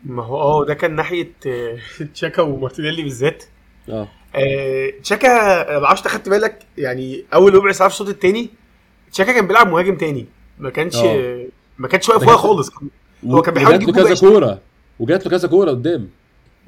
ما 0.04 0.22
هو 0.24 0.40
آه 0.40 0.64
ده 0.66 0.74
كان 0.74 0.94
ناحية 0.96 1.32
آه، 1.46 1.78
تشاكا 2.14 2.42
ومارتينيلي 2.42 3.02
بالذات. 3.02 3.44
آه. 3.88 4.08
آه، 4.34 4.92
تشاكا 5.02 5.28
ما 5.78 5.86
أعرفش 5.86 6.02
خدت 6.02 6.28
بالك؟ 6.28 6.58
يعني 6.78 7.24
أول 7.34 7.54
ربع 7.54 7.72
ساعة 7.72 7.88
في 7.88 7.94
الشوط 7.94 8.08
الثاني 8.08 8.50
تشاكا 9.12 9.32
كان 9.32 9.46
بيلعب 9.46 9.68
مهاجم 9.68 9.96
تاني. 9.96 10.26
ما 10.58 10.70
كانش 10.70 10.96
آه. 10.96 11.46
ما 11.78 11.88
كانش 11.88 12.08
واقف 12.08 12.24
خالص. 12.30 12.70
هو 13.24 13.42
كان 13.42 13.54
بيحاول 13.54 13.74
يجيب 13.74 13.94
كذا 13.94 14.14
كورة. 14.14 14.60
وجات 14.98 15.24
له 15.24 15.30
كذا 15.30 15.48
كورة 15.48 15.70
قدام. 15.70 16.08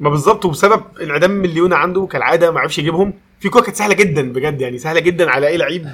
ما 0.01 0.11
بالظبط 0.11 0.45
وبسبب 0.45 0.83
انعدام 1.03 1.31
مليون 1.31 1.73
عنده 1.73 2.07
كالعادة 2.07 2.51
ما 2.51 2.61
عرفش 2.61 2.79
يجيبهم. 2.79 3.13
في 3.41 3.49
كورة 3.49 3.63
كانت 3.63 3.77
سهلة 3.77 3.95
جدا 3.95 4.33
بجد 4.33 4.61
يعني 4.61 4.79
سهلة 4.79 5.01
جدا 5.01 5.31
على 5.31 5.47
أي 5.47 5.57
لعيب. 5.57 5.89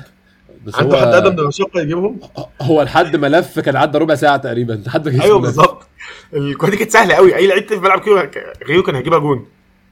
بس 0.67 0.75
عنده 0.75 0.97
هو 0.97 1.01
حد 1.01 1.07
آدم 1.15 1.37
بالمشقه 1.37 1.81
يجيبهم. 1.81 2.21
هو 2.63 2.83
لحد 2.83 3.17
ما 3.17 3.27
لف 3.27 3.59
كان 3.61 3.77
عدى 3.77 3.99
ربع 3.99 4.15
ساعة 4.15 4.37
تقريبا. 4.37 4.83
لحد 4.87 5.09
ما 5.09 5.25
أيوه. 5.25 5.39
بالظبط. 5.39 5.87
الكورة 6.35 6.71
دي 6.71 6.77
كانت 6.77 6.91
سهلة 6.91 7.15
قوي. 7.15 7.37
أي 7.37 7.47
لعيب 7.47 7.69
في 7.69 7.75
الملعب 7.75 8.01
كده 8.01 8.31
غيره 8.69 8.83
كان 8.83 8.95
هيجيبها 8.95 9.19
جون. 9.19 9.47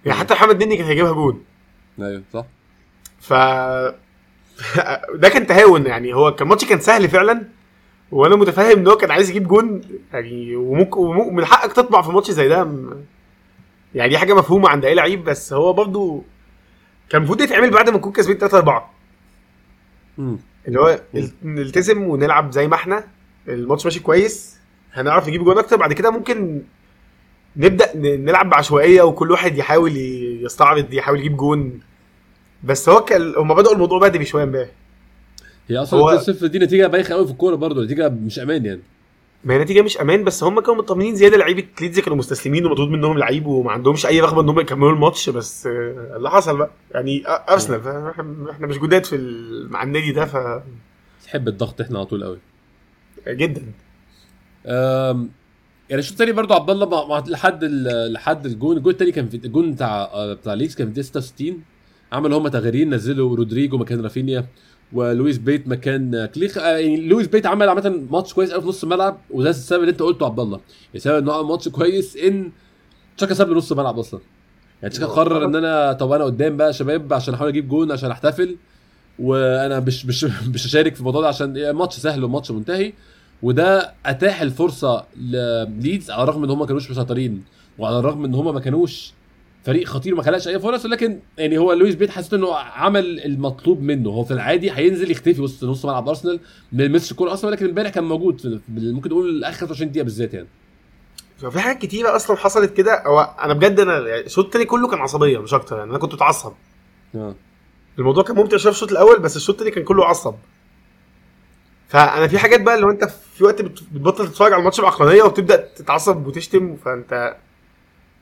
يعني 0.05 0.18
حتى 0.18 0.35
محمد 0.35 0.62
النني 0.64 0.77
كان 0.77 0.87
هيجيبها 0.87 1.12
جون. 1.12 1.42
أيوه 2.00 2.22
صح. 2.35 2.44
ف 3.20 3.33
ده 5.14 5.29
كان 5.29 5.46
تهاون 5.46 5.87
يعني. 5.87 6.14
هو 6.14 6.35
كان 6.35 6.48
ماتش 6.48 6.64
كان 6.64 6.81
سهل 6.81 7.09
فعلا 7.09 7.42
وأنا 8.11 8.37
متفاهم 8.37 8.79
إن 8.79 8.87
هو 8.88 8.96
كان 8.96 9.11
عايز 9.11 9.31
يجيب 9.31 9.48
جون. 9.48 9.81
يعني 10.12 10.57
وممكن 10.57 11.00
وممكن- 11.00 11.35
من 11.35 11.44
حقك 11.44 11.72
تطمع 11.72 12.03
في 12.03 12.11
ماتش 12.11 12.31
زي 12.31 12.48
ده. 12.48 12.68
يعني 13.95 14.09
دي 14.11 14.19
حاجة 14.19 14.35
مفهومة 14.35 14.69
عند 14.69 14.85
أي 14.85 14.95
لعيب 14.95 15.25
بس 15.25 15.53
هو 15.53 15.73
برضه 15.73 16.23
كان 17.11 17.19
المفروض 17.21 17.40
يتعمل 17.40 17.71
بعد 17.71 17.90
ما 17.90 17.97
نكون 17.97 18.13
كاسبين 18.13 18.38
3 18.38 18.57
4 18.59 18.90
مم. 20.19 20.38
اللي 20.69 20.81
هو 20.81 21.01
نلتزم 21.42 22.03
ونلعب 22.03 22.53
زي 22.53 22.69
ما 22.69 22.75
إحنا 22.75 23.05
الماتش 23.49 23.85
ماشي 23.85 24.01
كويس 24.01 24.57
هنعرف 24.92 25.29
نجيب 25.29 25.45
جون 25.45 25.59
أكتر 25.59 25.77
بعد 25.77 25.92
كده 25.92 26.11
ممكن 26.11 26.63
نبدأ 27.57 27.97
نلعب 27.97 28.51
بعشوائية 28.51 29.03
وكل 29.03 29.31
واحد 29.31 29.59
يحاول 29.59 29.92
يستعرض 30.45 30.92
يحاول 30.92 31.19
يجيب 31.19 31.37
جون. 31.37 31.81
بس 32.65 32.88
هو 32.88 33.01
كان 33.05 33.35
هم 33.37 33.55
بدأوا 33.55 33.75
الموضوع 33.75 33.99
بدري 33.99 34.25
شوية 34.25 34.42
امبارح. 34.45 34.69
هي 35.69 35.77
أصلا 35.79 36.01
هو- 36.01 36.19
2-0 36.19 36.47
دي 36.47 36.59
نتيجة 36.59 36.87
بايخة 36.87 37.15
قوي 37.15 37.27
في 37.27 37.33
الكورة 37.33 37.55
برضه 37.55 37.85
نتيجة 37.85 38.09
مش 38.09 38.38
أمان 38.38 38.67
يعني. 38.67 38.81
ما 39.45 39.55
هي 39.55 39.59
نتيجة 39.59 39.83
مش 39.83 39.99
أمان 40.01 40.25
بس 40.25 40.45
هم 40.45 40.61
كانوا 40.61 40.75
مطمنين 40.75 41.15
زيادة. 41.15 41.37
لعيبة 41.37 41.65
ليدز 41.81 42.01
كانوا 42.01 42.19
مستسلمين 42.19 42.67
ومطرود 42.67 42.88
منهم 42.88 43.19
لعيب 43.19 43.47
وما 43.47 43.73
عندهمش 43.73 44.07
أي 44.07 44.21
رغبة 44.21 44.40
ان 44.40 44.49
هم 44.49 44.61
يكملوا 44.61 44.92
الماتش 44.92 45.31
بس 45.31 45.67
آه، 45.67 46.17
اللي 46.17 46.31
حصل 46.31 46.57
بقى. 46.59 46.71
يعني 46.95 47.23
أ- 47.25 47.51
أرسنال 47.53 47.81
فاحنا 47.83 48.51
إحنا 48.51 48.67
مش 48.67 48.79
جداد 48.79 49.05
في 49.05 49.17
مع 49.71 49.83
النادي 49.83 50.13
ده 50.13 50.25
ف 50.25 50.63
تحب 51.25 51.49
الضغط 51.49 51.81
إحنا 51.81 51.99
على 51.99 52.07
طول 52.07 52.25
قوي 52.25 52.38
جدا. 53.29 53.63
أم، 54.67 55.31
يعني 55.90 56.01
الشوط 56.01 56.13
الثاني 56.13 56.33
برضه 56.33 56.55
عبد 56.55 56.71
الله 56.71 56.87
مع- 56.88 57.05
مع- 57.07 57.25
لحد 57.29 57.65
ال- 57.65 58.13
لحد 58.13 58.47
الجون 58.47 58.77
الجون 58.77 58.92
الثاني 58.92 59.13
كان 59.13 59.29
في 59.29 59.37
الجون 59.37 59.73
بتاع 59.73 60.03
آه، 60.13 60.35
بتاع 60.35 60.55
ليدز 60.55 60.75
كان 60.75 60.87
في 60.87 60.90
الدقيقه 61.01 61.21
66 61.21 61.63
عملوا 62.13 62.38
هم 62.38 62.49
تغييرين 62.49 62.95
نزلوا 62.95 63.37
رودريجو 63.37 63.77
مكان 63.79 64.01
رافينيا. 64.01 64.47
ولويس 64.95 65.38
بيت 65.38 65.69
مكان 65.69 66.15
آه، 66.15 66.27
كليخ. 66.27 66.59
آه، 66.59 66.77
يعني 66.77 66.97
لويس 67.09 67.27
بيت 67.27 67.47
عمل 67.47 67.69
عامة 67.69 68.03
ماتش 68.11 68.35
كويس 68.35 68.51
قوي 68.51 68.63
في 68.63 68.69
نص 68.69 68.83
الملعب 68.83 69.19
وده 69.31 69.51
السبب 69.51 69.81
اللي 69.81 69.90
أنت 69.90 70.03
قلته 70.03 70.27
عبد 70.27 70.40
الله. 70.40 70.57
يعني 70.59 70.95
السبب 70.95 71.17
إن 71.23 71.29
هو 71.29 71.35
عمل 71.38 71.49
ماتش 71.49 71.69
كويس 71.69 72.17
إن 72.17 72.51
تشاكا 73.17 73.35
ساب 73.35 73.51
نص 73.51 73.73
الملعب 73.73 73.99
أصلا. 73.99 74.21
يعني 74.83 74.95
تشاكا 74.95 75.07
قرر 75.13 75.45
إن 75.45 75.57
أنا 75.57 75.92
طب 75.92 76.13
أنا 76.13 76.25
قدام 76.25 76.57
بقى 76.57 76.73
شباب 76.73 77.13
عشان 77.13 77.35
أحاول 77.35 77.49
أجيب 77.51 77.69
جون 77.69 77.92
عشان 77.92 78.11
أحتفل. 78.11 78.57
وأنا 79.19 79.81
مش 79.81 80.07
مش 80.07 80.25
مش 80.55 80.67
هشارك 80.67 80.95
في 80.95 81.01
الموضوع 81.01 81.21
ده 81.21 81.29
عشان 81.29 81.71
ماتش 81.71 81.97
سهل 81.97 82.25
وماتش 82.25 82.51
منتهي. 82.51 82.92
وده 83.42 83.92
أتاح 84.07 84.40
الفرصة 84.42 85.05
لليدز 85.21 86.11
على 86.11 86.23
الرغم 86.23 86.45
إن 86.45 86.51
هم 86.51 86.59
ما 86.59 86.67
كانوش 86.67 86.90
مسيطرين 86.90 87.45
وعلى 87.79 87.99
الرغم 87.99 88.25
إن 88.25 88.35
هم 88.35 88.55
ما 88.55 88.61
كانوش 88.61 89.13
فريق 89.65 89.87
خطير 89.88 90.15
ما 90.15 90.23
خلقش 90.23 90.48
أي 90.48 90.58
فرص 90.60 90.85
ولكن 90.85 91.19
يعني 91.38 91.58
هو 91.58 91.73
لويس 91.73 91.94
بيت 91.94 92.10
حسيت 92.10 92.35
إنه 92.35 92.54
عمل 92.56 93.21
المطلوب 93.25 93.83
منه. 93.83 94.10
هو 94.10 94.25
في 94.25 94.31
العادي 94.31 94.71
هينزل 94.73 95.10
يختفي 95.10 95.40
وسط 95.40 95.65
نص 95.65 95.85
ملعب 95.85 96.08
أرسنال 96.08 96.40
ما 96.73 96.85
يلمسش 96.85 97.10
الكورة 97.12 97.33
أصلا 97.33 97.50
ولكن 97.50 97.67
امبارح 97.69 97.90
كان 97.90 98.04
موجود 98.04 98.60
ممكن 98.69 99.10
نقول 99.10 99.44
آخر 99.44 99.58
25 99.60 99.90
دقيقة 99.90 100.04
بالذات 100.04 100.35
يعني. 100.35 100.46
في 101.50 101.60
حاجات 101.60 101.83
كتيرة 101.83 102.17
أصلا 102.17 102.37
حصلت 102.37 102.73
كده. 102.77 103.02
هو 103.06 103.35
أنا 103.42 103.54
بجد 103.54 103.81
أنا 103.81 103.98
يعني 104.08 104.27
الشوط 104.27 104.44
التاني 104.44 104.65
كله 104.65 104.88
كان 104.88 104.98
عصبية 104.98 105.38
مش 105.38 105.54
أكتر 105.54 105.79
يعني 105.79 105.90
أنا 105.90 105.98
كنت 105.98 106.15
متعصب. 106.15 106.52
آه. 107.15 107.35
الموضوع 107.98 108.23
كان 108.25 108.37
ممتع 108.37 108.56
شوية 108.56 108.73
في 108.73 108.77
الشوط 108.77 108.90
الأول 108.92 109.19
بس 109.19 109.37
الشوط 109.37 109.54
التاني 109.54 109.71
كان 109.71 109.85
كله 109.85 110.04
عصب. 110.04 110.35
فأنا 111.88 112.27
في 112.29 112.38
حاجات 112.38 112.60
بقى 112.60 112.83
هو 112.83 112.90
أنت 112.90 113.04
في 113.35 113.44
وقت 113.44 113.62
بت- 113.62 113.83
بتبطل 113.92 114.29
تتفرج 114.29 114.52
على 114.52 114.60
الماتش 114.60 114.81
بعقلانيه 114.81 115.23
وبتبدأ 115.23 115.69
تتعصب 115.77 116.27
وتشتم 116.27 116.77
فأنت 116.77 117.37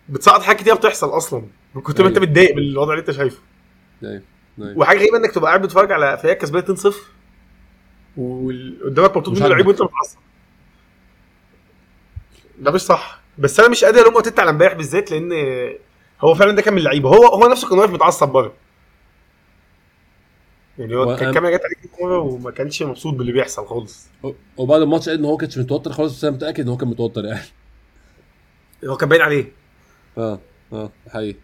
بتسقط 0.09 0.42
حاجات 0.42 0.61
كتير 0.61 0.74
بتحصل 0.74 1.16
أصلا. 1.16 1.42
من 1.74 1.82
كتر 1.82 2.03
ما 2.03 2.09
أنت 2.09 2.16
أيوة. 2.18 2.28
متضايق 2.28 2.55
بالوضع 2.55 2.92
اللي 2.92 3.00
أنت 3.00 3.11
شايفه. 3.11 3.38
أيوه. 4.05 4.22
أيوه. 4.59 4.78
وحاجة 4.78 4.98
غريبة 4.98 5.16
إنك 5.16 5.30
تبقى 5.30 5.48
قاعد 5.48 5.62
بتتفرج 5.62 5.92
على 5.92 6.18
فريق 6.18 6.38
كسبان 6.38 6.76
2-0 6.76 6.94
وقدامك 8.16 9.16
مطلوب 9.16 9.36
مش 9.36 9.42
منه 9.42 9.48
لعيب 9.48 9.66
عاجبك. 9.66 9.68
وأنت 9.68 9.82
متعصب. 9.82 10.18
ده 12.59 12.70
مش 12.70 12.80
صح. 12.80 13.20
بس 13.38 13.61
أنا 13.61 13.68
مش 13.68 13.84
قادر 13.84 14.03
ألوم 14.03 14.16
ارتيتا 14.16 14.40
على 14.40 14.50
امبارح 14.50 14.72
بالذات 14.72 15.11
لأن 15.11 15.32
هو 16.20 16.34
فعلا 16.34 16.53
ده 16.53 16.62
كان 16.62 16.72
من 16.74 16.78
اللعيبة. 16.78 17.09
هو 17.09 17.26
هو 17.26 17.48
نفسه 17.48 17.68
كان 17.68 17.78
واقف 17.78 17.90
متعصب 17.90 18.28
بره. 18.28 18.53
يعني 20.78 20.96
هو 20.96 21.16
كان 21.16 21.28
الكاميرا 21.28 21.57
جت 21.57 21.64
عليه 21.64 21.84
الكوره 21.84 22.18
وما 22.18 22.50
كانش 22.50 22.82
مبسوط 22.82 23.14
باللي 23.14 23.32
بيحصل 23.32 23.66
خالص. 23.66 24.07
وبعد 24.57 24.80
الماتش 24.82 25.09
قال 25.09 25.18
إن 25.18 25.24
هو 25.24 25.36
كانش 25.36 25.59
متوتر 25.59 25.92
خالص 25.92 26.16
بس 26.16 26.24
أنا 26.24 26.36
متأكد 26.36 26.61
إن 26.61 26.68
هو 26.68 26.76
كان 26.76 26.88
متوتر 26.88 27.24
يعني. 27.24 27.46
هو 28.84 28.96
كان 28.96 29.09
باين 29.09 29.22
عليه. 29.22 29.53
آه 30.19 30.39
آه 30.73 30.91
حقيقي. 31.09 31.39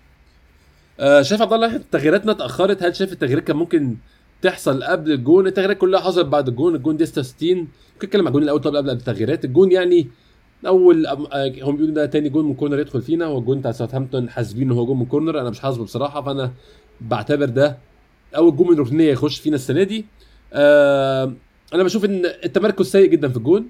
آه 1.00 1.22
شايف 1.22 1.42
عبد 1.42 1.52
الله 1.52 1.80
تغييراتنا 1.92 2.32
اتأخرت؟ 2.32 2.82
هل 2.82 2.96
شايف 2.96 3.12
التغييرات 3.12 3.44
كان 3.44 3.56
ممكن 3.56 3.96
تحصل 4.42 4.82
قبل 4.84 5.12
الجون؟ 5.12 5.46
التغييرات 5.46 5.78
كلها 5.78 6.00
حصلت 6.00 6.26
بعد 6.26 6.48
الجون 6.48 6.74
الجون 6.74 6.96
دي 6.96 7.06
66 7.06 7.56
ممكن 7.58 7.68
نتكلم 8.06 8.20
على 8.20 8.28
الجون 8.28 8.42
الأول 8.42 8.60
طب 8.60 8.76
قبل 8.76 8.90
التغييرات. 8.90 9.44
الجون 9.44 9.72
يعني 9.72 10.08
أول 10.66 11.06
آه، 11.06 11.16
هم 11.62 11.76
بيقولوا 11.76 11.94
ده 11.94 12.06
تاني 12.06 12.28
جون 12.28 12.44
من 12.44 12.54
corner 12.54 12.78
يدخل 12.78 13.02
فينا 13.02 13.24
هو 13.24 13.38
الجون 13.38 13.58
بتاع 13.60 13.72
ساوثهامبتون 13.72 14.30
حاسبين 14.30 14.70
إن 14.70 14.76
هو 14.76 14.86
جون 14.86 14.98
من 14.98 15.06
corner. 15.06 15.40
أنا 15.40 15.50
مش 15.50 15.60
حاسبه 15.60 15.84
بصراحة 15.84 16.22
فأنا 16.22 16.52
بعتبر 17.00 17.44
ده 17.46 17.78
أول 18.36 18.56
جون 18.56 18.68
من 18.70 18.78
ركنية 18.78 19.12
يخش 19.12 19.40
فينا 19.40 19.56
السنة 19.56 19.82
دي. 19.82 20.06
آه 20.52 21.32
أنا 21.74 21.82
بشوف 21.82 22.04
إن 22.04 22.22
التمركز 22.44 22.86
سيء 22.86 23.10
جدا 23.10 23.28
في 23.28 23.36
الجون. 23.36 23.66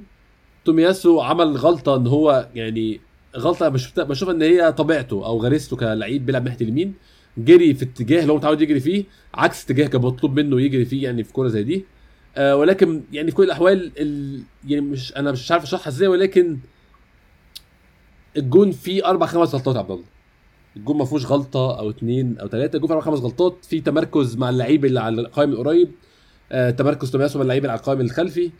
تومياسو 0.64 1.20
عمل 1.20 1.56
غلطة 1.56 1.96
إن 1.96 2.06
هو 2.06 2.48
يعني 2.54 3.00
غلطة 3.36 3.68
بشوف 3.68 4.00
بشوف 4.00 4.30
إن 4.30 4.42
هي 4.42 4.72
طبيعته 4.72 5.26
أو 5.26 5.38
غريزته 5.42 5.76
كلعيب 5.76 6.26
بيلعب 6.26 6.44
ناحية 6.44 6.60
اليمين 6.60 6.94
جري 7.38 7.74
في 7.74 7.84
اتجاه 7.84 8.20
اللي 8.22 8.32
هو 8.32 8.36
متعود 8.36 8.60
يجري 8.60 8.80
فيه 8.80 9.04
عكس 9.34 9.64
اتجاه 9.64 9.86
كان 9.86 10.00
مطلوب 10.00 10.40
منه 10.40 10.60
يجري 10.60 10.84
فيه 10.84 11.02
يعني 11.04 11.24
في 11.24 11.32
كورة 11.32 11.48
زي 11.48 11.62
دي. 11.62 11.84
آه 12.36 12.56
ولكن 12.56 13.02
يعني 13.12 13.30
في 13.30 13.36
كل 13.36 13.44
الأحوال 13.44 13.92
ال... 13.98 14.40
يعني 14.68 14.80
مش 14.80 15.16
أنا 15.16 15.32
مش 15.32 15.52
عارف 15.52 15.62
أشرحها 15.62 15.88
إزاي 15.88 16.08
ولكن 16.08 16.58
الجون 18.36 18.70
فيه 18.72 19.06
أربع 19.06 19.26
خمس 19.26 19.54
غلطات 19.54 19.74
يا 19.74 19.80
عبد 19.80 19.90
الله. 19.90 20.04
الجون 20.76 20.96
ما 20.96 21.04
فيهوش 21.04 21.26
غلطة 21.26 21.78
أو 21.78 21.90
اثنين 21.90 22.38
أو 22.38 22.48
ثلاثة 22.48 22.76
الجون 22.76 22.88
فيه 22.88 22.94
أربع 22.94 23.04
خمس 23.06 23.18
غلطات. 23.18 23.64
في 23.64 23.80
تمركز 23.80 24.36
مع 24.36 24.50
اللعيب 24.50 24.84
اللي 24.84 25.00
على 25.00 25.20
القائم 25.20 25.50
القريب 25.50 25.90
آه 26.52 26.70
تمركز 26.70 27.10
تومياسو 27.10 27.38
مع 27.38 27.42
اللعيب 27.42 27.62
اللي 27.62 27.72
على 27.72 27.78
القائم 27.80 28.00
الخلفي. 28.00 28.50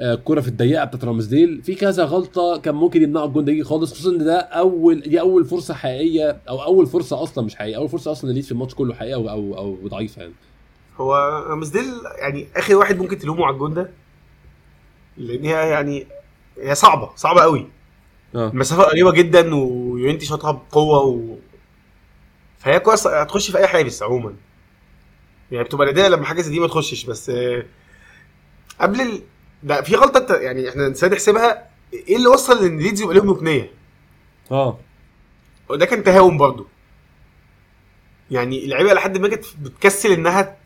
آه، 0.00 0.14
الكرة 0.14 0.40
في 0.40 0.48
الضيقة 0.48 0.84
بتاعت 0.84 1.04
رامزديل 1.04 1.62
في 1.62 1.74
كذا 1.74 2.04
غلطة 2.04 2.56
كان 2.56 2.74
ممكن 2.74 3.02
يمنعوا 3.02 3.26
الجون 3.26 3.44
ده 3.44 3.64
خالص 3.64 3.92
خصوصا 3.92 4.10
إن 4.10 4.24
ده 4.24 4.40
اول 4.40 5.00
دي 5.00 5.20
أول 5.20 5.44
فرصة 5.44 5.74
حقيقية 5.74 6.40
أو 6.48 6.62
أول 6.62 6.86
فرصة 6.86 7.22
أصلا 7.22 7.44
مش 7.44 7.56
حقيقية 7.56 7.76
أول 7.76 7.88
فرصة 7.88 8.12
أصلا 8.12 8.32
ليه 8.32 8.42
في 8.42 8.52
الماتش 8.52 8.74
كله 8.74 8.94
حقيقية 8.94 9.14
أو 9.14 9.28
أو, 9.28 9.58
أو 9.58 9.88
ضعيفة 9.88 10.22
يعني. 10.22 10.34
هو 10.96 11.14
رامزديل 11.48 11.84
يعني 12.18 12.46
آخر 12.56 12.74
واحد 12.76 12.98
ممكن 12.98 13.18
تلومه 13.18 13.46
على 13.46 13.54
الجون 13.54 13.74
ده؟ 13.74 13.90
لأن 15.16 15.44
هي 15.44 15.70
يعني 15.70 16.06
هي 16.62 16.74
صعبة 16.74 17.10
صعبة 17.16 17.40
قوي. 17.42 17.66
آه. 18.34 18.48
المسافه 18.48 18.82
قريبة 18.82 19.12
جدا 19.12 19.54
ويونتي 19.54 20.26
شاطها 20.26 20.52
بقوة 20.52 21.02
و... 21.04 21.36
فهي 22.58 22.80
كويس 22.80 23.06
هتخش 23.06 23.50
في 23.50 23.58
أي 23.58 23.66
حارس 23.66 24.02
عموما. 24.02 24.34
يعني 25.52 25.64
بتبقى 25.64 25.86
نادره 25.86 26.08
لما 26.08 26.24
حاجة 26.24 26.40
زي 26.42 26.50
دي 26.50 26.60
ما 26.60 26.66
تخشش 26.66 27.04
بس 27.04 27.30
آه، 27.30 27.64
قبل 28.80 29.00
ال... 29.00 29.22
ده 29.62 29.82
في 29.82 29.94
غلطة 29.96 30.18
انت 30.18 30.30
يعني 30.30 30.68
إحنا 30.68 30.88
نسينا 30.88 31.12
نحسبها. 31.14 31.68
إيه 31.92 32.16
اللي 32.16 32.28
وصل 32.28 32.64
إن 32.64 32.78
ليدز 32.78 33.02
يبقى 33.02 33.14
لهم 33.14 33.30
ركنية؟ 33.30 33.70
آه. 34.50 34.78
وده 35.68 35.86
كان 35.86 36.02
تهاون 36.04 36.36
برضه. 36.38 36.66
يعني 38.30 38.64
اللعيبة 38.64 38.92
لحد 38.92 39.18
ما 39.18 39.28
كانت 39.28 39.44
بتكسل 39.60 40.12
إنها 40.12 40.42
ت... 40.42 40.58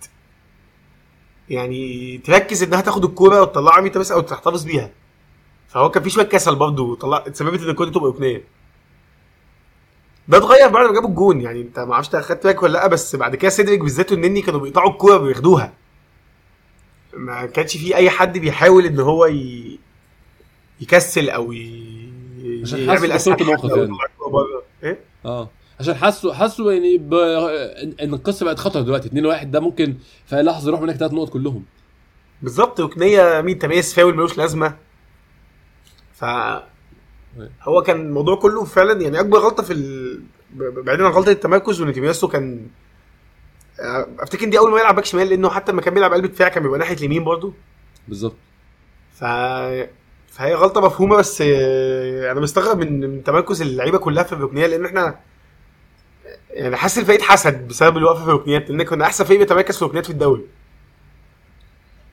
يعني 1.49 2.19
تركز 2.19 2.63
إنها 2.63 2.81
تاخد 2.81 3.05
الكورة 3.05 3.43
وتطلعها 3.43 3.81
ميتا 3.81 3.99
بس 4.01 4.13
أو 4.13 4.21
تحتفظ 4.21 4.65
بيها. 4.65 4.91
فهو 5.69 5.91
كان 5.91 6.03
في 6.03 6.11
شوية 6.11 6.25
كسل 6.25 6.55
برضه 6.55 6.97
طلع 6.97 7.25
اتسببت 7.27 7.63
إن 7.63 7.71
الكورة 7.71 7.91
تبقى 7.91 8.11
ركنية. 8.11 8.45
ده 10.29 10.37
اتغير 10.39 10.69
بعد 10.69 10.87
ما 10.87 10.93
جابوا 10.95 11.09
الجون. 11.09 11.41
يعني 11.41 11.61
أنت 11.61 11.79
ما 11.79 11.95
أعرفش 11.95 12.09
خدت 12.17 12.45
بالك 12.47 12.63
ولا 12.63 12.73
لأ 12.73 12.87
بس 12.87 13.17
بعد 13.17 13.37
كده 13.37 13.51
سيدريك 13.51 13.81
بالذات 13.81 14.13
والنني 14.13 14.43
كانوا 14.43 14.61
بيقطعوا 14.61 14.91
الكورة 14.91 15.19
وياخدوها 15.19 15.73
ما 17.17 17.47
كانش 17.47 17.77
في 17.77 17.97
أي 17.97 18.11
حد 18.11 18.39
بيحاول 18.39 18.87
إن 18.87 19.01
هو 19.01 19.27
ي... 19.27 19.79
يكسل 20.81 21.31
أو 21.31 21.53
ي... 21.53 21.83
عشان 22.63 22.79
يعمل 22.79 23.13
اسهل 23.13 23.41
الموقف 23.41 23.77
يعني. 23.77 23.93
إيه؟ 24.83 24.99
آه. 25.25 25.51
عشان 25.81 25.95
حسوا 25.95 26.35
حسوا 26.35 26.73
يعني 26.73 26.99
ب... 26.99 27.15
ان 28.03 28.15
القصة 28.15 28.45
بقت 28.47 28.59
خطر 28.59 28.81
دلوقتي. 28.81 29.09
2 29.09 29.27
1 29.27 29.51
ده 29.51 29.61
ممكن 29.61 29.97
في 30.27 30.37
لحظة 30.37 30.69
يروح 30.69 30.81
منك 30.81 30.97
ثلاث 30.97 31.13
نقط 31.13 31.29
كلهم. 31.29 31.65
بالظبط. 32.43 32.81
ركنيه 32.81 33.41
مين؟ 33.41 33.59
تميز 33.59 33.95
فاول 33.95 34.15
ملوش 34.15 34.39
لازمة. 34.39 34.77
ف 36.15 36.25
هو 37.63 37.83
كان 37.83 38.01
الموضوع 38.01 38.37
كله 38.37 38.65
فعلا 38.65 39.01
يعني 39.03 39.21
أكبر 39.21 39.39
غلطة 39.39 39.63
في 39.63 39.73
ال... 39.73 40.21
بعيدا 40.55 41.07
عن 41.07 41.13
غلطة 41.13 41.31
التمركز 41.31 41.81
وإن 41.81 41.93
تيمياسو 41.93 42.29
كان 42.29 42.67
افتكر 43.79 44.49
دي 44.49 44.59
اول 44.59 44.71
ما 44.71 44.81
يلعب 44.81 44.95
باك 44.95 45.05
شمال 45.05 45.29
لأنه 45.29 45.51
حتى 45.51 45.73
لما 45.73 45.83
كان 45.83 45.95
بيلعب 45.95 46.13
قلب 46.13 46.27
دفاع 46.27 46.49
كان 46.49 46.63
بيبقى 46.63 46.79
ناحية 46.79 46.97
اليمين 46.97 47.25
برضه. 47.25 47.53
بالظبط. 48.09 48.37
ف 49.15 49.25
فهي 50.29 50.55
غلطة 50.55 50.81
مفهومة 50.81 51.17
بس 51.17 51.43
آه، 51.47 52.33
أنا 52.33 52.41
مستغرب 52.41 52.79
من 52.79 53.01
من 53.01 53.25
تمركز 53.25 53.63
اللعيبة 53.63 53.99
كلها 53.99 54.23
في 54.23 54.33
الركنيه 54.33 54.67
لأن 54.67 54.85
إحنا 54.85 55.19
يعني 56.51 56.77
حاسس 56.77 56.99
الفريق 56.99 57.19
اتحسد 57.19 57.69
بسبب 57.69 57.97
الوقفة 57.97 58.25
في 58.25 58.31
الركنيات 58.31 58.71
لأن 58.71 58.83
كنا 58.83 59.05
أحسن 59.05 59.25
فريق 59.25 59.39
بيتمركز 59.39 59.77
في 59.77 59.83
الركنيات 59.83 60.07
في 60.07 60.13
الدوري. 60.13 60.45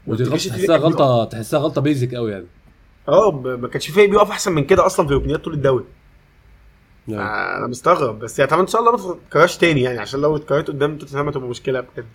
ودي 0.08 0.24
غلطة 0.24 0.38
تحسها 0.50 0.78
غلطة 0.78 1.26
تحسها 1.26 1.60
غلطة 1.60 1.82
بيزك 1.82 2.16
قوي 2.16 2.32
يعني. 2.32 2.46
آه 3.08 3.32
ما 3.32 3.68
كانش 3.68 3.86
في 3.88 3.92
فريق 3.94 4.10
بيقف 4.10 4.30
أحسن 4.32 4.52
من 4.52 4.66
كده 4.66 4.86
أصلا 4.86 5.08
في 5.08 5.14
الركنيات 5.14 5.40
طول 5.44 5.54
الدوري. 5.54 5.84
أنا 7.16 7.68
مستغرب. 7.68 8.20
بس 8.20 8.40
يعني 8.40 8.52
طبعا 8.52 8.62
إن 8.62 8.68
شاء 8.68 8.82
الله 8.82 8.92
ما 8.92 8.98
تتكررش 9.28 9.58
تاني 9.58 9.82
يعني 9.82 10.00
عشان 10.00 10.22
لو 10.22 10.36
اتكررت 10.36 10.68
قدام 10.68 10.98
توتنهام 10.98 11.28
هتبقى 11.28 11.50
مشكلة 11.50 11.80
بجد. 11.82 12.06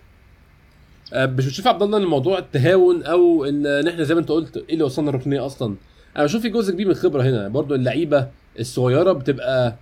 آه، 1.13 1.25
مش 1.25 1.45
بتشوف 1.47 1.67
عبد 1.67 1.83
الله 1.83 1.97
إن 1.97 2.03
الموضوع 2.03 2.37
التهاون 2.37 3.03
أو 3.03 3.45
إن 3.45 3.87
إحنا 3.87 4.03
زي 4.03 4.13
ما 4.13 4.19
أنت 4.19 4.29
قلت 4.29 4.57
إيه 4.57 4.73
اللي 4.73 4.83
وصلنا 4.83 5.09
الركنيه 5.09 5.45
أصلا؟ 5.45 5.75
أنا 6.17 6.23
بشوف 6.23 6.41
في 6.41 6.49
جزء 6.49 6.73
كبير 6.73 6.85
من 6.85 6.91
الخبرة 6.91 7.23
هنا. 7.23 7.47
برضو 7.47 7.75
اللعيبة 7.75 8.27
الصغيرة 8.59 9.11
بتبقى 9.11 9.75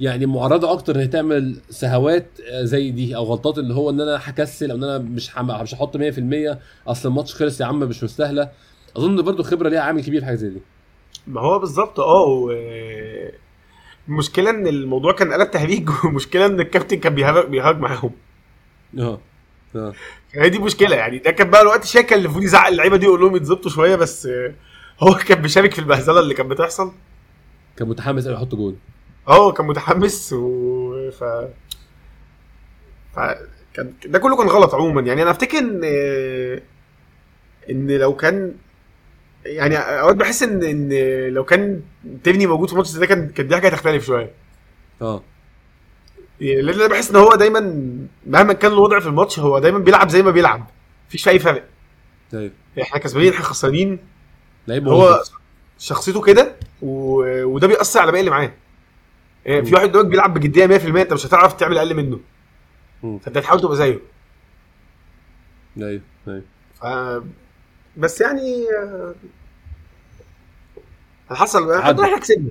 يعني 0.00 0.26
معرضة 0.26 0.72
أكتر 0.72 0.94
ان 0.96 1.00
هي 1.00 1.06
تعمل 1.06 1.56
سهوات 1.70 2.26
آه، 2.50 2.62
زي 2.64 2.90
دي 2.90 3.16
أو 3.16 3.24
غلطات 3.24 3.58
اللي 3.58 3.74
هو 3.74 3.90
إن 3.90 4.00
أنا 4.00 4.18
هكسل 4.22 4.70
أو 4.70 4.76
إن 4.76 4.84
أنا 4.84 4.98
مش. 4.98 5.30
مش 5.38 5.74
هحط 5.74 5.96
100% 5.96 6.00
أصل 6.86 7.08
الماتش 7.08 7.34
خلص 7.34 7.60
يا 7.60 7.66
عم 7.66 7.78
مش 7.80 8.04
مستاهلة. 8.04 8.48
أظن 8.96 9.22
برضو 9.22 9.40
الخبره 9.42 9.68
ليها 9.68 9.80
عامل 9.80 10.04
كبير 10.04 10.20
في 10.20 10.26
حاجة 10.26 10.34
زي 10.36 10.48
دي. 10.50 10.60
ما 11.26 11.40
هو 11.40 11.58
بالظبط. 11.58 12.00
آه. 12.00 12.48
المشكلة 14.08 14.50
إن 14.50 14.66
الموضوع 14.66 15.12
كان 15.12 15.32
قلب 15.32 15.50
تهريج 15.50 15.90
والمشكلة 16.04 16.46
إن 16.46 16.60
الكابتن 16.60 16.96
كان 16.98 17.14
بيهرج 17.14 17.48
بيهرج 17.48 17.78
معاهم. 17.78 18.10
آه 18.98 19.20
آه. 19.76 19.92
هي 20.32 20.48
دي 20.48 20.58
مشكلة 20.58 20.96
يعني. 20.96 21.18
ده 21.18 21.30
كان 21.30 21.50
بقى 21.50 21.62
الوقت 21.62 21.84
شاكل 21.84 22.14
اللي 22.14 22.24
المفروض 22.24 22.44
يزعق 22.44 22.66
اللعيبة 22.68 22.96
دي 22.96 23.04
يقول 23.06 23.20
لهم 23.20 23.36
يتظبطوا 23.36 23.70
شوية 23.70 23.96
بس 23.96 24.28
هو 25.00 25.14
كان 25.14 25.42
بيشارك 25.42 25.72
في 25.72 25.78
البهزله 25.78 26.20
اللي 26.20 26.34
كانت 26.34 26.50
بتحصل. 26.50 26.92
كان 27.76 27.88
متحمس 27.88 28.26
قوي 28.26 28.34
يحط 28.36 28.54
جول. 28.54 28.76
آه 29.28 29.52
كان 29.52 29.66
متحمس 29.66 30.32
و 30.32 31.10
ف 31.10 31.24
ف 33.16 33.18
كان 33.74 33.92
ده 34.06 34.18
كله 34.18 34.36
كان 34.36 34.46
غلط 34.46 34.74
عموما. 34.74 35.00
يعني 35.00 35.22
أنا 35.22 35.30
أفتكر 35.30 35.58
إن 35.58 35.80
إن 37.70 37.90
لو 37.90 38.16
كان 38.16 38.54
يعني 39.44 39.76
أوقات 39.76 40.16
بحس 40.16 40.42
ان 40.42 40.62
إن 40.62 40.92
لو 41.34 41.44
كان 41.44 41.82
تبني 42.24 42.46
موجود 42.46 42.68
في 42.68 42.76
ماتش 42.76 42.88
زي 42.88 43.00
ده 43.00 43.06
كان 43.06 43.28
كانت 43.28 43.48
دي 43.48 43.54
حاجة 43.54 43.68
هتختلف 43.68 44.04
شوية. 44.06 44.30
آه. 45.02 45.22
لأن 46.40 46.68
أنا 46.74 46.86
بحس 46.86 47.10
إن 47.10 47.16
هو 47.16 47.34
دايما 47.34 47.60
مهما 48.26 48.52
كان 48.52 48.72
الوضع 48.72 49.00
في 49.00 49.06
الماتش 49.06 49.38
هو 49.38 49.58
دايما 49.58 49.78
بيلعب 49.78 50.08
زي 50.08 50.22
ما 50.22 50.30
بيلعب. 50.30 50.66
مفيش 51.08 51.24
في 51.24 51.30
أي 51.30 51.38
فرق. 51.38 51.64
طيب. 52.32 52.52
إحنا 52.82 52.98
كسبانين 52.98 53.32
إحنا 53.32 53.44
خسرانين. 53.44 53.98
لعيب 54.68 54.88
هو. 54.88 55.22
شخصيته 55.78 56.20
كده 56.22 56.56
و... 56.82 57.22
وده 57.44 57.66
بيأثر 57.66 58.00
على 58.00 58.10
باقي 58.12 58.20
اللي 58.20 58.30
معاه. 58.30 58.52
آه، 59.46 59.60
في 59.60 59.74
واحد 59.74 59.88
قدامك 59.88 60.06
بيلعب 60.06 60.34
بجدية 60.34 60.66
100% 60.66 60.70
أنت 60.96 61.12
مش 61.12 61.26
هتعرف 61.26 61.52
تعمل 61.52 61.78
أقل 61.78 61.94
منه. 61.94 62.20
فأنت 63.02 63.38
هتحاول 63.38 63.60
تبقى 63.60 63.76
زيه. 63.76 63.98
أيوه 65.78 66.00
أيوه 66.28 67.24
بس 67.96 68.20
يعني 68.20 68.66
آه، 68.82 69.14
حصل. 71.30 71.72
إحنا 71.72 72.18
كسبنا. 72.18 72.50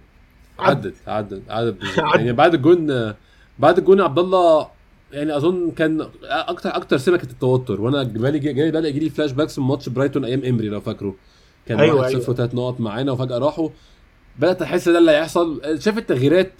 عدت 0.59 0.93
عدت 1.07 1.41
عدت. 1.49 1.77
يعني 2.15 2.33
بعد 2.33 2.53
الجون 2.53 3.13
بعد 3.59 3.77
الجون 3.77 4.01
عبد 4.01 4.19
الله 4.19 4.67
يعني 5.11 5.37
أظن 5.37 5.71
كان 5.71 6.07
أكتر 6.23 6.75
أكتر 6.75 6.97
سمه 6.97 7.17
كانت 7.17 7.31
التوتر. 7.31 7.81
وأنا 7.81 8.03
بالي 8.03 8.39
جاي 8.39 8.71
بدا 8.71 8.87
يجي 8.87 8.99
لي 8.99 9.09
flashbacks 9.09 9.59
من 9.59 9.65
ماتش 9.65 9.89
برايتون 9.89 10.25
أيام 10.25 10.43
إيمري 10.45 10.69
لو 10.69 10.81
فاكره. 10.81 11.15
كان 11.65 11.79
أيوة، 11.79 11.95
1 11.95 12.09
أيوة. 12.09 12.21
0 12.21 12.31
وثلاث 12.31 12.55
نقط 12.55 12.79
معانا 12.79 13.11
وفجأة 13.11 13.37
راحوا. 13.37 13.69
بدأت 14.39 14.61
أحس 14.61 14.89
ده 14.89 14.97
اللي 14.97 15.11
هيحصل. 15.11 15.61
شايف 15.81 15.97
التغييرات؟ 15.97 16.51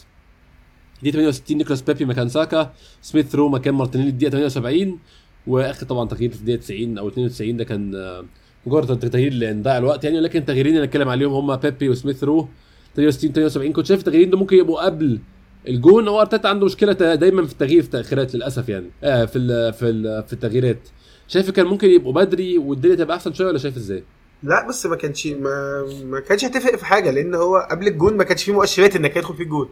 دي 1.03 1.11
68 1.11 1.57
نيكولاس 1.57 1.82
بيبي 1.82 2.05
مكان 2.05 2.29
ساكا. 2.29 2.73
سميث 3.01 3.36
رو 3.36 3.49
مكان 3.49 3.73
مارتينيلي 3.73 4.09
الدقيقه 4.09 4.29
78 4.32 4.99
وآخر 5.47 5.86
طبعا 5.86 6.07
تغيير 6.07 6.32
في 6.32 6.39
الدقيقه 6.39 6.59
90 6.59 6.97
أو 6.97 7.07
92 7.07 7.57
ده 7.57 7.63
كان 7.63 7.95
آه، 7.95 8.25
مجرد 8.66 9.09
تغيير 9.09 9.34
لنضيع 9.34 9.78
الوقت 9.78 10.03
يعني 10.03 10.18
ولكن 10.18 10.39
التغييرين 10.39 10.76
اللي 10.76 10.88
نتكلم 10.88 11.09
عليهم 11.09 11.34
هم 11.34 11.55
بيبي 11.55 11.89
وسميث 11.89 12.24
رو 12.24 12.47
68 12.95 13.30
72 13.32 13.74
كنت 13.74 13.86
شايف 13.86 13.99
التغييرين 13.99 14.30
ده 14.30 14.38
ممكن 14.38 14.57
يبقوا 14.57 14.86
قبل 14.86 15.20
الجون 15.68 16.07
هو 16.07 16.22
أرتيتا 16.22 16.47
عنده 16.47 16.66
مشكلة 16.66 16.93
دايما 16.93 17.45
في 17.45 17.51
التغيير 17.51 17.82
في 17.82 17.88
التأخيرات 17.88 18.36
للأسف 18.36 18.70
يعني. 18.70 18.89
آه 19.03 19.26
في 19.26 19.38
ال 19.38 19.74
في 19.74 19.86
ال 19.89 20.24
في 20.28 20.34
التغييرات. 20.34 20.89
شايف 21.28 21.49
كان 21.49 21.66
ممكن 21.66 21.89
يبقوا 21.89 22.14
بدري 22.14 22.57
والدنيا 22.57 22.95
تبقى 22.95 23.18
أحسن 23.18 23.34
شوية 23.34 23.47
ولا 23.47 23.57
شايف 23.57 23.78
إزاي؟ 23.78 24.03
لا 24.43 24.68
بس 24.68 24.86
ما 24.86 24.95
كانش 24.95 25.28
ما, 25.28 25.86
ما 26.05 26.20
كانش 26.20 26.45
هتفرق 26.45 26.76
في 26.76 26.86
حاجة 26.86 27.12
لأن 27.12 27.36
هو 27.36 27.68
قبل 27.72 27.88
الجون 27.88 28.18
ما 28.18 28.24
كانش 28.24 28.43
فيه 28.43 28.53
مؤشرات 28.53 28.95
إنك 28.95 29.18
هيدخل 29.18 29.36
فيه 29.36 29.43
الجون. 29.43 29.70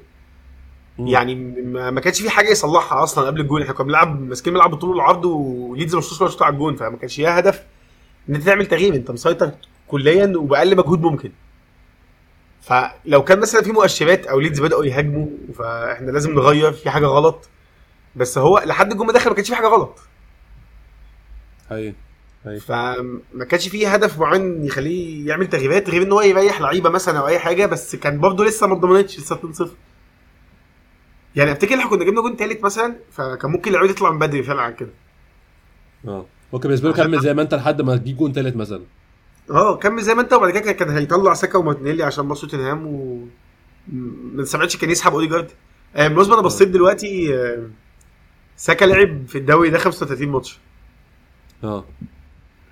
يعني 1.00 1.36
ما, 1.36 1.92
ما 1.92 2.02
كانش 2.02 2.22
في 2.22 2.30
حاجة 2.30 2.50
يصلحها 2.50 3.04
أصلا 3.04 3.28
قبل 3.28 3.42
الجون. 3.42 3.62
إحنا 3.62 3.74
كنا 3.74 3.86
بنلعب 3.86 4.22
ماسكين 4.22 4.54
الملعب 4.54 4.72
بالطول 4.72 4.90
والعرض 4.90 5.26
وليدز 5.26 5.96
مش 5.96 6.22
ولا 6.22 6.30
شوط 6.32 6.44
على 6.44 6.54
الجون 6.54 6.76
فما 6.76 6.98
كانش 6.98 7.20
ليها 7.20 7.40
هدف. 7.40 7.64
إن 8.30 8.36
أنت 8.36 8.46
تعمل 8.46 8.66
تغيير 8.66 8.96
أنت 8.96 9.12
مسيطر 9.12 9.52
كليا 9.88 10.34
وبأقل 10.38 10.78
مجهود 10.78 11.02
ممكن. 11.02 11.32
فلو 12.62 13.24
كان 13.24 13.40
مثلا 13.40 13.62
في 13.62 13.72
مؤشرات 13.72 14.28
أو 14.28 14.40
ليدز 14.40 14.62
بدأوا 14.62 14.86
يهاجموا 14.86 15.28
فإحنا 15.56 16.12
لازم 16.12 16.34
نغير 16.34 16.72
في 16.72 16.90
حاجة 16.90 17.06
غلط. 17.06 17.50
بس 18.16 18.38
هو 18.38 18.62
لحد 18.66 18.94
ما 18.94 19.14
دخل 19.14 19.30
ما 19.30 19.36
كانش 19.36 19.48
في 19.50 19.56
حاجة 19.56 19.68
غلط. 19.68 20.00
أيوه. 21.72 21.94
أيوه. 22.48 22.60
فما 22.60 23.46
كانش 23.50 23.68
فيه 23.68 23.94
هدف 23.94 24.20
معين 24.20 24.66
يخليه 24.66 25.28
يعمل 25.28 25.48
تغييرات 25.48 25.90
غير 25.90 26.02
إن 26.04 26.12
هو 26.12 26.22
يريح 26.22 26.62
لعيبة 26.62 26.90
مثلا 26.90 27.20
أو 27.20 27.28
أي 27.28 27.40
حاجة 27.40 27.66
بس 27.66 27.96
كان 27.96 28.20
برضه 28.20 28.46
لسه 28.46 28.68
ما 28.68 28.76
ضمنتش 28.76 29.20
لسه 29.20 29.36
2-0 29.36 29.68
يعني 31.36 31.52
أفتكر 31.52 31.76
إحنا 31.76 31.90
كنا 31.90 32.06
جبنا 32.06 32.22
جون 32.22 32.38
تالت 32.38 32.64
مثلا 32.64 32.96
فكان 33.12 33.52
ممكن 33.52 33.72
اللعيبه 33.72 33.94
تطلع 33.94 34.12
من 34.12 34.20
بدري 34.20 34.44
فعلا 34.44 34.62
عن 34.62 34.74
كده. 34.74 34.90
آه. 36.08 36.26
ممكن 36.54 36.68
بالنسبة 36.68 36.90
له 36.90 36.96
كمل 36.96 37.20
زي 37.20 37.34
ما 37.34 37.42
أنت 37.42 37.54
لحد 37.54 37.82
ما 37.82 37.98
تجيب 37.98 38.18
جون 38.18 38.34
ثالث 38.34 38.56
مثلا. 38.56 38.82
آه 39.52 39.76
كمل 39.78 40.02
زي 40.04 40.14
ما 40.14 40.22
أنت 40.22 40.34
وبعد 40.34 40.58
كده 40.58 40.72
كان 40.72 40.90
هيطلع 40.90 41.34
ساكا 41.34 41.58
ومارتينيلي 41.58 42.04
عشان 42.04 42.26
ماتش 42.26 42.42
توتنهام 42.42 42.88
و 42.88 43.26
ما 44.34 44.44
سمعتش 44.44 44.78
كان 44.78 44.90
يسحب 44.90 45.14
أوديجارد. 45.14 45.52
بالمناسبه 45.96 46.34
أنا 46.34 46.42
بصيت 46.42 46.68
دلوقتي 46.68 47.36
آه، 47.38 47.68
ساكا 48.58 48.86
لعب 48.86 49.26
في 49.28 49.38
الدوري 49.38 49.70
ده 49.70 49.78
35 49.78 50.28
ماتش. 50.30 50.60
آه. 51.64 51.86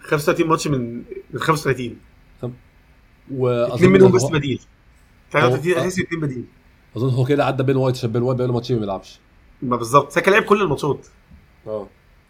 35 0.02 0.48
ماتش 0.48 0.68
من 0.68 0.98
من 1.34 1.40
35 1.40 1.98
وأظن 3.32 3.74
اثنين 3.76 3.92
منهم 3.92 4.12
بس 4.12 4.24
بديل. 4.24 4.60
33 5.32 5.74
هو- 5.74 5.80
اساسي 5.80 6.02
واثنين 6.02 6.22
بديل. 6.22 6.46
أظن 6.98 7.10
هو 7.10 7.26
كده 7.26 7.46
عدى 7.46 7.64
بين 7.64 7.76
وايت 7.76 7.96
عشان 7.96 8.12
بين 8.12 8.22
وايت 8.22 8.38
بقاله 8.38 8.54
ماتشين 8.54 8.76
ما 8.76 8.80
بيلعبش. 8.80 9.20
ما 9.62 9.76
بالظبط. 9.78 10.12
ساكا 10.12 10.32
لعب 10.32 10.44
كل 10.44 10.62
الماتشات. 10.62 11.08
آه. 11.68 11.88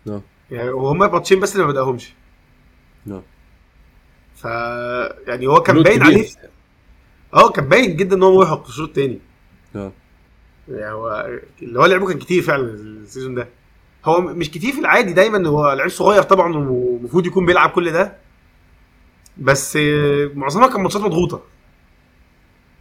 آه. 0.08 0.22
يعني 0.52 0.70
وهما 0.70 1.08
ماتشين 1.08 1.39
بس 1.39 1.54
اللي 1.56 1.66
ما 1.66 1.72
بدأهمش. 1.72 2.14
آه 3.12 3.24
ف 4.36 4.43
يعني 5.28 5.48
هو 5.48 5.60
كان 5.60 5.84
باين. 5.84 6.04
عليه. 6.04 6.28
آه 7.34 7.52
كان 7.52 7.70
باين 7.70 7.95
جدا 7.95 8.16
إن 8.16 8.24
هو 8.24 8.38
مرهق 8.38 8.64
في 8.64 8.70
الشوط 8.70 8.88
الثاني 8.89 9.20
آه. 9.76 9.91
يعني 10.70 10.91
هو 10.93 11.30
اللي 11.62 11.80
هو 11.80 11.86
لعبه 11.86 12.08
كان 12.08 12.20
كتير 12.20 12.41
فعلا 12.41 12.64
ال 12.64 12.74
season 12.74 13.36
ده. 13.36 13.48
هو 14.06 14.22
مش 14.22 14.52
كتير 14.52 14.74
في 14.74 14.80
العادي 14.80 15.14
دايما 15.14 15.48
هو 15.48 15.74
لعيب 15.74 15.89
صغير 15.89 16.24
طبعا 16.24 16.58
ومفروض 16.58 17.26
يكون 17.26 17.45
بيلعب 17.45 17.70
كل 17.70 17.91
ده. 17.91 18.18
بس 19.38 19.78
آه، 19.78 20.32
معظمها 20.36 20.68
كان 20.68 20.82
ماتشات 20.82 21.02
مضغوطة. 21.02 21.41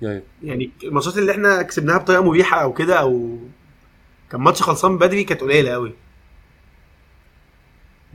يعني 0.03 0.23
يعني 0.43 0.71
الماتشات 0.85 1.19
اللي 1.19 1.33
إحنا 1.33 1.63
كسبناها 1.63 1.99
بطريقة 1.99 2.23
مريحه 2.23 2.63
أو 2.63 2.73
كده 2.73 3.01
أو 3.01 3.39
كان 4.31 4.41
ماتش 4.41 4.63
خلصان 4.63 4.99
بدري 4.99 5.25
كانت 5.25 5.41
قليلة 5.41 5.71
قوي 5.71 5.93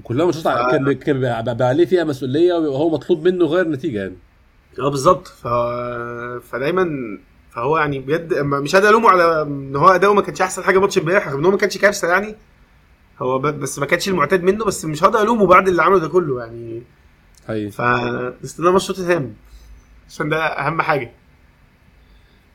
وكلها 0.04 0.26
ماتشات 0.26 0.48
ع- 0.48 0.72
كان 0.72 0.92
كان 0.94 1.26
عليه 1.62 1.86
فيها 1.86 2.04
مسؤولية 2.04 2.54
ويبقى 2.54 2.78
هو 2.80 2.90
مطلوب 2.90 3.28
منه 3.28 3.46
غير 3.46 3.68
نتيجة 3.68 3.98
يعني. 3.98 4.16
آه 4.80 4.90
بالظبط. 4.90 5.28
ف... 5.28 5.48
فدايما 6.52 6.90
فهو 7.52 7.78
يعني 7.78 8.00
بجد 8.00 8.34
مش 8.34 8.76
قادر 8.76 8.90
ألومه 8.90 9.10
على 9.10 9.42
إن 9.42 9.76
هو 9.76 9.90
أداؤه 9.90 10.14
ما 10.14 10.22
كانش 10.22 10.42
أحسن 10.42 10.64
حاجة 10.64 10.80
ماتش 10.80 10.98
امبارح 10.98 11.28
رغم 11.28 11.40
إن 11.40 11.46
هو 11.46 11.52
ما 11.52 11.58
كانش 11.58 11.78
كارثة 11.78 12.08
يعني. 12.08 12.36
هو 13.20 13.40
ب... 13.40 13.48
بس 13.48 13.80
ما 13.80 13.86
كانش 13.86 14.08
المعتاد 14.10 14.44
منه 14.44 14.66
بس 14.66 14.86
مش 14.86 15.04
هقدر 15.04 15.22
ألومه 15.22 15.46
بعد 15.48 15.68
اللي 15.68 15.82
عمله 15.84 16.00
ده 16.00 16.08
كله 16.08 16.40
يعني. 16.40 16.84
حقيقي 17.48 17.72
فاستنى 17.72 18.72
ماتش 18.72 18.88
توتنهام 18.88 19.34
عشان 20.10 20.30
ده 20.30 20.38
أهم 20.46 20.82
حاجة. 20.82 21.12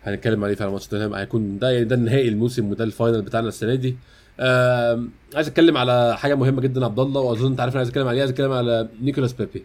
هنتكلم 0.05 0.45
عليه 0.45 0.55
فعلا 0.55 0.71
ماتش 0.71 0.87
توتنهام 0.87 1.15
هيكون 1.15 1.59
ده 1.59 1.83
ده 1.83 1.95
النهائي 1.97 2.29
الموسم 2.29 2.71
وده 2.71 2.85
ال 2.85 2.91
final 2.91 3.23
بتاعنا 3.23 3.49
السنة 3.49 3.75
دي. 3.75 3.97
عايز 5.35 5.49
اتكلم 5.49 5.77
على 5.77 6.17
حاجة 6.19 6.35
مهمة 6.35 6.61
جدا 6.61 6.85
عبد 6.85 6.99
الله 7.01 7.21
وأظن 7.21 7.47
أنت 7.51 7.61
عارف 7.61 7.73
أنا 7.73 7.79
عايز 7.79 7.89
أتكلم 7.89 8.09
عليها 8.09 8.21
عايز 8.21 8.31
أتكلم 8.31 8.53
على 8.53 8.89
نيكولاس 9.03 9.33
بيبي. 9.33 9.65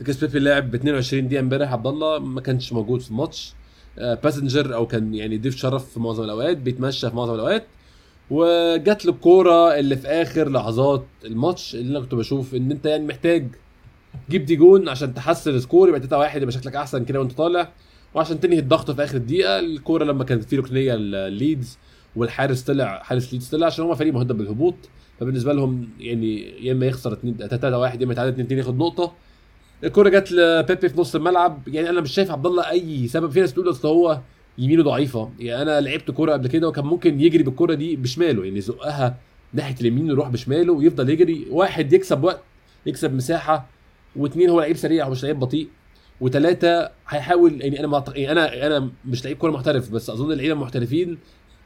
نيكولاس 0.00 0.24
بيبي 0.24 0.38
لعب 0.38 0.70
ب 0.70 0.74
22 0.74 1.28
دقيقة 1.28 1.40
امبارح 1.40 1.72
عبد 1.72 1.86
الله 1.86 2.18
ما 2.18 2.40
كانش 2.40 2.72
موجود 2.72 3.00
في 3.00 3.10
الماتش. 3.10 3.54
آه، 3.98 4.14
passenger 4.14 4.74
أو 4.74 4.86
كان 4.86 5.14
يعني 5.14 5.38
ضيف 5.38 5.56
شرف 5.56 5.90
في 5.92 6.00
معظم 6.00 6.24
الأوقات 6.24 6.56
بيتمشى 6.56 7.10
في 7.10 7.16
معظم 7.16 7.34
الأوقات. 7.34 7.66
وجات 8.30 9.04
له 9.06 9.12
الكورة 9.12 9.74
اللي 9.78 9.96
في 9.96 10.08
آخر 10.08 10.48
لحظات 10.50 11.04
الماتش 11.24 11.74
اللي 11.74 11.90
أنا 11.90 12.00
كنت 12.00 12.14
بشوف 12.14 12.54
إن 12.54 12.70
أنت 12.70 12.86
يعني 12.86 13.06
محتاج 13.06 13.48
جيب 14.30 14.44
دي 14.44 14.56
جون 14.56 14.88
عشان 14.88 15.14
تحسن 15.14 15.50
ال 15.54 15.60
score 15.60 15.88
يبقى 15.88 16.00
3 16.00 16.18
1 16.18 16.42
يبقى 16.42 16.52
شكلك 16.52 16.76
أحسن 16.76 17.04
كده 17.04 17.20
وأنت 17.20 17.32
طالع. 17.32 17.72
وعشان 18.14 18.40
تنهي 18.40 18.58
الضغط 18.58 18.90
في 18.90 19.04
آخر 19.04 19.16
الدقيقة 19.16 19.58
الكورة 19.58 20.04
لما 20.04 20.24
كانت 20.24 20.44
في 20.44 20.56
ركنية 20.56 20.94
لليدز 20.94 21.78
والحارس 22.16 22.62
طلع 22.62 23.02
حارس 23.02 23.32
ليدز 23.32 23.48
طلع 23.48 23.66
عشان 23.66 23.84
هم 23.84 23.94
فريق 23.94 24.14
مهدد 24.14 24.32
بالهبوط. 24.32 24.74
فبالنسبة 25.20 25.52
لهم 25.52 25.88
يعني 26.00 26.40
يا 26.66 26.72
إما 26.72 26.86
يخسر 26.86 27.12
2 27.12 27.36
3 27.36 27.78
1 27.78 28.00
يا 28.00 28.04
إما 28.04 28.12
يتعادل 28.12 28.30
2 28.30 28.46
2 28.46 28.58
ياخد 28.58 28.78
نقطة. 28.78 29.12
الكورة 29.84 30.08
جت 30.08 30.32
لبيبي 30.32 30.88
في 30.88 31.00
نص 31.00 31.14
الملعب. 31.14 31.68
يعني 31.68 31.90
أنا 31.90 32.00
مش 32.00 32.12
شايف 32.12 32.30
عبد 32.30 32.46
الله 32.46 32.70
أي 32.70 33.08
سبب. 33.08 33.30
في 33.30 33.40
ناس 33.40 33.52
بتقول 33.52 33.70
أصل 33.70 33.88
هو 33.88 34.20
يمينه 34.58 34.82
ضعيفة. 34.82 35.30
يعني 35.38 35.62
أنا 35.62 35.80
لعبت 35.80 36.10
كورة 36.10 36.32
قبل 36.32 36.48
كده 36.48 36.68
وكان 36.68 36.84
ممكن 36.84 37.20
يجري 37.20 37.42
بالكورة 37.42 37.74
دي 37.74 37.96
بشماله. 37.96 38.44
يعني 38.44 38.58
يزقها 38.58 39.16
ناحية 39.52 39.74
اليمين 39.80 40.04
ويروح 40.10 40.28
بشماله 40.28 40.72
ويفضل 40.72 41.10
يجري. 41.10 41.46
واحد 41.50 41.92
يكسب 41.92 42.24
وقت 42.24 42.42
يكسب 42.86 43.14
مساحة. 43.14 43.66
واثنين 44.16 44.50
هو 44.50 44.60
لعيب 44.60 44.76
سريع 44.76 45.06
هو 45.06 45.10
مش 45.10 45.24
لعيب 45.24 45.40
بطيء. 45.40 45.68
وثلاثه 46.20 46.90
هيحاول 47.08 47.60
يعني 47.60 47.84
أنا. 47.84 48.04
يعني 48.16 48.32
أنا 48.32 48.66
أنا 48.66 48.90
مش 49.04 49.24
لعيب 49.24 49.36
كورة 49.36 49.50
محترف 49.50 49.90
بس 49.90 50.10
أظن 50.10 50.32
اللعيبه 50.32 50.54
المحترفين 50.54 51.18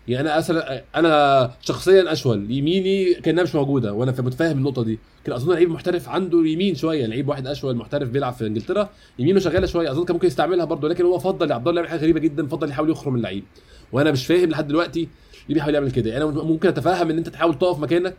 يعني 0.09 0.29
أنا 0.29 0.39
أسل... 0.39 0.63
أنا 0.95 1.51
شخصيا 1.61 2.13
أشول. 2.13 2.51
يميني 2.51 3.15
كأنها 3.15 3.43
مش 3.43 3.55
موجودة 3.55 3.93
وأنا 3.93 4.15
متفاهم 4.19 4.59
النقطة 4.59 4.85
دي. 4.85 4.99
لكن 5.23 5.33
أظن 5.33 5.53
لعيب 5.53 5.71
محترف 5.71 6.09
عنده 6.09 6.47
يمين 6.47 6.75
شوية. 6.75 7.07
لعيب 7.07 7.29
واحد 7.29 7.47
أشول 7.47 7.77
محترف 7.77 8.09
بيلعب 8.09 8.33
في 8.33 8.47
إنجلترا 8.47 8.91
يمينه 9.19 9.41
شغالة 9.41 9.67
شوية. 9.67 9.91
أظن 9.91 10.05
كان 10.05 10.15
ممكن 10.15 10.27
يستعملها 10.27 10.65
برضه 10.65 10.89
لكن 10.89 11.05
هو 11.05 11.19
فضل 11.19 11.53
عبد 11.53 11.69
الله 11.69 11.81
يعمل 11.81 11.91
حاجة 11.91 12.01
غريبة 12.01 12.21
جدا 12.21 12.47
فضل 12.47 12.71
يحاول 12.71 12.91
يخرم 12.91 13.17
اللعيب. 13.17 13.45
وأنا 13.93 14.13
مش 14.13 14.27
فاهم 14.27 14.51
لحد 14.51 14.69
دلوقتي 14.69 15.09
ليه 15.49 15.55
بيحاول 15.55 15.75
يعمل 15.75 15.91
كده. 15.91 16.11
يعني 16.11 16.25
أنا 16.25 16.33
ممكن 16.33 16.69
أتفهم 16.69 17.11
إن 17.11 17.19
أنت 17.19 17.29
تحاول 17.29 17.59
تقف 17.59 17.79
مكانك 17.79 18.17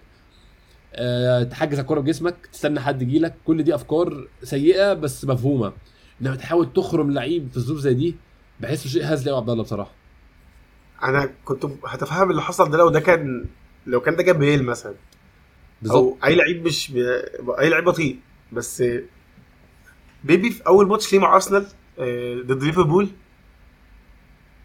أه 0.93 1.43
تحجز 1.43 1.79
الكورة 1.79 1.99
بجسمك 1.99 2.35
تستنى 2.53 2.79
حد 2.79 3.01
يجي 3.01 3.19
لك. 3.19 3.33
كل 3.45 3.63
دي 3.63 3.75
أفكار 3.75 4.27
سيئة 4.43 4.93
بس 4.93 5.25
مفهومة. 5.25 5.73
إنما 6.21 6.35
تحاول 6.35 6.73
تخرم 6.73 7.11
لعيب 7.11 7.47
في 7.51 7.57
الظروف 7.57 7.79
زي 7.79 7.93
دي 7.93 8.15
بحسه 8.59 8.89
شيء 8.89 9.01
هزلي 9.05 9.31
قوي 9.31 9.39
عبد 9.39 9.49
الله 9.49 9.63
بصراحة. 9.63 10.06
أنا 11.03 11.29
كنت 11.45 11.65
هتفهم 11.85 12.31
اللي 12.31 12.41
حصل 12.41 12.71
ده 12.71 12.77
لو 12.77 12.89
ده 12.89 12.99
كان 12.99 13.45
لو 13.87 14.01
كان 14.01 14.15
ده 14.15 14.23
جابرييل 14.23 14.63
مثلا. 14.63 14.93
بالظبط. 15.81 15.97
أو 15.97 16.17
أي 16.25 16.35
لعيب 16.35 16.65
مش 16.65 16.91
ب... 16.91 16.97
أي 17.59 17.69
لعيب 17.69 17.83
بطيء. 17.83 18.19
بس 18.51 18.83
بيبي 20.23 20.49
في 20.51 20.67
أول 20.67 20.87
ماتش 20.87 21.13
ليه 21.13 21.19
مع 21.19 21.33
أرسنال 21.35 21.67
آه، 21.99 22.35
ضد 22.45 22.63
ليفربول 22.63 23.09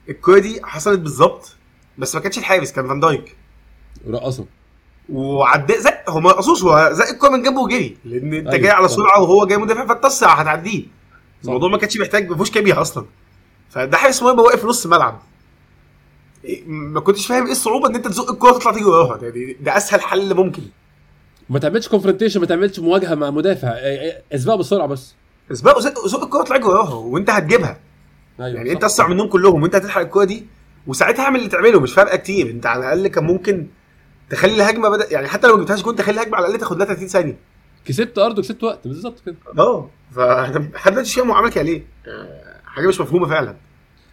الكورة 0.09 0.39
دي 0.39 0.61
حصلت 0.65 0.99
بالظبط 1.01 1.57
بس 1.99 2.15
ما 2.15 2.21
كانش 2.21 2.39
الحارس 2.39 2.73
كان 2.73 2.89
فان 2.89 3.01
دايك. 3.01 3.37
ورقصه 4.07 4.47
وعدى 5.09 5.75
زق 5.81 6.11
هو 6.11 6.21
ما 6.21 6.31
رقصوش 6.31 6.63
هو 6.65 6.89
زق 6.93 7.09
الكورة 7.09 7.31
من 7.31 7.43
جنبه 7.43 7.61
وجري 7.61 7.97
لأن 8.05 8.35
أنت 8.35 8.47
أيوة، 8.49 8.63
جاي 8.63 8.71
على. 8.71 8.89
سرعة 8.89 9.21
وهو 9.21 9.47
جاي 9.47 9.59
مدافع 9.59 9.87
فاتسع 9.87 10.35
هتعديه. 10.35 10.85
الموضوع 11.45 11.69
ما 11.69 11.79
كانش 11.79 11.97
محتاج 11.99 12.29
ما 12.29 12.35
فيهوش 12.35 12.51
كبيره 12.51 12.81
أصلا. 12.81 13.07
فده 13.71 13.97
حارس 13.97 14.23
مهم 14.23 14.39
واقف 14.39 14.61
في 14.61 14.67
نص 14.67 14.85
الملعب 14.85 15.23
ما 16.67 17.01
كنتش 17.01 17.27
فاهم 17.27 17.45
إيه 17.47 17.53
الصعوبة 17.53 17.89
إن 17.89 17.95
أنت 17.95 18.09
تزق 18.09 18.31
الكورة 18.31 18.53
تطلع 18.53 18.73
تيجي 18.73 18.85
وراها. 18.85 19.17
ده, 19.61 19.77
أسهل 19.77 20.01
حل 20.01 20.35
ممكن. 20.35 20.63
ما 21.51 21.59
تعملش 21.59 21.89
confrontation 21.89 22.41
ما 22.41 22.47
تعملش 22.47 22.79
مواجهة 22.79 23.15
مع 23.15 23.31
مدافع. 23.31 23.69
إيه، 23.69 24.01
إيه، 24.01 24.23
أسبقه 24.35 24.57
بسرعة 24.57 24.87
بس. 24.87 25.15
اسبقوا 25.53 25.81
زق 25.81 26.07
زق 26.07 26.23
الكورة 26.23 26.43
تطلع 26.45 26.67
وراها 26.67 26.95
وأنت 26.95 27.31
هتجيبها. 27.31 27.81
أيوه 28.41 28.57
يعني 28.57 28.69
صح. 28.69 28.75
انت 28.75 28.85
أسرع 28.85 29.09
منهم 29.09 29.29
كلهم 29.29 29.63
وأنت 29.63 29.75
هتلحق 29.75 30.01
الكورة 30.01 30.25
دي. 30.25 30.47
وساعتها 30.87 31.23
اعمل 31.25 31.39
اللي 31.39 31.49
تعمله 31.49 31.81
مش 31.81 31.93
فارقة 31.93 32.17
كتير. 32.17 32.51
أنت 32.51 32.67
على 32.67 32.81
الأقل 32.81 33.09
كان 33.09 33.25
ممكن 33.25 33.67
تخلي 34.31 34.55
الهجمة 34.55 34.89
بدا 34.89 35.13
يعني 35.13 35.29
حتى 35.29 35.47
لو 35.47 35.55
ما 35.57 35.61
جبتهاش 35.63 35.83
جون 35.83 35.97
تخلي 35.97 36.15
الهجمة 36.15 36.37
على 36.37 36.47
الأقل 36.47 36.61
تاخد 36.61 36.79
لها 36.79 36.87
30 36.87 37.09
ثانية. 37.09 37.37
كسبت 37.85 38.19
أرض 38.19 38.39
وكسبت 38.39 38.65
وقت 38.65 38.89
بالظبط 38.89 39.23
كده. 39.27 39.37
آه 39.59 39.91
لحد 40.17 40.91
دلوقتي 40.93 41.01
مش 41.01 41.15
فاهم 41.15 41.29
هو 41.31 41.35
عمل 41.37 41.51
كده 41.51 41.63
ليه؟ 41.65 41.83
آه، 42.09 42.61
حاجة 42.67 42.87
مش 42.89 43.01
مفهومة 43.01 43.27
فعلا. 43.29 43.57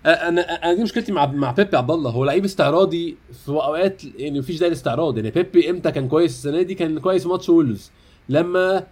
أنا 0.05 0.41
أنا 0.41 0.73
دي 0.73 0.83
مشكلتي 0.83 1.11
مع 1.11 1.25
مع 1.25 1.51
بيبي 1.51 1.77
عبد 1.77 1.91
الله. 1.91 2.09
هو 2.11 2.25
لعيب 2.25 2.45
استعراضي 2.45 3.17
في 3.45 3.49
أوقات 3.49 4.01
يعني 4.17 4.39
مفيش 4.39 4.57
داعي 4.59 4.69
للاستعراض 4.69 5.17
يعني 5.17 5.31
بيبي 5.31 5.69
إمتى 5.69 5.91
كان 5.91 6.07
كويس 6.07 6.31
السنة 6.31 6.61
دي؟ 6.61 6.73
كان 6.75 6.99
كويس 6.99 7.23
في 7.23 7.29
ماتش 7.29 7.49
وولفز 7.49 7.91
لما 8.29 8.83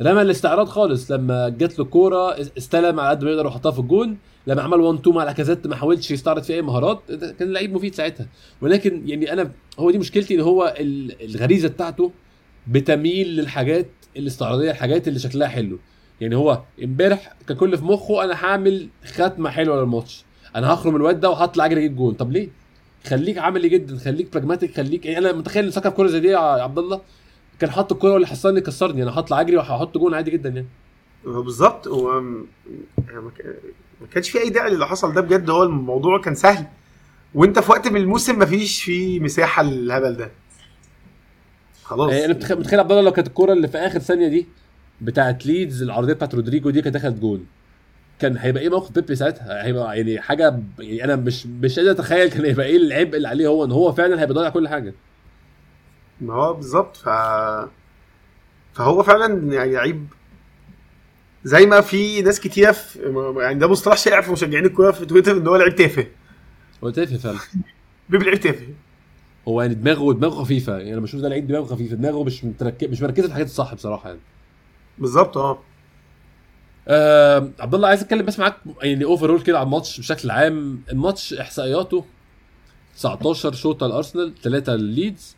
رمى 0.00 0.22
الاستعراض 0.22 0.68
خالص 0.68 1.10
لما 1.10 1.48
جات 1.48 1.78
له 1.78 1.84
الكورة 1.84 2.36
استلم 2.58 3.00
على 3.00 3.10
قد 3.10 3.24
ما 3.24 3.30
يقدر 3.30 3.46
وحطها 3.46 3.70
في 3.72 3.78
الجون. 3.78 4.18
لما 4.46 4.62
عمل 4.62 4.80
1 4.80 4.98
2 4.98 5.16
مع 5.16 5.24
لاكازيت 5.24 5.66
ما 5.66 5.76
حاولش 5.76 6.10
يستعرض 6.10 6.42
فيه 6.42 6.54
أي 6.54 6.62
مهارات. 6.62 7.00
كان 7.38 7.52
لعيب 7.52 7.74
مفيد 7.74 7.94
ساعتها. 7.94 8.26
ولكن 8.60 9.08
يعني 9.08 9.32
أنا 9.32 9.50
هو 9.78 9.90
دي 9.90 9.98
مشكلتي 9.98 10.34
إن 10.34 10.40
هو 10.40 10.74
ال- 10.80 11.22
الغريزة 11.30 11.68
بتاعته 11.68 12.12
بتميل 12.68 13.36
للحاجات 13.36 13.86
الاستعراضية 14.16 14.70
الحاجات 14.70 15.08
اللي 15.08 15.18
شكلها 15.18 15.48
حلو. 15.48 15.78
يعني 16.20 16.36
هو 16.36 16.62
امبارح 16.84 17.32
كان 17.48 17.56
كل 17.56 17.78
في 17.78 17.84
مخه 17.84 18.24
أنا 18.24 18.34
هعمل 18.34 18.88
ختمة 19.04 19.50
حلوة 19.50 19.80
للماتش. 19.80 20.24
أنا 20.56 20.74
هخرم 20.74 20.96
الواد 20.96 21.20
ده 21.20 21.30
وهطلع 21.30 21.64
اجري 21.66 21.80
أجيب 21.80 21.96
جون. 21.96 22.14
طب 22.14 22.32
ليه؟ 22.32 22.48
خليك 23.06 23.38
عملي 23.38 23.68
جدا 23.68 23.98
خليك 23.98 24.32
براجماتيك 24.32 24.76
خليك 24.76 25.06
يعني 25.06 25.18
أنا 25.18 25.32
متخيل 25.38 25.64
إن 25.64 25.70
سكر 25.70 25.90
كوره 25.90 26.06
زي 26.08 26.20
دي 26.20 26.28
يا 26.28 26.38
عبد 26.38 26.78
الله 26.78 27.00
كان 27.60 27.70
حط 27.70 27.92
الكوره 27.92 28.12
واللي 28.12 28.26
حصلني 28.26 28.60
كسرني. 28.60 29.02
أنا 29.02 29.18
هطلع 29.18 29.40
اجري 29.40 29.56
وهحط 29.56 29.98
جون 29.98 30.14
عادي 30.14 30.30
جدا 30.30 30.48
يعني. 30.48 30.66
هو 31.26 31.42
بالظبط 31.42 31.88
هو 31.88 32.12
يعني 32.12 33.20
ما 33.20 33.30
كان- 33.38 33.54
ما 34.00 34.06
كانش 34.06 34.30
في 34.30 34.38
أي 34.40 34.50
داعي 34.50 34.70
للي 34.70 34.86
حصل 34.86 35.14
ده 35.14 35.20
بجد. 35.20 35.50
هو 35.50 35.62
الموضوع 35.62 36.20
كان 36.20 36.34
سهل. 36.34 36.66
وانت 37.34 37.58
في 37.58 37.70
وقت 37.70 37.88
من 37.88 38.00
الموسم 38.00 38.38
مفيش 38.38 38.82
فيه 38.84 39.20
مساحة 39.20 39.62
للهبل 39.62 40.16
ده. 40.16 40.30
خلاص. 41.82 42.12
يعني 42.12 42.24
أنا 42.24 42.34
متخ- 42.34 42.52
متخيل 42.52 42.80
عبد 42.80 42.90
الله 42.92 43.02
لو 43.02 43.12
كانت 43.12 43.28
الكوره 43.28 43.52
اللي 43.52 43.68
في 43.68 43.78
آخر 43.78 43.98
ثانية 43.98 44.28
دي 44.28 44.46
بتاعت 45.00 45.46
ليدز 45.46 45.82
العرضية 45.82 46.12
بتاعت 46.12 46.34
رودريجو 46.34 46.70
دي 46.70 46.82
كانت 46.82 46.94
دخلت 46.96 47.18
جون. 47.18 47.46
كان 48.18 48.36
هيبقى 48.36 48.62
إيه 48.62 48.68
موقف 48.68 48.92
بيبي 48.92 49.14
ساعتها؟ 49.16 49.64
هيبقى 49.64 49.98
يعني 49.98 50.20
حاجة 50.20 50.60
يعني 50.78 51.04
أنا 51.04 51.16
مش 51.16 51.46
مش 51.46 51.78
قادر 51.78 51.90
أتخيل 51.90 52.28
كان 52.30 52.44
هيبقى 52.44 52.66
إيه 52.66 52.76
العبء 52.76 53.16
اللي 53.16 53.28
عليه 53.28 53.46
هو 53.48 53.64
إن 53.64 53.72
هو 53.72 53.92
فعلا 53.92 54.20
هيبقى 54.22 54.34
ضايع 54.34 54.48
كل 54.50 54.68
حاجة. 54.68 54.94
ما 56.20 56.34
هو 56.34 56.54
بالظبط 56.54 56.96
ف 56.96 57.08
فهو 58.74 59.02
فعلا 59.02 59.52
يعني 59.54 59.72
لعيب 59.72 60.06
زي 61.44 61.66
ما 61.66 61.80
في 61.80 62.22
ناس 62.22 62.40
كتير 62.40 62.72
في 62.72 62.98
يعني 63.40 63.58
ده 63.58 63.68
مصطلح 63.68 63.96
شائع 63.96 64.20
في 64.20 64.32
مشجعين 64.32 64.64
الكورة 64.64 64.90
في 64.90 65.06
تويتر 65.06 65.32
إن 65.36 65.46
هو 65.46 65.56
لعيب 65.56 65.74
تافه. 65.76 66.06
هو 66.84 66.90
تافه 66.90 67.16
فعلا. 67.16 67.38
بيبي 68.08 68.24
لعيب 68.24 68.40
تافه. 68.40 68.66
هو 69.48 69.62
يعني 69.62 69.74
دماغه 69.74 70.12
دماغه 70.12 70.34
خفيفة. 70.42 70.78
يعني 70.78 70.92
أنا 70.92 71.00
بشوف 71.00 71.20
ده 71.20 71.28
لعيب 71.28 71.46
دماغه 71.46 71.64
خفيفة. 71.64 71.96
دماغه 71.96 72.24
مش 72.24 72.44
متركز 72.44 72.88
مش 72.88 73.02
مركزة 73.02 73.22
في 73.22 73.28
الحاجات 73.28 73.46
الصح 73.46 73.74
بصراحة 73.74 74.08
يعني. 74.08 74.20
بالظبط 74.98 75.36
آه. 75.36 75.58
آه 76.88 77.48
عبد 77.60 77.74
الله 77.74 77.88
عايز 77.88 78.00
أتكلم 78.02 78.26
بس 78.26 78.38
معاك 78.38 78.56
يعني 78.82 79.04
اوفرول 79.04 79.40
كده 79.42 79.58
على 79.58 79.66
الماتش 79.66 80.00
بشكل 80.00 80.30
عام. 80.30 80.80
الماتش 80.92 81.34
إحصائياته 81.34 82.04
19 82.96 83.52
شوطه 83.52 83.86
لارسنال 83.86 84.32
3 84.42 84.74
لليدز 84.74 85.36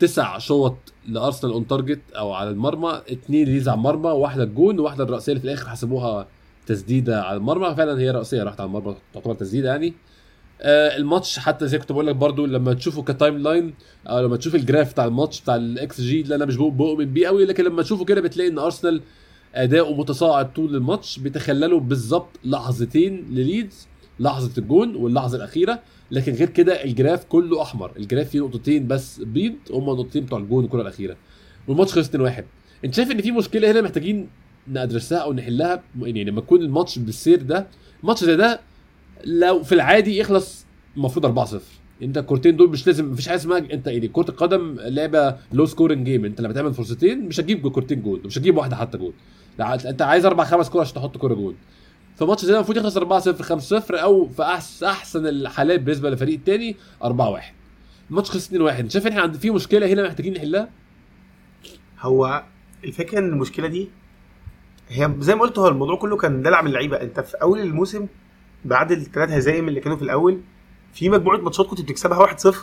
9 0.00 0.38
شوط 0.38 0.76
لأرسنال 1.08 1.52
on 1.52 1.66
target 1.66 2.00
أو 2.16 2.32
على 2.32 2.50
المرمى 2.50 3.00
2 3.12 3.44
ليدز 3.44 3.68
على 3.68 3.78
المرمى 3.78 4.10
واحدة 4.10 4.42
الجون 4.42 4.80
وواحده 4.80 5.04
الرأسية 5.04 5.32
اللي 5.32 5.40
في 5.40 5.46
الآخر 5.46 5.68
حسبوها 5.68 6.26
تسديدة 6.66 7.22
على 7.22 7.36
المرمى. 7.36 7.74
فعلا 7.76 8.00
هي 8.00 8.10
رأسية 8.10 8.42
راحت 8.42 8.60
على 8.60 8.66
المرمى 8.68 8.96
تعتبر 9.14 9.34
تسديدة 9.34 9.68
يعني. 9.68 9.94
آه 10.60 10.96
الماتش 10.96 11.38
حتى 11.38 11.66
زي 11.68 11.78
كنت 11.78 11.92
بقول 11.92 12.06
لك 12.06 12.16
برضو 12.16 12.46
لما 12.46 12.74
تشوفه 12.74 13.02
ك 13.02 13.38
timeline 13.38 13.74
أو 14.06 14.20
لما 14.20 14.36
تشوف 14.36 14.54
ال 14.54 14.60
graph 14.60 14.92
بتاع 14.92 15.04
الماتش 15.04 15.40
بتاع 15.40 15.56
الاكس 15.56 16.00
جي 16.00 16.20
اللي 16.20 16.34
أنا 16.34 16.44
مش 16.44 16.56
بؤمن 16.56 17.04
بيه 17.12 17.26
قوي 17.26 17.44
لكن 17.44 17.64
لما 17.64 17.82
تشوفه 17.82 18.04
كده 18.04 18.20
بتلاقي 18.20 18.50
إن 18.50 18.58
أرسنال 18.58 19.00
اداؤه 19.54 19.96
متصاعد 19.96 20.52
طول 20.52 20.76
الماتش 20.76 21.18
بيتخللوا 21.18 21.80
بالظبط 21.80 22.28
لحظتين 22.44 23.26
لليدز 23.30 23.88
لحظة 24.20 24.52
الجون 24.58 24.94
واللحظة 24.96 25.36
الأخيرة. 25.36 25.80
لكن 26.10 26.32
غير 26.32 26.48
كده 26.48 26.84
ال 26.84 26.91
graph 26.91 27.24
كله 27.24 27.62
أحمر. 27.62 27.92
ال 27.96 28.01
graph 28.01 28.28
فيه 28.28 28.40
نقطتين 28.40 28.86
بس 28.86 29.20
بيض 29.20 29.54
هم 29.70 29.90
النقطتين 29.90 30.24
بتوع 30.24 30.38
الجون 30.38 30.64
الكرة 30.64 30.82
الأخيرة. 30.82 31.16
والماتش 31.68 31.92
خلص 31.92 32.08
2-1 32.08 32.42
انت 32.84 32.94
شايف 32.94 33.10
إن 33.10 33.22
في 33.22 33.30
مشكلة 33.32 33.70
هنا 33.70 33.80
محتاجين 33.80 34.28
ندرسها 34.68 35.18
أو 35.18 35.32
نحلها؟ 35.32 35.82
يعني 36.02 36.24
لما 36.24 36.38
يكون 36.38 36.62
الماتش 36.62 36.98
بالسير 36.98 37.42
ده 37.42 37.66
ماتش 38.02 38.24
زي 38.24 38.36
ده 38.36 38.60
لو 39.24 39.62
في 39.62 39.72
العادي 39.74 40.18
يخلص 40.18 40.66
المفروض 40.96 41.38
4-0 41.48 41.56
أنت 42.02 42.18
الكورتين 42.18 42.56
دول 42.56 42.70
مش 42.70 42.86
لازم 42.86 43.10
مفيش 43.12 43.28
حاجة 43.28 43.36
اسمها 43.36 43.58
أنت 43.58 43.86
يعني 43.86 44.08
كرة 44.08 44.30
القدم 44.30 44.76
لعبة 44.80 45.36
low 45.52 45.66
scoring 45.66 46.04
game 46.06 46.24
أنت 46.24 46.40
لما 46.40 46.52
تعمل 46.52 46.74
فرصتين 46.74 47.20
مش 47.28 47.40
هتجيب 47.40 47.68
كورتين 47.68 48.02
جول 48.02 48.20
مش 48.24 48.38
هتجيب 48.38 48.56
واحدة 48.56 48.76
حتى 48.76 48.98
جول. 48.98 49.12
لا 49.58 49.90
انت 49.90 50.02
عايز 50.02 50.26
أربع 50.26 50.44
خمس 50.44 50.70
كور 50.70 50.80
عشان 50.80 50.94
تحط 50.94 51.16
كورة 51.16 51.34
جول. 51.34 51.54
فماتش 52.16 52.44
زي 52.44 52.52
ده 52.52 52.56
المفروض 52.58 52.76
يخلص 52.78 52.98
4-0 52.98 53.82
5-0 53.90 53.94
أو 54.02 54.28
في 54.28 54.42
أحسن 54.86 55.26
الحالات 55.26 55.80
بالنسبة 55.80 56.10
للفريق 56.10 56.34
الثاني 56.38 56.76
4-1 57.04 57.08
الماتش 58.10 58.30
خلص 58.30 58.48
2-1 58.50 58.52
انت 58.52 58.90
شايف 58.90 59.06
إن 59.06 59.10
إحنا 59.10 59.22
عند 59.22 59.36
في 59.36 59.50
مشكلة 59.50 59.86
هنا 59.86 60.06
محتاجين 60.08 60.32
نحلها؟ 60.34 60.68
هو 62.00 62.42
الفكرة 62.84 63.18
إن 63.18 63.28
المشكلة 63.28 63.68
دي 63.68 63.88
هي 64.88 65.14
زي 65.18 65.34
ما 65.34 65.40
قلت 65.40 65.58
هو 65.58 65.68
الموضوع 65.68 65.96
كله 65.96 66.16
كان 66.16 66.42
دلع 66.42 66.62
من 66.62 66.68
اللعيبة. 66.68 67.00
أنت 67.00 67.20
في 67.20 67.34
أول 67.42 67.60
الموسم 67.60 68.06
بعد 68.64 68.92
الثلاث 68.92 69.30
هزايم 69.30 69.68
اللي 69.68 69.80
كانوا 69.80 69.96
في 69.96 70.02
الأول 70.02 70.40
في 70.92 71.08
مجموعة 71.08 71.36
ماتشات 71.36 71.66
كنت 71.66 71.80
بتكسبها 71.80 72.26
1-0 72.26 72.54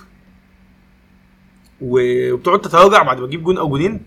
وبتقعد 1.82 2.62
تتراجع 2.62 3.04
بعد 3.04 3.20
ما 3.20 3.28
تجيب 3.28 3.44
جون 3.44 3.58
أو 3.58 3.70
جونين. 3.70 4.02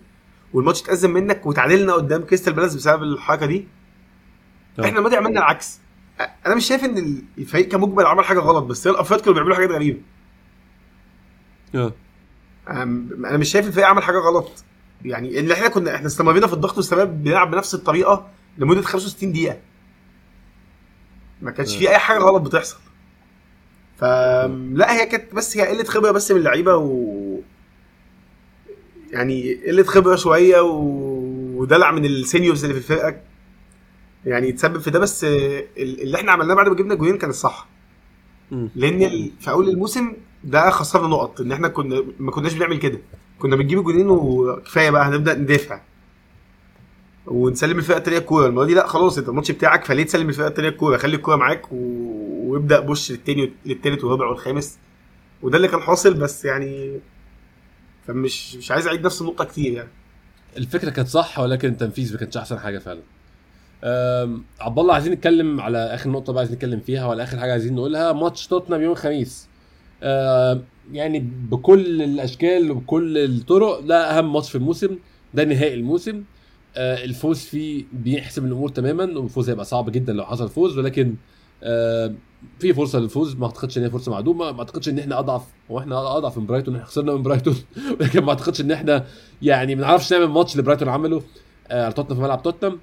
والماتش 0.53 0.83
اتأزم 0.83 1.11
منك 1.13 1.47
وتعادلنا 1.47 1.93
قدام 1.93 2.23
كريستال 2.23 2.53
بالاس 2.53 2.75
بسبب 2.75 3.03
الحركة 3.03 3.47
دي؟ 3.47 3.69
آه. 4.79 4.85
إحنا 4.85 4.99
الماضي 4.99 5.17
عملنا 5.17 5.41
العكس. 5.41 5.79
أنا 6.47 6.55
مش 6.55 6.67
شايف 6.67 6.85
ان 6.85 7.23
الفريق 7.39 7.69
كمجمل 7.69 8.07
عمل 8.07 8.25
حاجة 8.25 8.39
غلط 8.39 8.65
بس 8.65 8.87
هي 8.87 8.91
الافراد 8.91 9.21
كانوا 9.21 9.35
بيعملوا 9.35 9.57
حاجات 9.57 9.71
غريبة. 9.71 10.01
آه. 11.75 11.93
أنا 12.69 13.37
مش 13.37 13.49
شايف 13.51 13.67
الفريق 13.67 13.87
عمل 13.87 14.03
حاجة 14.03 14.19
غلط. 14.19 14.65
يعني 15.05 15.39
اللي 15.41 15.55
إحنا 15.55 15.69
كنا 15.69 15.95
إحنا 15.95 16.07
استمرينا 16.07 16.47
في 16.47 16.53
الضغط 16.53 16.77
واستمرنا 16.77 17.05
بنلعب 17.05 17.51
بنفس 17.51 17.75
الطريقة 17.75 18.29
لمدة 18.59 18.83
65 18.83 19.33
دقيقة. 19.33 19.59
ما 21.43 21.51
كانش 21.51 21.77
في 21.77 21.91
أي 21.91 21.99
حاجة 21.99 22.19
غلط 22.19 22.43
بتحصل. 22.43 22.77
ف 23.99 24.05
لا 24.73 24.93
هي 24.93 25.07
كانت 25.07 25.35
بس 25.35 25.57
هي 25.57 25.69
قلة 25.69 25.85
خبرة 25.85 26.11
بس 26.11 26.31
من 26.31 26.39
اللعيبة 26.39 26.77
و 26.77 27.39
يعني 29.13 29.55
قلة 29.67 29.83
خبرة 29.83 30.17
شوية. 30.17 30.61
ودلع 30.61 31.91
من 31.91 32.05
ال 32.05 32.12
seniors 32.12 32.65
اللي 32.65 32.81
في 32.81 32.93
الفرقة. 32.93 33.21
يعني 34.27 34.49
يتسبب 34.49 34.79
في 34.79 34.91
ده 34.91 34.99
بس 34.99 35.25
اللي 35.77 36.17
إحنا 36.17 36.33
عملناه 36.33 36.55
بعد 36.55 36.69
ما 36.69 36.75
جبنا 36.75 36.95
جولين 36.95 37.19
كان 37.19 37.31
الصح. 37.31 37.69
لأن 38.77 39.31
في 39.41 39.51
أول 39.51 39.69
الموسم 39.69 40.13
ده 40.45 40.71
خسرنا 40.71 41.09
نقط 41.09 41.41
إن 41.41 41.53
إحنا 41.53 41.69
كنا 41.69 42.05
ما 42.19 42.31
كناش 42.31 42.55
بنعمل 42.55 42.79
كده. 42.79 42.99
كنا 43.39 43.57
بنجيب 43.57 43.79
الجولين 43.79 44.11
وكفايه 44.11 44.91
بقى 44.91 45.09
هنبدأ 45.09 45.35
ندافع. 45.35 45.81
ونسلم 47.27 47.79
الفرقة 47.79 47.99
الثانية 47.99 48.19
الكورة. 48.19 48.47
المرة 48.47 48.65
دي 48.65 48.75
لا 48.75 48.87
خلاص 48.87 49.19
انت 49.19 49.29
الماتش 49.29 49.51
بتاعك 49.51 49.85
فليه 49.85 50.03
تسلم 50.03 50.29
الفرقة 50.29 50.49
الثانية 50.49 50.69
الكورة؟ 50.69 50.97
خلي 50.97 51.17
الكورة 51.17 51.37
معاك 51.37 51.73
و... 51.73 51.77
وابدأ 52.53 52.81
push 52.81 53.11
للتاني 53.11 53.53
للتالت 53.67 54.05
والرابع 54.05 54.27
والخامس. 54.27 54.79
وده 55.43 55.57
اللي 55.57 55.69
كان 55.69 55.81
حاصل 55.81 56.15
بس 56.15 56.45
يعني 56.45 57.01
فمش 58.07 58.57
مش 58.57 58.71
عايز 58.71 58.87
أعيد 58.87 59.05
نفس 59.07 59.21
النقطة 59.21 59.45
كتير 59.45 59.73
يعني. 59.73 59.89
الفكرة 60.57 60.91
كانت 60.91 61.09
صح 61.09 61.39
ولكن 61.39 61.69
التنفيذ 61.69 62.13
ما 62.13 62.19
كانش 62.19 62.37
أحسن 62.37 62.59
حاجة 62.59 62.79
فعلا. 62.79 63.01
عبد 64.61 64.79
الله 64.79 64.95
عايزين 64.95 65.13
نتكلم 65.13 65.61
على 65.61 65.79
آخر 65.79 66.11
نقطة 66.11 66.33
بقى 66.33 66.41
عايزين 66.41 66.57
نتكلم 66.57 66.81
فيها 66.81 67.07
ولا 67.07 67.23
آخر 67.23 67.39
حاجة 67.39 67.53
عايزين 67.53 67.75
نقولها؟ 67.75 68.13
ماتش 68.13 68.47
توتنهام 68.47 68.83
يوم 68.83 68.93
الخميس. 68.93 69.49
يعني 70.93 71.21
بكل 71.51 72.03
الأشكال 72.03 72.71
وبكل 72.71 73.19
الطرق 73.19 73.81
ده 73.81 74.19
أهم 74.19 74.33
ماتش 74.33 74.51
في 74.51 74.55
الموسم 74.59 74.99
ده 75.35 75.45
نهائي 75.45 75.75
الموسم. 75.75 76.23
أه، 76.77 77.05
الفوز 77.05 77.39
فيه 77.39 77.85
بيحسم 77.93 78.45
الأمور 78.45 78.69
تماما 78.69 79.19
والفوز 79.19 79.49
هيبقى 79.51 79.65
صعب 79.65 79.91
جدا 79.91 80.13
لو 80.13 80.25
حصل 80.25 80.49
فوز 80.49 80.79
ولكن 80.79 81.15
أه، 81.63 82.15
في 82.59 82.75
فرصة 82.75 82.99
للفوز 82.99 83.37
ما 83.37 83.47
أعتقدش 83.47 83.79
إن 83.79 83.83
هي 83.83 83.91
فرصة 83.91 84.13
معدومة 84.13 84.53
ما 84.53 84.59
أعتقدش 84.59 84.89
إن 84.89 84.99
إحنا 84.99 85.19
أضعف 85.19 85.43
هو 85.71 85.79
إحنا 85.79 86.17
أضعف 86.17 86.39
من 86.39 86.47
برايتون 86.47 86.75
إحنا 86.75 86.87
خسرنا 86.87 87.13
من 87.13 87.23
برايتون 87.23 87.57
ولكن 88.01 88.23
ما 88.23 88.31
أعتقدش 88.31 88.61
إن 88.61 88.71
إحنا 88.71 89.07
يعني 89.43 89.75
ما 89.75 89.81
نعرفش 89.83 90.13
نعمل 90.13 90.27
ماتش 90.27 90.53
اللي 90.53 90.63
برايتون 90.63 90.89
عمله 90.89 91.23
آه، 91.69 91.85
على 91.85 91.93
توتنهام 91.93 92.17
في 92.17 92.23
ملعب 92.23 92.43
توتنهام 92.43 92.79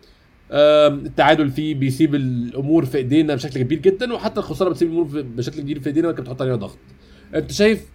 التعادل 0.52 1.50
فيه 1.50 1.76
بيسيب 1.76 2.16
الأمور 2.16 2.86
في 2.86 2.98
إيدينا 2.98 3.36
بشكل 3.36 3.62
كبير 3.62 3.80
جدا 3.80 4.14
وحتى 4.14 4.40
الخسارة 4.40 4.70
بتسيب 4.70 4.88
الأمور 4.88 5.22
بشكل 5.22 5.62
كبير 5.62 5.80
في 5.80 5.88
إيدينا 5.88 6.08
ولكن 6.08 6.24
بتحط 6.24 6.42
علينا 6.42 6.56
ضغط 6.56 6.78
أنت 7.36 7.52
شايف 7.52 7.86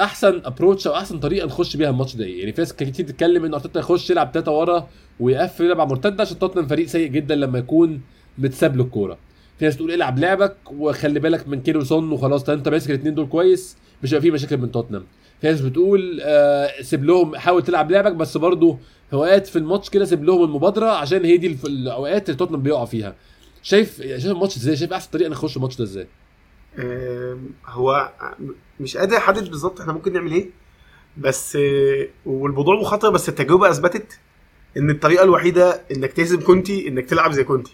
أحسن 0.00 0.42
approach 0.44 0.86
أو 0.86 0.94
أحسن 0.94 1.18
طريقة 1.18 1.46
نخش 1.46 1.76
بيها 1.76 1.90
الماتش 1.90 2.16
ده 2.16 2.24
إيه؟ 2.24 2.40
يعني 2.40 2.52
في 2.52 2.60
ناس 2.60 2.72
كتير 2.72 3.06
تتكلم 3.06 3.44
إن 3.44 3.54
أرتيتا 3.54 3.80
يخش 3.80 4.10
يلعب 4.10 4.32
تلاتة 4.32 4.52
ورا 4.52 4.88
ويقفل 5.20 5.64
يلعب 5.64 5.80
على 5.80 5.88
مرتدة 5.88 6.22
عشان 6.22 6.38
توتنهام 6.38 6.66
فريق 6.68 6.86
سيء 6.86 7.08
جدا 7.08 7.34
لما 7.34 7.58
يكون 7.58 8.00
متساب 8.38 8.76
له 8.76 8.84
الكورة. 8.84 9.18
في 9.58 9.64
ناس 9.64 9.76
تقول 9.76 9.92
العب 9.92 10.18
لعبك 10.18 10.56
وخلي 10.72 11.20
بالك 11.20 11.48
من 11.48 11.60
كيلو 11.62 11.84
سون 11.84 12.12
وخلاص 12.12 12.48
انت 12.48 12.68
ماسك 12.68 12.90
الاثنين 12.90 13.14
دول 13.14 13.26
كويس 13.26 13.76
مش 14.02 14.10
هيبقى 14.14 14.22
في 14.22 14.30
مشاكل 14.30 14.56
من 14.56 14.70
توتنهام. 14.72 15.04
في 15.40 15.46
ناس 15.46 15.60
بتقول 15.60 16.20
آه 16.22 16.82
سيب 16.82 17.04
لهم 17.04 17.36
حاول 17.36 17.62
تلعب 17.62 17.90
لعبك 17.90 18.12
بس 18.12 18.36
برضه 18.36 18.78
اوقات 19.12 19.46
في 19.46 19.56
الماتش 19.56 19.90
كده 19.90 20.04
سيب 20.04 20.24
لهم 20.24 20.44
المبادرة 20.44 20.86
عشان 20.86 21.24
هي 21.24 21.36
دي 21.36 21.58
الأوقات 21.64 22.28
اللي 22.28 22.38
توتنهام 22.38 22.62
بيقع 22.62 22.84
فيها. 22.84 23.14
شايف 23.62 23.96
شايف 24.02 24.26
الماتش 24.26 24.56
إزاي؟ 24.56 24.76
شايف 24.76 24.92
أحسن 24.92 25.10
طريقة 25.10 25.28
نخش 25.30 25.56
الماتش 25.56 25.76
ده 25.76 25.84
إزاي؟ 25.84 26.06
هو 27.66 28.12
مش 28.80 28.96
قادر 28.96 29.16
أحدد 29.16 29.48
بالظبط 29.50 29.80
إحنا 29.80 29.92
ممكن 29.92 30.12
نعمل 30.12 30.32
إيه 30.32 30.50
بس 31.16 31.58
والموضوع 32.26 32.80
مخاطرة 32.80 33.08
بس 33.10 33.28
التجربة 33.28 33.70
أثبتت 33.70 34.18
إن 34.76 34.90
الطريقة 34.90 35.24
الوحيدة 35.24 35.80
إنك 35.96 36.12
تهزم 36.12 36.40
كونتي 36.40 36.88
إنك 36.88 37.06
تلعب 37.06 37.32
زي 37.32 37.44
كونتي 37.44 37.72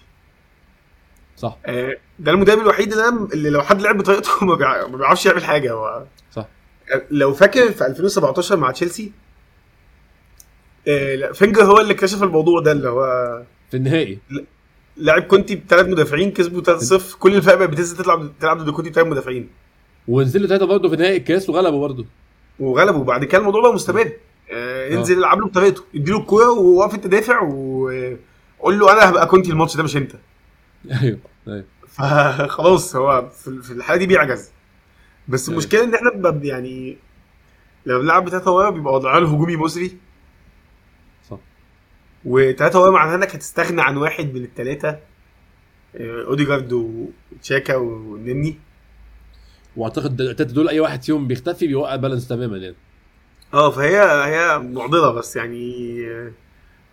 صح. 1.48 1.58
آه، 1.66 1.96
ده 2.18 2.32
المدرب 2.32 2.58
الوحيد 2.58 2.92
اللي, 2.92 3.04
أنا- 3.04 3.32
اللي 3.32 3.50
لو 3.50 3.62
حد 3.62 3.82
لعب 3.82 3.98
بطريقته 3.98 4.30
ما 4.46 4.54
بيع- 4.54 4.86
ما 4.86 4.96
بيعرفش 4.96 5.26
يعمل 5.26 5.44
حاجة 5.44 5.72
هو. 5.72 6.04
صح. 6.32 6.46
لو 7.10 7.32
فاكر 7.34 7.72
في 7.72 7.86
2017 7.86 8.56
مع 8.56 8.70
تشيلسي 8.70 9.12
آه، 10.88 11.14
لا، 11.14 11.32
فينجر 11.32 11.62
هو 11.64 11.80
اللي 11.80 11.92
اكتشف 11.92 12.22
الموضوع 12.22 12.60
ده 12.60 12.72
اللي 12.72 12.88
هو 12.88 13.06
في 13.70 13.76
النهائي. 13.76 14.18
لعب 14.96 15.22
كونتي 15.22 15.56
بثلاث 15.56 15.86
مدافعين 15.86 16.30
كسبوا 16.32 16.62
3-0 16.62 17.16
كل 17.22 17.36
الفرق 17.36 17.54
بقت 17.54 17.68
بتنزل 17.68 17.96
تلعب 18.04 18.32
تلعب 18.40 18.58
ضد 18.58 18.70
كونتي 18.70 18.90
بثلاث 18.90 19.06
مدافعين. 19.06 19.48
ونزلوا 20.08 20.46
ثلاثة 20.48 20.66
برضه 20.66 20.88
في 20.88 20.96
نهائي 20.96 21.16
الكاس 21.16 21.50
وغلبوا 21.50 21.80
برضه. 21.80 22.06
وغلبوا. 22.60 23.00
وبعد 23.00 23.24
كده 23.24 23.38
الموضوع 23.38 23.62
بقى 23.62 23.74
مستمر. 23.74 24.12
آه، 24.52 24.94
انزل 24.94 25.18
العب 25.18 25.38
له 25.38 25.46
بطريقته. 25.46 25.82
اديله 25.94 26.18
الكورة 26.18 26.50
ووقف 26.50 26.94
انت 26.94 27.06
دافع 27.06 27.42
وقول 27.42 28.78
له 28.78 28.92
أنا 28.92 29.10
هبقى 29.10 29.26
كونتي 29.26 29.50
الماتش 29.50 29.76
ده 29.76 29.82
مش 29.82 29.96
أنت. 29.96 30.12
أيوه. 31.02 31.18
فخلاص 31.88 32.96
هو 32.96 33.28
في 33.30 33.70
الحاله 33.72 33.98
دي 33.98 34.06
بيعجز. 34.06 34.50
بس 35.28 35.48
أيوة. 35.48 35.60
المشكلة 35.60 35.84
إن 35.84 35.94
إحنا 35.94 36.40
يعني 36.42 36.98
لما 37.86 37.98
بنلعب 37.98 38.24
بتلاتة 38.24 38.50
ورا 38.50 38.70
بيبقى 38.70 38.94
وضعنا 38.94 39.18
الهجومي 39.18 39.56
مزري. 39.56 39.98
صح. 41.30 41.38
وتلاتة 42.24 42.80
ورا 42.80 42.90
معناها 42.90 43.14
إنك 43.14 43.34
هتستغنى 43.34 43.82
عن 43.82 43.96
واحد 43.96 44.34
من 44.34 44.44
الثلاثه 44.44 44.98
أوديجارد 46.00 46.72
وتشاكا 46.72 47.76
والنني 47.76 48.58
وأعتقد 49.76 50.20
التلاته 50.20 50.54
دول 50.54 50.68
أي 50.68 50.80
واحد 50.80 51.02
فيهم 51.02 51.26
بيختفي 51.26 51.66
بيوقع 51.66 51.94
ال 51.94 51.98
balance 51.99 52.28
تماما 52.28 52.56
يعني. 52.56 52.76
آه 53.54 53.70
فهي 53.70 53.98
هي 54.00 54.58
معضلة 54.58 55.12
بس 55.12 55.36
يعني 55.36 55.94
آه، 56.10 56.32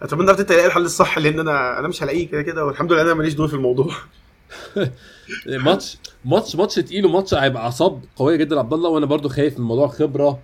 أتمنى 0.02 0.30
ارتيتا 0.30 0.54
يلاقي 0.54 0.68
الحل 0.68 0.82
الصح 0.82 1.18
لأن 1.18 1.40
أنا 1.40 1.80
أنا 1.80 1.88
مش 1.88 2.04
هلاقيه 2.04 2.28
كده 2.28 2.42
كده 2.42 2.66
والحمد 2.66 2.92
لله 2.94 3.02
أنا 3.02 3.14
ماليش 3.14 3.34
دور 3.34 3.48
في 3.48 3.54
الموضوع. 3.54 3.94
ماتش 5.66 5.98
ماتش 6.26 6.56
ماتش 6.56 6.76
تقيل 6.76 7.06
وماتش 7.06 7.34
هيبقى 7.34 7.64
أعصاب 7.64 8.04
قوية 8.16 8.36
جدا 8.36 8.60
عبد 8.60 8.74
الله 8.74 8.90
وأنا 8.90 9.06
برضو 9.06 9.30
خايف 9.30 9.54
من 9.54 9.60
الموضوع 9.60 9.88
خبرة. 9.88 10.40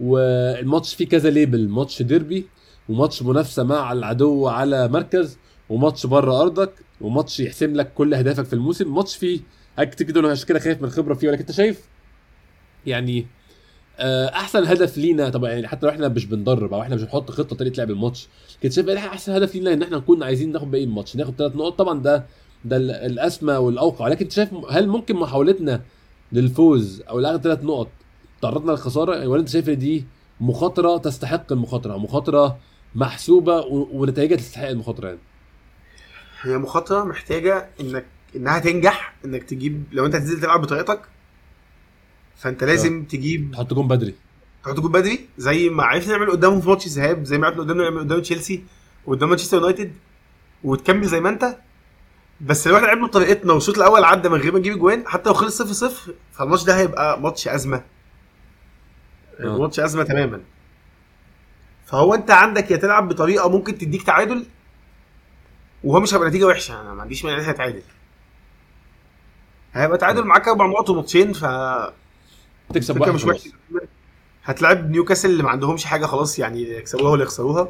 والماتش 0.00 0.94
فيه 0.94 1.08
كذا 1.08 1.30
level 1.30 1.68
ماتش 1.68 2.02
ديربي 2.02 2.46
وماتش 2.88 3.22
منافسة 3.22 3.62
مع 3.62 3.92
العدو 3.92 4.48
على 4.48 4.88
مركز 4.88 5.38
وماتش 5.68 6.06
بره 6.06 6.40
أرضك 6.42 6.72
وماتش 7.00 7.40
يحسم 7.40 7.74
لك 7.74 7.92
كل 7.94 8.14
أهدافك 8.14 8.44
في 8.44 8.52
الموسم. 8.52 8.94
ماتش 8.94 9.16
فيه 9.16 9.40
حاجات 9.76 9.94
كتير 9.94 10.06
جدا 10.06 10.20
وأنا 10.20 10.30
عشان 10.32 10.46
كده 10.46 10.58
خايف 10.58 10.78
من 10.78 10.84
الخبرة 10.88 11.14
فيه. 11.14 11.28
ولكن 11.28 11.40
أنت 11.40 11.52
شايف 11.52 11.80
يعني 12.86 13.26
آه، 13.98 14.28
أحسن 14.28 14.64
هدف 14.66 14.98
لينا 14.98 15.28
طبعا 15.28 15.50
يعني 15.50 15.68
حتى 15.68 15.86
لو 15.86 15.92
إحنا 15.92 16.08
مش 16.08 16.26
بندرب 16.26 16.74
أو 16.74 16.82
إحنا 16.82 16.94
مش 16.94 17.02
بنحط 17.02 17.30
خطة 17.30 17.56
طريقه 17.56 17.76
لعب 17.76 17.90
الماتش 17.90 18.28
كنت 18.62 18.72
شايف 18.72 18.88
أحسن 18.88 19.32
هدف 19.32 19.54
لينا 19.54 19.72
إن 19.72 19.82
إحنا 19.82 19.96
نكون 19.96 20.22
عايزين 20.22 20.52
ناخد 20.52 20.70
باقي 20.70 20.84
الماتش 20.84 21.16
ناخد 21.16 21.34
ثلاث 21.38 21.56
نقط. 21.56 21.78
طبعا 21.78 22.02
ده 22.02 22.26
ده 22.64 22.76
ال- 22.76 22.90
الأسمى 22.90 23.52
والأوقع. 23.54 24.08
لكن 24.08 24.22
أنت 24.24 24.32
شايف 24.32 24.48
هل 24.70 24.88
ممكن 24.88 25.16
محاولتنا 25.16 25.82
للفوز 26.32 27.02
أو 27.08 27.20
لاخذ 27.20 27.40
ثلاث 27.40 27.64
نقط 27.64 27.88
تعرضنا 28.42 28.70
للخسارة؟ 28.70 29.28
ولا 29.28 29.40
أنت 29.40 29.48
شايف 29.48 29.68
إن 29.68 29.78
دي 29.78 30.04
مخاطرة 30.40 30.96
تستحق 30.98 31.52
المخاطرة 31.52 31.96
مخاطرة 31.96 32.58
محسوبة 32.94 33.60
ونتائجها 33.70 34.36
تستحق 34.36 34.68
المخاطرة 34.68 35.06
يعني؟ 35.08 35.20
هي 36.42 36.58
مخاطرة 36.58 37.04
محتاجة 37.04 37.68
انك 37.80 38.04
إنها 38.36 38.58
تنجح 38.58 39.14
إنك 39.24 39.42
تجيب 39.42 39.84
لو 39.92 40.06
أنت 40.06 40.14
هتنزل 40.14 40.40
تلعب 40.40 40.60
بطريقتك 40.62 41.00
فأنت 42.36 42.64
لازم 42.64 43.04
تجيب 43.04 43.50
تحط 43.52 43.74
جون 43.74 43.88
بدري. 43.88 44.14
تحط 44.64 44.80
جول 44.80 44.92
بدري 44.92 45.26
زي 45.38 45.68
ما 45.68 45.82
عرفنا 45.82 46.12
نعمل 46.12 46.30
قدامهم 46.30 46.60
في 46.60 46.68
ماتش 46.68 46.86
الذهاب 46.86 47.24
زي 47.24 47.38
ما 47.38 47.46
عرفنا 47.46 47.62
قدامنا 47.62 47.82
نعمل 47.84 47.98
قدام 47.98 48.20
تشيلسي 48.20 48.64
وقدام 49.06 49.28
مانشستر 49.28 49.56
يونايتد 49.56 49.92
وتكمل 50.64 51.06
زي 51.06 51.20
ما 51.20 51.28
أنت. 51.28 51.56
بس 52.40 52.68
لو 52.68 52.76
إحنا 52.76 52.86
لعبنا 52.86 53.06
بطريقتنا 53.06 53.52
والشوط 53.52 53.76
الأول 53.78 54.04
عدى 54.04 54.28
من 54.28 54.38
غير 54.40 54.52
ما 54.52 54.58
نجيب 54.58 54.72
اجوان 54.74 55.08
حتى 55.08 55.28
لو 55.28 55.34
خلص 55.34 55.62
0 55.62 55.72
0 55.72 56.14
فالماتش 56.32 56.64
ده 56.64 56.76
هيبقى 56.78 57.20
ماتش 57.20 57.48
أزمة. 57.48 57.82
آه. 59.40 59.58
ماتش 59.58 59.80
أزمة 59.80 60.02
تماما. 60.02 60.40
فهو 61.86 62.14
أنت 62.14 62.30
عندك 62.30 62.70
يا 62.70 62.76
تلعب 62.76 63.08
بطريقة 63.08 63.48
ممكن 63.48 63.78
تديك 63.78 64.02
تعادل 64.02 64.46
وهو 65.84 66.00
مش 66.00 66.14
هيبقى 66.14 66.28
نتيجة 66.28 66.44
وحشة. 66.44 66.80
أنا 66.80 66.94
ما 66.94 67.02
عنديش 67.02 67.24
مانع 67.24 67.36
إن 67.36 67.40
إحنا 67.40 67.52
نتعادل. 67.52 67.82
هيبقى 69.72 69.98
تعادل 69.98 70.24
معاك 70.24 70.48
أربع 70.48 70.66
نقط 70.66 70.90
وماتشين 70.90 71.32
ف 71.32 71.44
تكسب 72.74 73.00
واحد 73.00 73.12
مش. 73.12 73.24
وحشة. 73.24 73.50
هتلعب 74.44 74.90
نيوكاسل 74.90 75.30
اللي 75.30 75.42
ما 75.42 75.50
عندهمش 75.50 75.84
حاجة 75.84 76.06
خلاص 76.06 76.38
يعني 76.38 76.62
يكسبوها 76.62 77.10
ولا 77.10 77.22
يخسروها. 77.22 77.68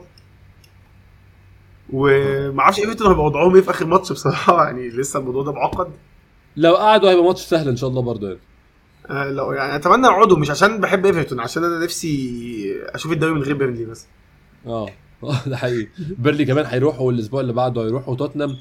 وما 1.92 2.60
أعرفش 2.60 2.78
ايفرتون 2.78 3.06
هيبقى 3.06 3.24
وضعهم 3.24 3.54
إيه 3.54 3.62
في 3.62 3.70
آخر 3.70 3.86
ماتش 3.86 4.12
بصراحة. 4.12 4.64
يعني 4.66 4.88
لسه 4.88 5.18
الموضوع 5.20 5.42
ده 5.42 5.52
معقد. 5.52 5.90
لو 6.56 6.76
قعدوا 6.76 7.10
هيبقى 7.10 7.24
ماتش 7.24 7.40
سهل 7.40 7.68
إن 7.68 7.76
شاء 7.76 7.90
الله 7.90 8.02
برضه 8.02 8.26
يعني. 8.28 8.40
آه، 9.10 9.30
لو 9.30 9.52
يعني 9.52 9.76
أتمنى 9.76 10.06
يقعدوا. 10.06 10.38
مش 10.38 10.50
عشان 10.50 10.80
بحب 10.80 11.06
ايفرتون 11.06 11.40
عشان 11.40 11.64
أنا 11.64 11.84
نفسي 11.84 12.74
أشوف 12.88 13.12
الدوري 13.12 13.34
من 13.34 13.42
غير 13.42 13.54
بيرنلي 13.54 13.84
بس. 13.84 14.06
آه. 14.66 14.88
آه 15.24 15.36
ده 15.46 15.56
حقيقي. 15.56 15.88
بيرنلي 16.18 16.44
كمان 16.44 16.66
هيروحوا 16.66 17.12
الأسبوع 17.12 17.40
اللي 17.40 17.52
بعده 17.52 17.82
هيروحوا 17.82 18.16
توتنهام. 18.16 18.56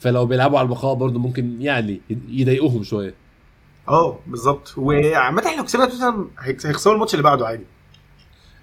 فلو 0.00 0.26
بيلعبوا 0.26 0.58
على 0.58 0.66
البقاء 0.66 0.94
برضه 0.94 1.18
ممكن 1.18 1.62
يعني 1.62 2.00
يضايقوهم 2.28 2.82
شوية. 2.82 3.14
آه 3.88 4.18
بالظبط. 4.26 4.74
وعامة 4.76 5.46
إحنا 5.46 5.56
لو 5.56 5.64
كسبنا 5.64 5.86
توتنهام 5.86 6.30
هيخسروا 6.38 6.94
الماتش 6.94 7.14
اللي 7.14 7.22
بعده 7.22 7.46
عادي. 7.46 7.64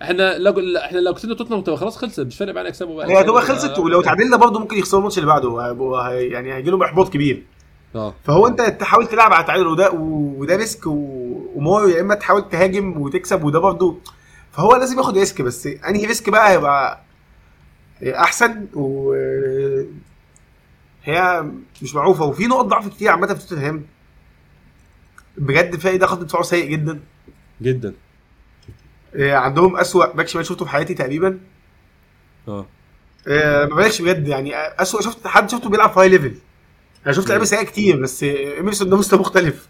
إحنا 0.01 0.37
لو 0.37 0.77
إحنا 0.77 0.99
لو 0.99 1.13
كسبنا 1.13 1.35
توتنهام 1.35 1.61
تبقى 1.61 1.77
خلاص 1.77 1.97
خلصت 1.97 2.19
مش 2.19 2.37
فارق 2.37 2.53
معانا 2.53 2.69
يكسبوا 2.69 2.95
بقى. 2.95 3.07
هي 3.07 3.21
هتبقى 3.21 3.41
خلصت 3.41 3.79
ولو 3.79 4.01
تعادلنا 4.01 4.37
برضه 4.37 4.59
ممكن 4.59 4.77
يخسروا 4.77 4.99
الماتش 4.99 5.17
اللي 5.17 5.27
بعده 5.27 6.11
يعني 6.19 6.53
هيجي 6.53 6.69
لهم 6.69 6.83
إحباط 6.83 7.13
كبير. 7.13 7.43
آه. 7.95 8.13
فهو 8.23 8.47
أنت 8.47 8.61
تحاول 8.61 9.07
تلعب 9.07 9.33
على 9.33 9.41
التعادل 9.41 9.67
وده 9.67 9.91
وده 9.91 10.55
risk 10.55 10.87
و- 10.87 11.51
ومو 11.55 11.79
يا 11.79 12.01
إما 12.01 12.15
تحاول 12.15 12.49
تهاجم 12.49 13.01
وتكسب 13.01 13.43
وده 13.43 13.59
برضه 13.59 13.97
فهو 14.51 14.75
لازم 14.75 14.97
ياخد 14.97 15.17
risk 15.17 15.41
بس 15.41 15.67
أنهي 15.67 16.05
risk 16.05 16.29
بقى 16.29 16.51
هيبقى 16.51 17.01
أحسن 18.03 18.65
و 18.73 19.13
هي 21.03 21.45
مش 21.81 21.95
معروفة. 21.95 22.25
وفي 22.25 22.47
نقط 22.47 22.65
ضعف 22.65 22.87
كتير 22.87 23.09
عامة 23.09 23.33
في 23.33 23.47
توتنهام. 23.47 23.83
بجد 25.37 25.75
فريق 25.75 25.95
ده 25.99 26.07
خط 26.07 26.17
دفاعه 26.19 26.43
سيء 26.43 26.65
جدا. 26.71 26.99
جدا. 27.61 27.93
عندهم 29.19 29.77
أسوأ 29.77 30.13
back 30.13 30.27
شمال 30.27 30.45
شفته 30.45 30.65
في 30.65 30.71
حياتي 30.71 30.93
تقريبا. 30.93 31.39
آه. 32.47 32.65
آه، 33.27 33.65
ما 33.65 33.75
بالكش 33.75 34.01
بجد 34.01 34.27
يعني 34.27 34.55
أسوأ 34.55 35.01
شفت 35.01 35.27
حد 35.27 35.49
شفته 35.49 35.69
بيلعب 35.69 35.89
في 35.93 35.99
high 35.99 36.09
level 36.09 36.35
أنا 37.05 37.13
شفت 37.13 37.29
لعيبة 37.29 37.45
سيئة 37.45 37.63
كتير 37.63 38.01
بس 38.01 38.23
آه، 38.23 38.53
إيمرسون 38.57 38.89
ده 38.89 38.97
مستوى 38.97 39.19
مختلف. 39.19 39.67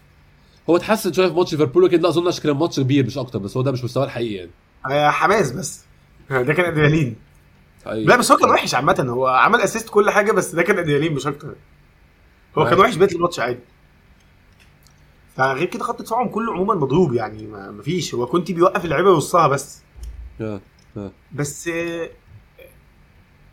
هو 0.70 0.76
اتحسن 0.76 1.12
شوية 1.12 1.28
في 1.28 1.34
ماتش 1.34 1.52
ليفربول 1.52 1.84
لكن 1.84 2.00
لا 2.00 2.08
اظن 2.08 2.30
كان 2.30 2.52
ماتش 2.56 2.80
كبير 2.80 3.06
مش 3.06 3.18
أكتر 3.18 3.38
بس 3.38 3.56
هو 3.56 3.62
ده 3.62 3.72
مش 3.72 3.84
مستواه 3.84 4.04
الحقيقي 4.04 4.34
يعني. 4.34 4.50
آه، 4.90 5.10
حماس 5.10 5.52
بس. 5.52 5.84
آه، 6.30 6.42
ده 6.42 6.54
كان 6.54 6.66
أدرينالين. 6.66 7.16
حقيقي. 7.86 8.04
لا 8.04 8.16
بس 8.16 8.32
هو 8.32 8.38
كان 8.38 8.50
وحش 8.50 8.74
عامة. 8.74 9.06
هو 9.08 9.26
عمل 9.26 9.60
assist 9.60 9.88
كل 9.88 10.10
حاجة 10.10 10.32
بس 10.32 10.54
ده 10.54 10.62
كان 10.62 10.78
أدرينالين 10.78 11.12
مش 11.12 11.26
أكتر. 11.26 11.54
هو 12.58 12.64
كان. 12.64 12.78
وحش 12.78 12.94
بقية 12.96 13.14
الماتش 13.14 13.40
عادي. 13.40 13.58
فغير 15.36 15.64
كده 15.64 15.84
خط 15.84 16.02
دفاعهم 16.02 16.28
كله 16.28 16.52
عموما 16.52 16.74
مضروب 16.74 17.12
يعني 17.14 17.46
ما 17.46 17.70
ما 17.70 17.82
فيش. 17.82 18.14
هو 18.14 18.26
كنت 18.26 18.52
بيوقف 18.52 18.84
اللعيبة 18.84 19.10
ويوصها 19.10 19.48
بس. 19.48 19.82
آه 20.40 20.60
آه. 20.96 21.12
بس 21.32 21.68
آه، 21.68 22.10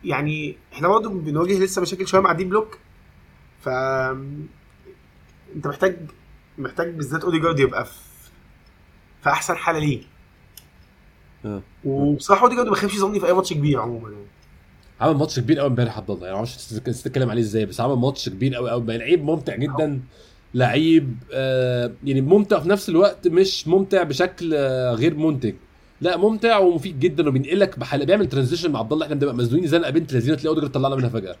يعني 0.04 0.56
إحنا 0.72 0.88
برضه 0.88 1.10
بنواجه 1.10 1.58
لسه 1.58 1.82
مشاكل 1.82 2.06
شوية 2.08 2.20
مع 2.20 2.32
deep 2.32 2.44
block. 2.44 2.78
ف 3.60 3.68
أنت 5.56 5.66
محتاج 5.66 5.96
محتاج 6.58 6.94
بالذات 6.94 7.24
أوديجارد 7.24 7.58
يبقى 7.58 7.84
في 7.84 7.92
في 9.22 9.30
أحسن 9.30 9.56
حالة 9.56 9.78
ليه. 9.78 10.02
آه 11.44 11.62
وبصراحة 11.84 12.42
أوديجارد 12.44 12.68
ما 12.68 12.74
خيبش 12.74 12.96
ظني 12.98 13.20
في 13.20 13.26
أي 13.26 13.32
ماتش 13.32 13.52
كبير 13.52 13.80
عموما 13.80 14.10
يعني. 14.10 14.24
عمل 15.00 15.16
ماتش 15.16 15.40
كبير 15.40 15.58
قوي 15.58 15.66
امبارح 15.68 15.96
عبد 15.96 16.10
الله 16.10 16.24
يعني 16.26 16.36
معرفش 16.36 16.56
تتكلم 17.02 17.30
عليه 17.30 17.40
إزاي 17.42 17.66
بس 17.66 17.80
عمل 17.80 17.94
ماتش 17.96 18.28
كبير 18.28 18.54
قوي 18.54 18.70
قوي 18.70 18.98
لعيب 18.98 19.24
ممتع 19.24 19.56
جدا. 19.56 20.00
لعيب 20.54 21.16
آه 21.32 21.92
يعني 22.04 22.20
ممتع 22.20 22.60
في 22.60 22.68
نفس 22.68 22.88
الوقت 22.88 23.28
مش 23.28 23.68
ممتع 23.68 24.02
بشكل 24.02 24.54
آه 24.54 24.92
غير 24.94 25.14
منتج. 25.14 25.54
لا 26.00 26.16
ممتع 26.16 26.58
ومفيد 26.58 27.00
جدا 27.00 27.28
وبينقلك 27.28 27.78
بحل... 27.78 28.06
بيعمل 28.06 28.28
transition 28.28 28.72
مع 28.72 28.78
عبد 28.80 28.92
الله 28.92 29.04
إحنا 29.04 29.16
بنبقى 29.16 29.34
مزنوقين 29.34 29.66
زنقة 29.68 29.90
بنت 29.90 30.12
لذينة 30.12 30.36
تلاقي 30.36 30.48
اوديجارد 30.48 30.72
طلعنا 30.72 30.96
منها 30.96 31.08
فجأة. 31.08 31.36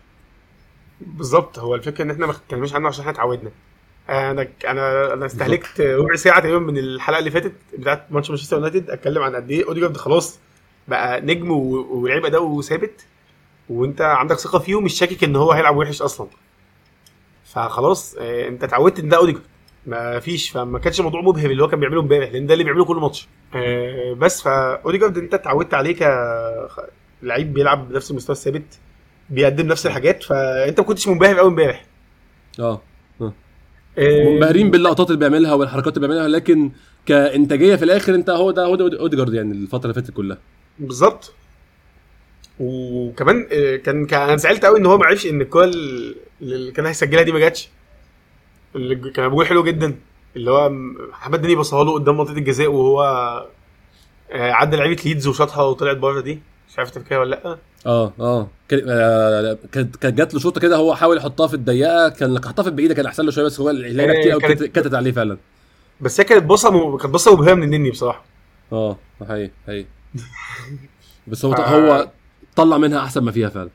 بالظبط. 1.00 1.58
هو 1.58 1.74
الفكرة 1.74 2.04
إن 2.04 2.10
إحنا 2.10 2.26
ما 2.26 2.32
اتكلمناش 2.32 2.74
عنه 2.74 2.88
عشان 2.88 3.00
إحنا 3.00 3.12
اتعودنا. 3.12 3.50
أنا 4.08 4.48
أنا 4.68 5.12
أنا 5.12 5.26
استهلكت 5.26 5.80
ربع 5.80 6.14
ساعة 6.16 6.40
تقريبا 6.40 6.58
من 6.58 6.78
الحلقة 6.78 7.18
اللي 7.18 7.30
فاتت 7.30 7.52
بتاعت 7.78 8.06
ماتش 8.10 8.30
مانشستر 8.30 8.56
يونايتد. 8.56 8.90
أتكلم 8.90 9.22
عن 9.22 9.34
قد 9.36 9.50
إيه 9.50 9.64
اوديجارد 9.68 9.96
خلاص 9.96 10.38
بقى 10.88 11.20
نجم 11.20 11.50
ولعيب 11.50 12.24
أداؤه 12.24 12.62
ثابت 12.62 13.06
وأنت 13.68 14.00
عندك 14.00 14.38
ثقة 14.38 14.58
فيه 14.58 14.74
ومش 14.74 14.94
شاكك 14.94 15.24
إن 15.24 15.36
هو 15.36 15.52
هيلعب 15.52 15.76
وحش 15.76 16.02
أصلا. 16.02 16.26
فخلاص 17.54 18.16
آه، 18.20 18.48
انت 18.48 18.64
اتعودت 18.64 18.98
إن 18.98 19.08
ده 19.08 19.16
اوديجارد 19.16 19.44
ما 19.86 20.20
فيش 20.20 20.50
فما 20.50 20.78
كانش 20.78 20.98
الموضوع 21.00 21.20
مبهر 21.20 21.50
اللي 21.50 21.62
هو 21.62 21.68
كان 21.68 21.80
بيعمله 21.80 22.00
امبارح 22.00 22.32
لأن 22.32 22.46
ده 22.46 22.52
اللي 22.52 22.64
بيعمله 22.64 22.84
كل 22.84 22.96
ماتش. 22.96 23.28
آه، 23.54 24.12
بس 24.12 24.42
فاوديجارد 24.42 25.18
انت 25.18 25.34
اتعودت 25.34 25.74
عليه 25.74 25.96
كلعيب 27.22 27.54
بيلعب 27.54 27.88
بنفس 27.88 28.10
المستوى 28.10 28.36
الثابت 28.36 28.78
بيقدم 29.30 29.66
نفس 29.66 29.86
الحاجات 29.86 30.22
فأنت 30.22 30.80
ما 30.80 30.86
كنتش 30.86 31.08
منبهر 31.08 31.38
قوي 31.38 31.48
امبارح. 31.48 31.84
آه. 32.60 32.80
آه، 33.98 34.24
منبهرين 34.30 34.70
باللقطات 34.70 35.06
اللي 35.06 35.18
بيعملها 35.18 35.54
والحركات 35.54 35.96
اللي 35.96 36.08
بيعملها 36.08 36.28
لكن 36.28 36.70
كإنتاجية 37.06 37.76
في 37.76 37.84
الآخر 37.84 38.14
أنت 38.14 38.30
هو 38.30 38.50
ده 38.50 38.64
هو 38.64 38.74
ده 38.74 39.00
أوديجارد 39.00 39.34
يعني 39.34 39.52
الفترة 39.52 39.90
اللي 39.90 39.94
فاتت 39.94 40.10
كلها. 40.10 40.38
بالظبط. 40.78 41.34
وكمان 42.60 43.48
آه، 43.52 43.76
كان 43.76 44.06
كان 44.06 44.22
أنا 44.22 44.36
زعلت 44.36 44.64
قوي 44.64 44.78
إن 44.78 44.86
هو 44.86 44.98
ما 44.98 45.06
عرفش 45.06 45.26
إن 45.26 45.40
الكوره 45.40 45.64
اللي 46.42 46.72
كان 46.72 46.86
هيسجلها 46.86 47.22
دي 47.22 47.32
ما 47.32 47.38
جاتش. 47.38 47.68
اللي 48.76 49.10
كان 49.10 49.28
بيقول 49.28 49.46
حلو 49.46 49.64
جدا 49.64 49.94
اللي 50.36 50.50
هو 50.50 50.68
محمد 51.10 51.42
داني 51.42 51.54
بصها 51.54 51.84
له 51.84 51.92
قدام 51.92 52.16
منطقة 52.18 52.32
الجزاء 52.38 52.68
وهو 52.68 53.02
آه، 54.32 54.52
عدى 54.52 54.76
لعيبة 54.76 55.02
ليدز 55.04 55.26
وشاطها 55.26 55.62
وطلعت 55.62 55.96
بره 55.96 56.20
دي. 56.20 56.42
مش 56.68 56.78
عارف 56.78 56.90
تفكرها 56.90 57.18
ولا 57.18 57.30
لأ. 57.30 57.58
آه 57.86 58.12
آه. 58.20 58.48
آه، 58.72 59.58
كانت 59.72 59.96
كانت 59.96 60.18
جات 60.18 60.34
له 60.34 60.40
شوطة 60.40 60.60
كده 60.60 60.76
هو 60.76 60.94
حاول 60.94 61.16
يحطها 61.16 61.46
في 61.46 61.54
الضيقة 61.54 62.08
كان 62.08 62.44
حطها 62.44 62.62
في 62.62 62.68
البعيدة 62.68 62.94
كان 62.94 63.06
أحسن 63.06 63.24
له 63.24 63.30
شوية 63.30 63.44
بس 63.44 63.60
هو 63.60 63.70
اللعيبه 63.70 64.20
كتير 64.20 64.32
قوي 64.32 64.68
كتت 64.68 64.94
عليه 64.94 65.12
فعلا. 65.12 65.36
بس 66.00 66.20
هي 66.20 66.24
كانت 66.24 66.44
بصه 66.44 66.70
م... 66.70 66.96
كانت 66.96 67.14
بصه 67.14 67.32
مبهره 67.32 67.54
من 67.54 67.62
النني 67.62 67.90
بصراحة. 67.90 68.24
آه 68.72 68.96
حقيقي 69.28 69.50
حقيقي. 69.66 69.86
بس 71.26 71.44
هو 71.44 71.52
هو 71.52 72.08
طلع 72.56 72.78
منها 72.78 72.98
أحسن 72.98 73.22
ما 73.22 73.32
فيها 73.32 73.48
فعلا. 73.48 73.70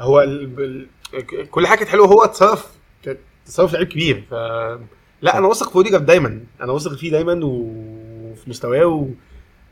هو 0.00 0.20
ال... 0.20 0.86
ال... 1.14 1.50
كل 1.50 1.66
حاجة 1.66 1.78
كانت 1.78 1.90
حلوة. 1.90 2.06
هو 2.06 2.24
اتصرف 2.24 2.66
كانت 3.02 3.18
تصرف 3.46 3.72
لعيب 3.72 3.88
كبير. 3.88 4.24
ف 4.30 4.34
لا 5.22 5.38
أنا 5.38 5.46
واثق 5.46 5.70
في 5.70 5.76
اوديجارد 5.76 6.06
دايما. 6.06 6.40
أنا 6.60 6.72
واثق 6.72 6.94
فيه 6.94 7.10
دايما 7.10 7.40
وفي 7.44 8.50
مستواه 8.50 8.86
و... 8.86 9.06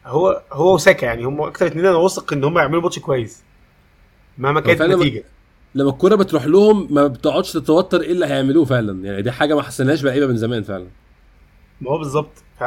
هو 0.07 0.43
هو 0.53 0.75
وساكا 0.75 1.07
يعني. 1.07 1.25
هم 1.25 1.41
أكتر 1.41 1.67
اتنين 1.67 1.87
أنا 1.87 1.97
واثق 1.97 2.33
إن 2.33 2.45
هم 2.45 2.59
يعملوا 2.59 2.83
ماتش 2.83 2.99
كويس. 2.99 3.43
مهما 4.39 4.61
كانت 4.61 4.83
النتيجة. 4.83 5.25
لما 5.75 5.91
الكوره 5.91 6.15
بتروح 6.15 6.47
لهم 6.47 6.95
ما 6.95 7.07
بتقعدش 7.07 7.53
تتوتر 7.53 8.01
إيه 8.01 8.13
اللي 8.13 8.27
هيعملوه 8.27 8.65
فعلا. 8.65 9.05
يعني 9.05 9.23
دي 9.23 9.31
حاجة 9.33 9.55
ما 9.55 9.63
حسيناهاش 9.63 10.03
بلعيبه 10.03 10.27
من 10.27 10.37
زمان 10.37 10.63
فعلا. 10.63 10.87
ما 11.81 11.91
هو 11.91 11.99
بالظبط. 11.99 12.33
ف 12.59 12.63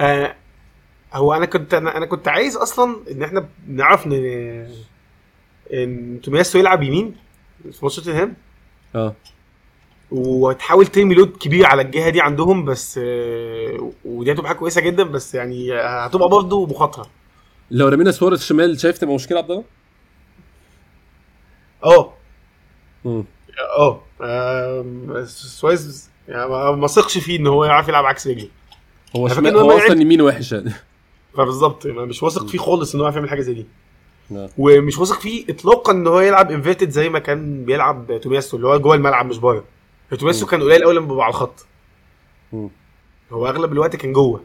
آه... 0.00 0.36
هو 1.12 1.32
أنا 1.34 1.46
كنت 1.46 1.74
أنا, 1.74 1.96
أنا 1.96 2.06
كنت 2.06 2.28
عايز 2.28 2.56
أصلا 2.56 2.96
إن 3.10 3.22
إحنا 3.22 3.48
نعرف 3.68 4.06
ان 4.06 4.12
إن 5.72 6.20
تومياسو 6.22 6.58
يلعب 6.58 6.82
يمين 6.82 7.16
في 7.72 7.78
ماتش 7.82 7.96
توتنهام. 7.96 8.36
آه. 8.94 9.14
وتحاول 10.10 10.86
ترمي 10.86 11.14
لود 11.14 11.36
كبير 11.36 11.66
على 11.66 11.82
الجهة 11.82 12.10
دي 12.10 12.20
عندهم 12.20 12.64
بس 12.64 13.00
ودي 14.04 14.32
هتبقى 14.32 14.48
حاجة 14.48 14.56
كويسة 14.58 14.80
جدا 14.80 15.02
بس 15.02 15.34
يعني 15.34 15.72
هتبقى 15.74 16.28
برضه 16.28 16.66
مخاطرة. 16.66 17.06
لو 17.70 17.88
رمينا 17.88 18.10
سواريز 18.10 18.42
شمال 18.44 18.80
شايف 18.80 18.98
تبقى 18.98 19.14
مشكلة 19.14 19.38
عبد 19.38 19.50
الله؟ 19.50 19.64
آه. 21.84 22.12
آه. 23.78 24.00
سواريز 25.26 26.10
يعني 26.28 26.48
ما 26.76 26.84
اثقش 26.84 27.18
فيه 27.18 27.38
إن 27.38 27.46
هو 27.46 27.64
يعرف 27.64 27.88
يلعب 27.88 28.04
عكس 28.04 28.26
رجلي 28.26 28.50
هو 29.16 29.28
شمال 29.28 29.56
هو 29.56 29.70
أصلا 29.78 30.00
يمين 30.00 30.20
وحش 30.22 30.52
يعني. 30.52 30.72
فبالظبط 31.36 31.86
مش 31.86 32.22
واثق 32.22 32.46
فيه 32.46 32.58
خالص 32.58 32.94
ان 32.94 33.00
هو 33.00 33.04
يعرف 33.04 33.16
يعمل 33.16 33.30
حاجة 33.30 33.40
زي 33.40 33.54
دي. 33.54 33.66
ومش 34.58 34.98
واثق 34.98 35.20
فيه 35.20 35.44
اطلاقا 35.50 35.92
إن 35.92 36.06
هو 36.06 36.20
يلعب 36.20 36.50
inverted 36.50 36.90
زي 36.90 37.08
ما 37.08 37.18
كان 37.18 37.64
بيلعب 37.64 38.20
تومياسو 38.22 38.56
اللي 38.56 38.68
هو 38.68 38.78
جوه 38.80 38.94
الملعب 38.94 39.26
مش 39.26 39.38
بره. 39.38 39.64
تومياسو. 40.18 40.46
كان 40.46 40.62
قليل 40.62 40.84
قوي 40.84 40.94
لما 40.94 41.06
بيبقى 41.08 41.24
على 41.24 41.30
الخط. 41.30 41.66
مم. 42.52 42.68
هو 43.32 43.46
أغلب 43.48 43.72
الوقت 43.72 43.96
كان 43.96 44.12
جوه. 44.12 44.42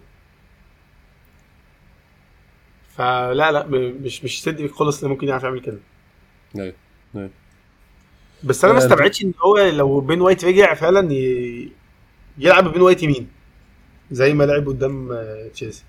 فلا 2.97 3.51
لا 3.51 3.67
م- 3.67 3.97
مش 4.03 4.23
مش 4.23 4.43
صدق 4.43 4.71
خالص 4.71 5.03
ان 5.03 5.09
ممكن 5.09 5.27
يعرف 5.27 5.43
يعمل 5.43 5.59
كده. 5.61 5.77
أيوه 6.55 6.73
أيوه 7.15 7.29
بس 8.43 8.63
أنا 8.65 8.73
ما 8.73 8.79
آه، 8.79 8.83
استبعدش 8.83 9.23
إن 9.23 9.33
هو 9.45 9.57
لو 9.57 9.99
بين 9.99 10.21
وايت 10.21 10.45
رجع 10.45 10.73
فعلا 10.73 11.13
ي... 11.13 11.71
يلعب 12.37 12.73
بين 12.73 12.81
وايت 12.81 13.03
يمين 13.03 13.27
زي 14.11 14.33
ما 14.33 14.43
لعب 14.43 14.67
قدام 14.67 15.11
آه، 15.11 15.47
تشيلسي. 15.53 15.83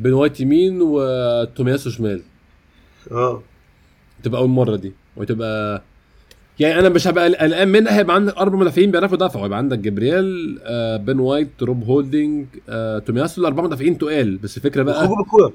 بين 0.00 0.12
وايت 0.12 0.40
يمين 0.40 0.78
وتومياسو 0.82 1.90
شمال 1.90 2.22
آه. 3.12 3.42
تبقى 4.22 4.40
أول 4.40 4.48
مرة 4.48 4.76
دي. 4.76 4.92
وتبقى 5.16 5.82
يعني 6.60 6.78
أنا 6.80 6.88
مش 6.88 7.06
هبقى 7.08 7.24
قلقان 7.34 7.68
منها 7.68 7.98
هيبقى 7.98 8.16
عندك 8.16 8.36
أربع 8.36 8.58
مدافعين 8.58 8.90
بيعرفوا 8.90 9.16
يدافعوا. 9.16 9.46
يبقى 9.46 9.58
عندك 9.58 9.78
جبريل 9.78 10.58
آه 10.62 10.96
بين 10.96 11.20
وايت 11.20 11.62
روب 11.62 11.84
هولدنج 11.84 12.46
آه 12.68 12.98
تومياسو 12.98 13.40
الاربعه 13.40 13.64
مدافعين 13.64 13.98
تقال. 13.98 14.36
بس 14.36 14.56
الفكرة 14.56 14.82
بقى 14.82 14.96
يخرجوا 14.96 15.16
بالكوره 15.16 15.52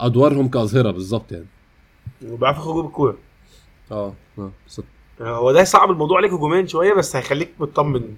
أدوارهم 0.00 0.48
كأظهرة 0.48 0.90
بالظبط 0.90 1.32
يعني. 1.32 1.46
وبيعرفوا 2.28 2.62
يخرجوا 2.62 2.82
بالكورة. 2.82 3.16
آه 3.92 4.12
آه 4.38 4.50
بالظبط. 4.66 4.86
آه، 5.20 5.36
هو 5.36 5.52
ده 5.52 5.64
صعب 5.64 5.90
الموضوع 5.90 6.16
عليك 6.18 6.32
هجوميا 6.32 6.66
شوية 6.66 6.94
بس 6.94 7.16
هيخليك 7.16 7.50
مطمن. 7.60 8.14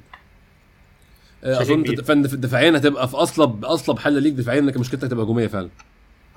أظن 1.45 1.83
كبير. 1.85 2.03
فن- 2.05 2.23
دفاعيا 2.23 2.77
هتبقى 2.77 3.09
في 3.09 3.17
اصلب 3.17 3.65
أصلب 3.65 3.99
حل 3.99 4.23
ليك 4.23 4.33
دفاعيا 4.35 4.61
لكن 4.61 4.81
مشكلتك 4.81 5.09
تبقى 5.11 5.25
هجوميه 5.25 5.47
فعلا. 5.47 5.69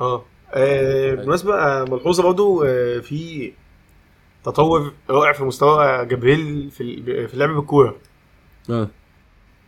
آه. 0.01 0.25
آه، 0.53 1.15
بالمناسبة 1.15 1.55
آه، 1.55 1.83
ملحوظة 1.85 2.23
برضو 2.23 2.63
آه، 2.63 2.99
في 2.99 3.51
تطور 4.43 4.93
رائع 5.09 5.33
في 5.33 5.43
مستوى 5.43 6.05
جبريل 6.05 6.71
في 6.71 7.03
في 7.27 7.33
اللعب 7.33 7.49
بالكورة. 7.49 7.95
آه. 8.69 8.87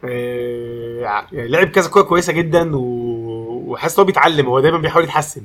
آه، 0.03 0.99
يعني 1.31 1.47
لعب 1.47 1.67
كذا 1.67 1.89
كورة 1.89 2.03
كويسة 2.03 2.33
جدا 2.33 2.71
وحاسس 2.75 3.95
إن 3.95 3.99
هو 4.01 4.05
بيتعلم 4.05 4.45
هو 4.45 4.59
دايما 4.59 4.77
بيحاول 4.77 5.03
يتحسن. 5.03 5.43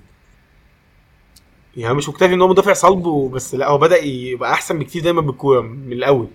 يعني 1.77 1.95
مش 1.95 2.09
مكتفي 2.09 2.35
إن 2.35 2.43
هو 2.43 2.49
مدافع 2.49 2.73
صلب 2.73 3.03
بس 3.35 3.55
لا 3.55 3.69
هو 3.69 3.79
بدأ 3.79 3.97
يبقى 3.97 4.53
أحسن 4.53 4.79
بكتير 4.79 5.03
دايما 5.03 5.21
بالكورة 5.21 5.61
من 5.61 5.93
الأول. 5.93 6.29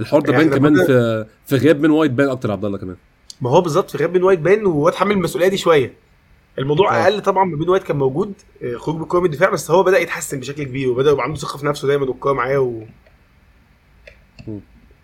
الحوار 0.00 0.22
ده 0.22 0.32
يعني 0.32 0.50
كمان 0.50 0.86
في 0.86 1.26
في 1.46 1.56
غياب 1.56 1.80
بين 1.80 1.90
وايت 1.90 2.10
باين 2.10 2.28
أكتر 2.28 2.52
عبد 2.52 2.64
الله 2.64 2.78
كمان. 2.78 2.96
ما 3.40 3.50
هو 3.50 3.60
بالظبط 3.60 3.90
في 3.90 3.98
غياب 3.98 4.12
بين 4.12 4.22
وايت 4.22 4.38
بان 4.38 4.66
وهو 4.66 4.88
اتحمل 4.88 5.12
المسؤولية 5.12 5.48
دي 5.48 5.56
شوية. 5.56 5.94
الموضوع 6.58 6.96
آه. 6.96 7.02
أقل 7.02 7.20
طبعا 7.20 7.44
لما 7.44 7.56
بين 7.56 7.68
وايت 7.68 7.82
كان 7.82 7.96
موجود 7.96 8.32
آه، 8.62 8.76
خروج 8.76 8.98
بالكوره 8.98 9.20
من 9.20 9.26
الدفاع 9.26 9.50
بس 9.50 9.70
هو 9.70 9.82
بدأ 9.82 9.98
يتحسن 9.98 10.40
بشكل 10.40 10.62
كبير 10.62 10.88
وبدأ 10.88 11.10
يبقى 11.10 11.24
عنده 11.24 11.38
ثقة 11.38 11.58
في 11.58 11.66
نفسه 11.66 11.88
دايما 11.88 12.04
والكوره 12.06 12.32
معاه 12.32 12.58
و... 12.58 12.82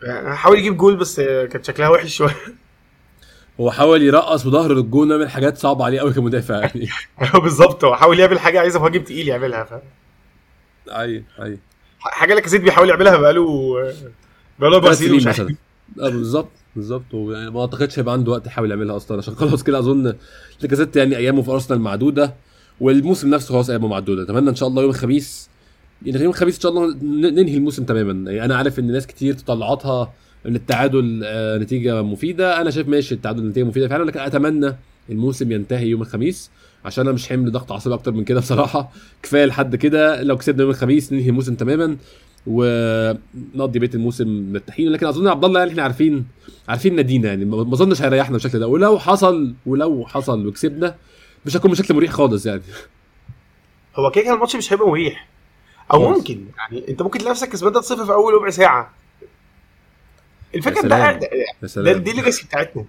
يعني 0.02 0.36
حاول 0.36 0.58
يجيب 0.58 0.76
جول 0.76 0.96
بس 0.96 1.18
آه، 1.18 1.44
كانت 1.44 1.64
شكلها 1.64 1.88
وحش 1.88 2.16
شوية. 2.16 2.36
هو 3.60 3.70
حاول 3.70 4.02
يرقص 4.02 4.46
وظهر 4.46 4.72
للجون 4.72 5.10
يعمل 5.10 5.30
حاجات 5.30 5.58
صعبة 5.58 5.84
عليه 5.84 6.00
قوي 6.00 6.12
كمدافع 6.12 6.54
يعني. 6.54 6.88
هو 7.34 7.40
بالظبط 7.40 7.84
هو 7.84 7.96
حاول 7.96 8.20
يعمل 8.20 8.38
حاجة 8.38 8.60
عايزها 8.60 8.80
مهاجم 8.80 9.02
تقيل 9.02 9.28
يعملها 9.28 9.64
ف... 9.64 9.72
اي 10.88 11.24
اي 11.42 11.58
حاجة 12.00 12.34
لاكازيت 12.34 12.60
بيحاول 12.60 12.88
يعملها 12.88 13.16
بقاله 13.16 13.76
مش 15.16 15.26
عارف 15.26 15.40
مثلا. 15.40 15.56
آه 16.00 16.08
بالظبط 16.08 16.48
بالظبط. 16.76 17.14
ويعني 17.14 17.50
ما 17.50 17.60
اعتقدش 17.60 17.98
هيبقى 17.98 18.12
عنده 18.14 18.32
وقت 18.32 18.46
يحاول 18.46 18.70
يعملها 18.70 18.96
أصلا 18.96 19.18
عشان 19.18 19.34
خلاص 19.34 19.62
كده 19.62 19.78
أظن 19.78 20.14
لاكازيت 20.62 20.96
يعني 20.96 21.16
أيامه 21.16 21.42
في 21.42 21.50
أرسنال 21.50 21.80
معدودة 21.80 22.34
والموسم 22.80 23.30
نفسه 23.30 23.48
خلاص 23.54 23.70
أيامه 23.70 23.88
معدودة. 23.88 24.22
أتمنى 24.22 24.50
إن 24.50 24.54
شاء 24.54 24.68
الله 24.68 24.82
يوم 24.82 24.90
الخميس 24.90 25.48
يعني 26.06 26.20
يوم 26.20 26.30
الخميس 26.30 26.54
إن 26.54 26.60
شاء 26.60 26.72
الله 26.72 26.96
ننهي 27.30 27.56
الموسم 27.56 27.84
تماما. 27.84 28.30
يعني 28.30 28.44
أنا 28.44 28.56
عارف 28.56 28.78
إن 28.78 28.92
ناس 28.92 29.06
كتير 29.06 29.34
تطلعاتها 29.34 30.12
إن 30.46 30.56
التعادل 30.56 31.22
آه، 31.24 31.58
نتيجة 31.58 32.02
مفيدة. 32.02 32.60
أنا 32.60 32.70
شايف 32.70 32.88
ماشي 32.88 33.14
التعادل 33.14 33.46
نتيجة 33.48 33.64
مفيدة 33.64 33.88
فعلا 33.88 34.04
لكن 34.04 34.20
أتمنى 34.20 34.76
الموسم 35.10 35.52
ينتهي 35.52 35.86
يوم 35.88 36.02
الخميس 36.02 36.50
عشان 36.84 37.04
أنا 37.06 37.14
مش 37.14 37.28
حمل 37.28 37.52
ضغط 37.52 37.72
أعصاب 37.72 37.92
أكتر 37.92 38.12
من 38.12 38.24
كده 38.24 38.40
بصراحة. 38.40 38.92
كفاية 39.22 39.44
لحد 39.44 39.76
كده 39.76 40.22
لو 40.22 40.36
كسبنا 40.36 40.62
يوم 40.62 40.70
الخميس 40.70 41.12
ننهي 41.12 41.28
الموسم 41.28 41.54
تماما. 41.54 41.96
ونقضي 42.46 43.78
بيت 43.78 43.94
الموسم 43.94 44.52
مرتاحين. 44.52 44.88
لكن 44.92 45.06
أظن 45.06 45.28
عبد 45.28 45.44
الله 45.44 45.60
يعني 45.60 45.70
إحنا 45.70 45.82
عارفين 45.82 46.26
عارفين 46.68 46.96
نادينا 46.96 47.28
يعني. 47.28 47.44
ما 47.44 47.62
أظنش 47.62 48.02
هيريحنا 48.02 48.32
بالشكل 48.32 48.58
ده. 48.58 48.66
ولو 48.66 48.98
حصل 48.98 49.54
ولو 49.66 50.06
حصل 50.06 50.46
وكسبنا 50.46 50.94
مش 51.46 51.56
هيكون 51.56 51.70
بشكل 51.70 51.94
مريح 51.94 52.10
خالص 52.10 52.46
يعني. 52.46 52.62
هو 53.96 54.10
كده 54.10 54.24
كده 54.24 54.34
الماتش 54.34 54.56
مش 54.56 54.72
هيبقى 54.72 54.88
مريح. 54.88 55.28
أو. 55.92 56.10
ممكن. 56.12 56.46
يعني 56.58 56.88
أنت 56.88 57.02
ممكن 57.02 57.18
تلاقي 57.18 57.30
نفسك 57.30 57.48
كسبان 57.48 57.82
3-0 57.82 58.04
في 58.04 58.12
أول 58.12 58.34
ربع 58.34 58.50
ساعة. 58.50 58.94
الفكرة 60.54 60.82
إن 60.82 61.18
ده 61.84 61.92
دي 61.92 62.10
ال 62.10 62.15
legacy 62.15 62.46
بتاعتنا. 62.46 62.84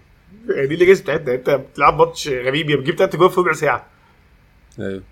يعني 0.49 0.67
دي 0.67 0.73
ال 0.73 0.78
legacy 0.78 1.03
بتاعتنا. 1.03 1.33
أنت 1.33 1.49
بتلعب 1.49 1.97
ماتش 1.97 2.27
غريب 2.27 2.69
يا 2.69 2.75
بتجيب 2.75 2.95
تلات 2.95 3.15
جول 3.15 3.29
في 3.29 3.39
ربع 3.39 3.53
ساعة. 3.53 3.85
أيوه. 4.79 5.03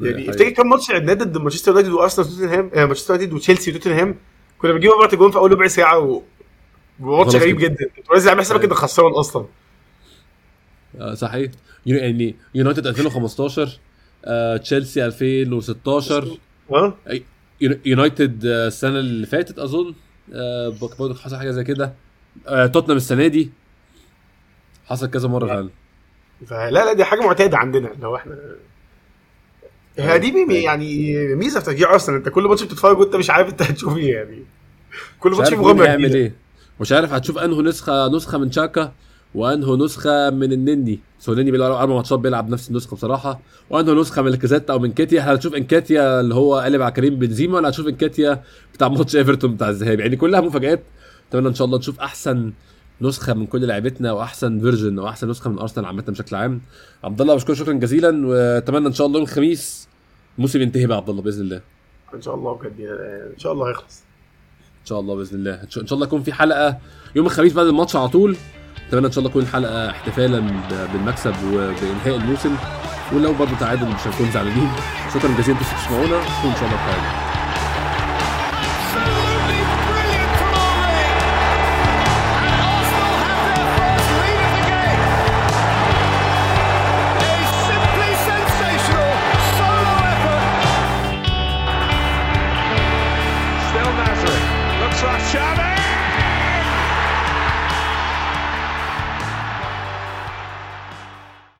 يعني 0.00 0.14
حقيقي. 0.14 0.30
افتكر 0.30 0.50
كام 0.50 0.68
ماتش 0.68 0.90
لعبناه 0.90 1.14
ضد 1.14 1.38
مانشستر 1.38 1.70
يونايتد 1.70 1.90
وأرسنال 1.92 2.26
وتوتنهام 2.28 2.70
آه، 2.74 2.84
مانشستر 2.84 3.14
يونايتد 3.14 3.32
وتشيلسي 3.34 3.70
وتوتنهام 3.70 4.16
كنا 4.58 4.72
بنجيب 4.72 4.90
أربع 4.90 5.06
جول 5.18 5.32
في 5.32 5.38
أول 5.38 5.52
ربع 5.52 5.66
ساعة 5.66 5.98
و 5.98 6.22
وماتش 7.00 7.36
غريب. 7.36 7.58
جدا. 7.58 7.88
كنت 7.96 8.10
عايز 8.10 8.28
أعمل 8.28 8.40
حسابك 8.40 8.60
أيوة. 8.60 8.72
انك 8.72 8.78
خسران 8.82 9.12
أصلا. 9.12 9.46
آه 11.00 11.14
صحيح. 11.14 11.50
يعني 11.86 12.34
يونايتد 12.54 12.86
2015 12.86 13.78
آه 14.24 14.56
تشيلسي 14.56 15.06
2016 15.06 16.38
ها 16.72 16.94
يو- 17.60 17.78
يونايتد 17.86 18.44
السنة 18.44 18.98
اللي 18.98 19.26
فاتت 19.26 19.58
أظن 19.58 19.94
آه 20.34 20.74
برضه 20.98 21.14
حصل 21.14 21.36
حاجة 21.36 21.50
زي 21.50 21.64
كده. 21.64 21.92
آه 22.48 22.66
توتنهام 22.66 22.96
السنة 22.96 23.26
دي 23.26 23.50
حصل 24.86 25.10
كذا 25.10 25.28
مرة 25.28 25.46
فعلا. 25.46 25.68
فلا 26.46 26.70
لا 26.70 26.92
دي 26.92 27.04
حاجة 27.04 27.20
معتادة 27.20 27.58
عندنا 27.58 27.90
لو 28.02 28.16
إحنا 28.16 28.38
هي 29.98 30.18
دي 30.18 30.32
مي- 30.32 30.54
يعني 30.54 31.14
ميزة 31.34 31.60
في 31.60 31.66
تشجيع 31.66 31.92
أرسنال 31.92 32.16
أنت 32.18 32.28
كل 32.28 32.42
ماتش 32.42 32.62
بتتفرج 32.62 32.98
وأنت 32.98 33.16
مش 33.16 33.30
عارف 33.30 33.48
أنت 33.48 33.62
هتشوف 33.62 33.96
إيه 33.96 34.14
يعني. 34.14 34.42
كل 35.20 35.30
ماتش 35.30 35.52
مغامرة 35.52 35.84
هيعمل 35.84 36.14
إيه. 36.14 36.34
مش 36.80 36.92
عارف 36.92 37.12
هتشوف 37.12 37.38
أنهي 37.38 37.62
نسخة 37.62 38.08
نسخة 38.08 38.38
من 38.38 38.52
شاكا 38.52 38.92
وأنهي 39.34 39.76
نسخة 39.76 40.30
من 40.30 40.52
النني. 40.52 40.98
سوليني 41.20 41.50
بيلعب 41.50 41.72
أربع 41.72 41.94
ماتشات 41.94 42.18
بيلعب 42.18 42.48
نفس 42.50 42.68
النسخة 42.70 42.94
بصراحة. 42.94 43.40
وأنهي 43.70 43.92
نسخة 43.92 44.22
من 44.22 44.28
لاكازيت 44.28 44.72
أو 44.72 44.78
من 44.78 44.92
نكيتيا 44.92 45.20
هل 45.20 45.34
هتشوف 45.34 45.54
نكيتيا 45.54 46.20
اللي 46.20 46.34
هو 46.34 46.54
قلب 46.58 46.82
على 46.82 46.92
كريم 46.92 47.16
بنزيما 47.18 47.56
ولا 47.56 47.68
هتشوف 47.68 47.86
نكيتيا 47.86 48.42
بتاع 48.74 48.88
ماتش 48.88 49.16
إيفرتون 49.16 49.54
بتاع 49.54 49.68
الذهاب؟ 49.68 50.00
يعني 50.00 50.16
كلها 50.16 50.40
مفاجآت. 50.40 50.82
أتمنى 51.30 51.48
إن 51.48 51.54
شاء 51.54 51.64
الله 51.66 51.78
نشوف 51.78 52.00
أحسن 52.00 52.52
نسخة 53.00 53.34
من 53.34 53.46
كل 53.46 53.66
لعيبتنا 53.66 54.12
وأحسن 54.12 54.60
version 54.60 54.98
أو 54.98 55.08
احسن 55.08 55.30
نسخة 55.30 55.50
من 55.50 55.58
أرسنال 55.58 55.86
عامة 55.86 56.02
بشكل 56.02 56.36
عام. 56.36 56.60
عبد 57.04 57.20
الله 57.20 57.34
بشكرك 57.34 57.56
شكرا 57.56 57.72
جزيلا 57.72 58.26
وأتمنى 58.26 58.86
إن 58.86 58.92
شاء 58.92 59.06
الله 59.06 59.18
يوم 59.18 59.28
الخميس 59.28 59.88
الموسم 60.38 60.60
ينتهي 60.60 60.86
بقى 60.86 60.96
عبد 60.96 61.08
الله 61.08 61.22
بإذن 61.22 61.40
الله. 61.40 61.60
إن 62.14 62.22
شاء 62.22 62.34
الله 62.34 62.54
بجد 62.54 62.78
يعني 62.78 63.32
إن 63.34 63.38
شاء 63.38 63.52
الله 63.52 63.70
هيخلص. 63.70 64.02
إن 64.80 64.86
شاء 64.86 65.00
الله 65.00 65.14
بإذن 65.14 65.38
الله. 65.38 65.54
إن 65.62 65.70
شاء 65.70 65.94
الله 65.94 66.06
يكون 66.06 66.22
في 66.22 66.32
حلقة 66.32 66.78
يوم 67.16 67.26
الخميس 67.26 67.52
بعد 67.52 67.66
الماتش 67.66 67.96
على 67.96 68.08
طول. 68.08 68.36
أتمنى 68.88 69.06
إن 69.06 69.12
شاء 69.12 69.18
الله 69.18 69.30
تكون 69.30 69.42
الحلقة 69.42 69.90
احتفالا 69.90 70.40
بالمكسب 70.92 71.34
وبإنهاء 71.46 72.16
الموسم. 72.16 72.56
ولو 73.12 73.32
برضه 73.32 73.58
تعادل 73.60 73.86
مش 73.86 74.06
هنكون 74.06 74.30
زعلانين. 74.30 74.68
شكرا 75.14 75.38
جزيلا 75.38 75.58
إنتوا 75.58 75.78
تسمعونا 75.78 76.20
اشوفكم 76.22 76.48
ان 76.48 76.54
شاء 76.54 76.64
الله 76.64 76.76
بخير 76.76 77.27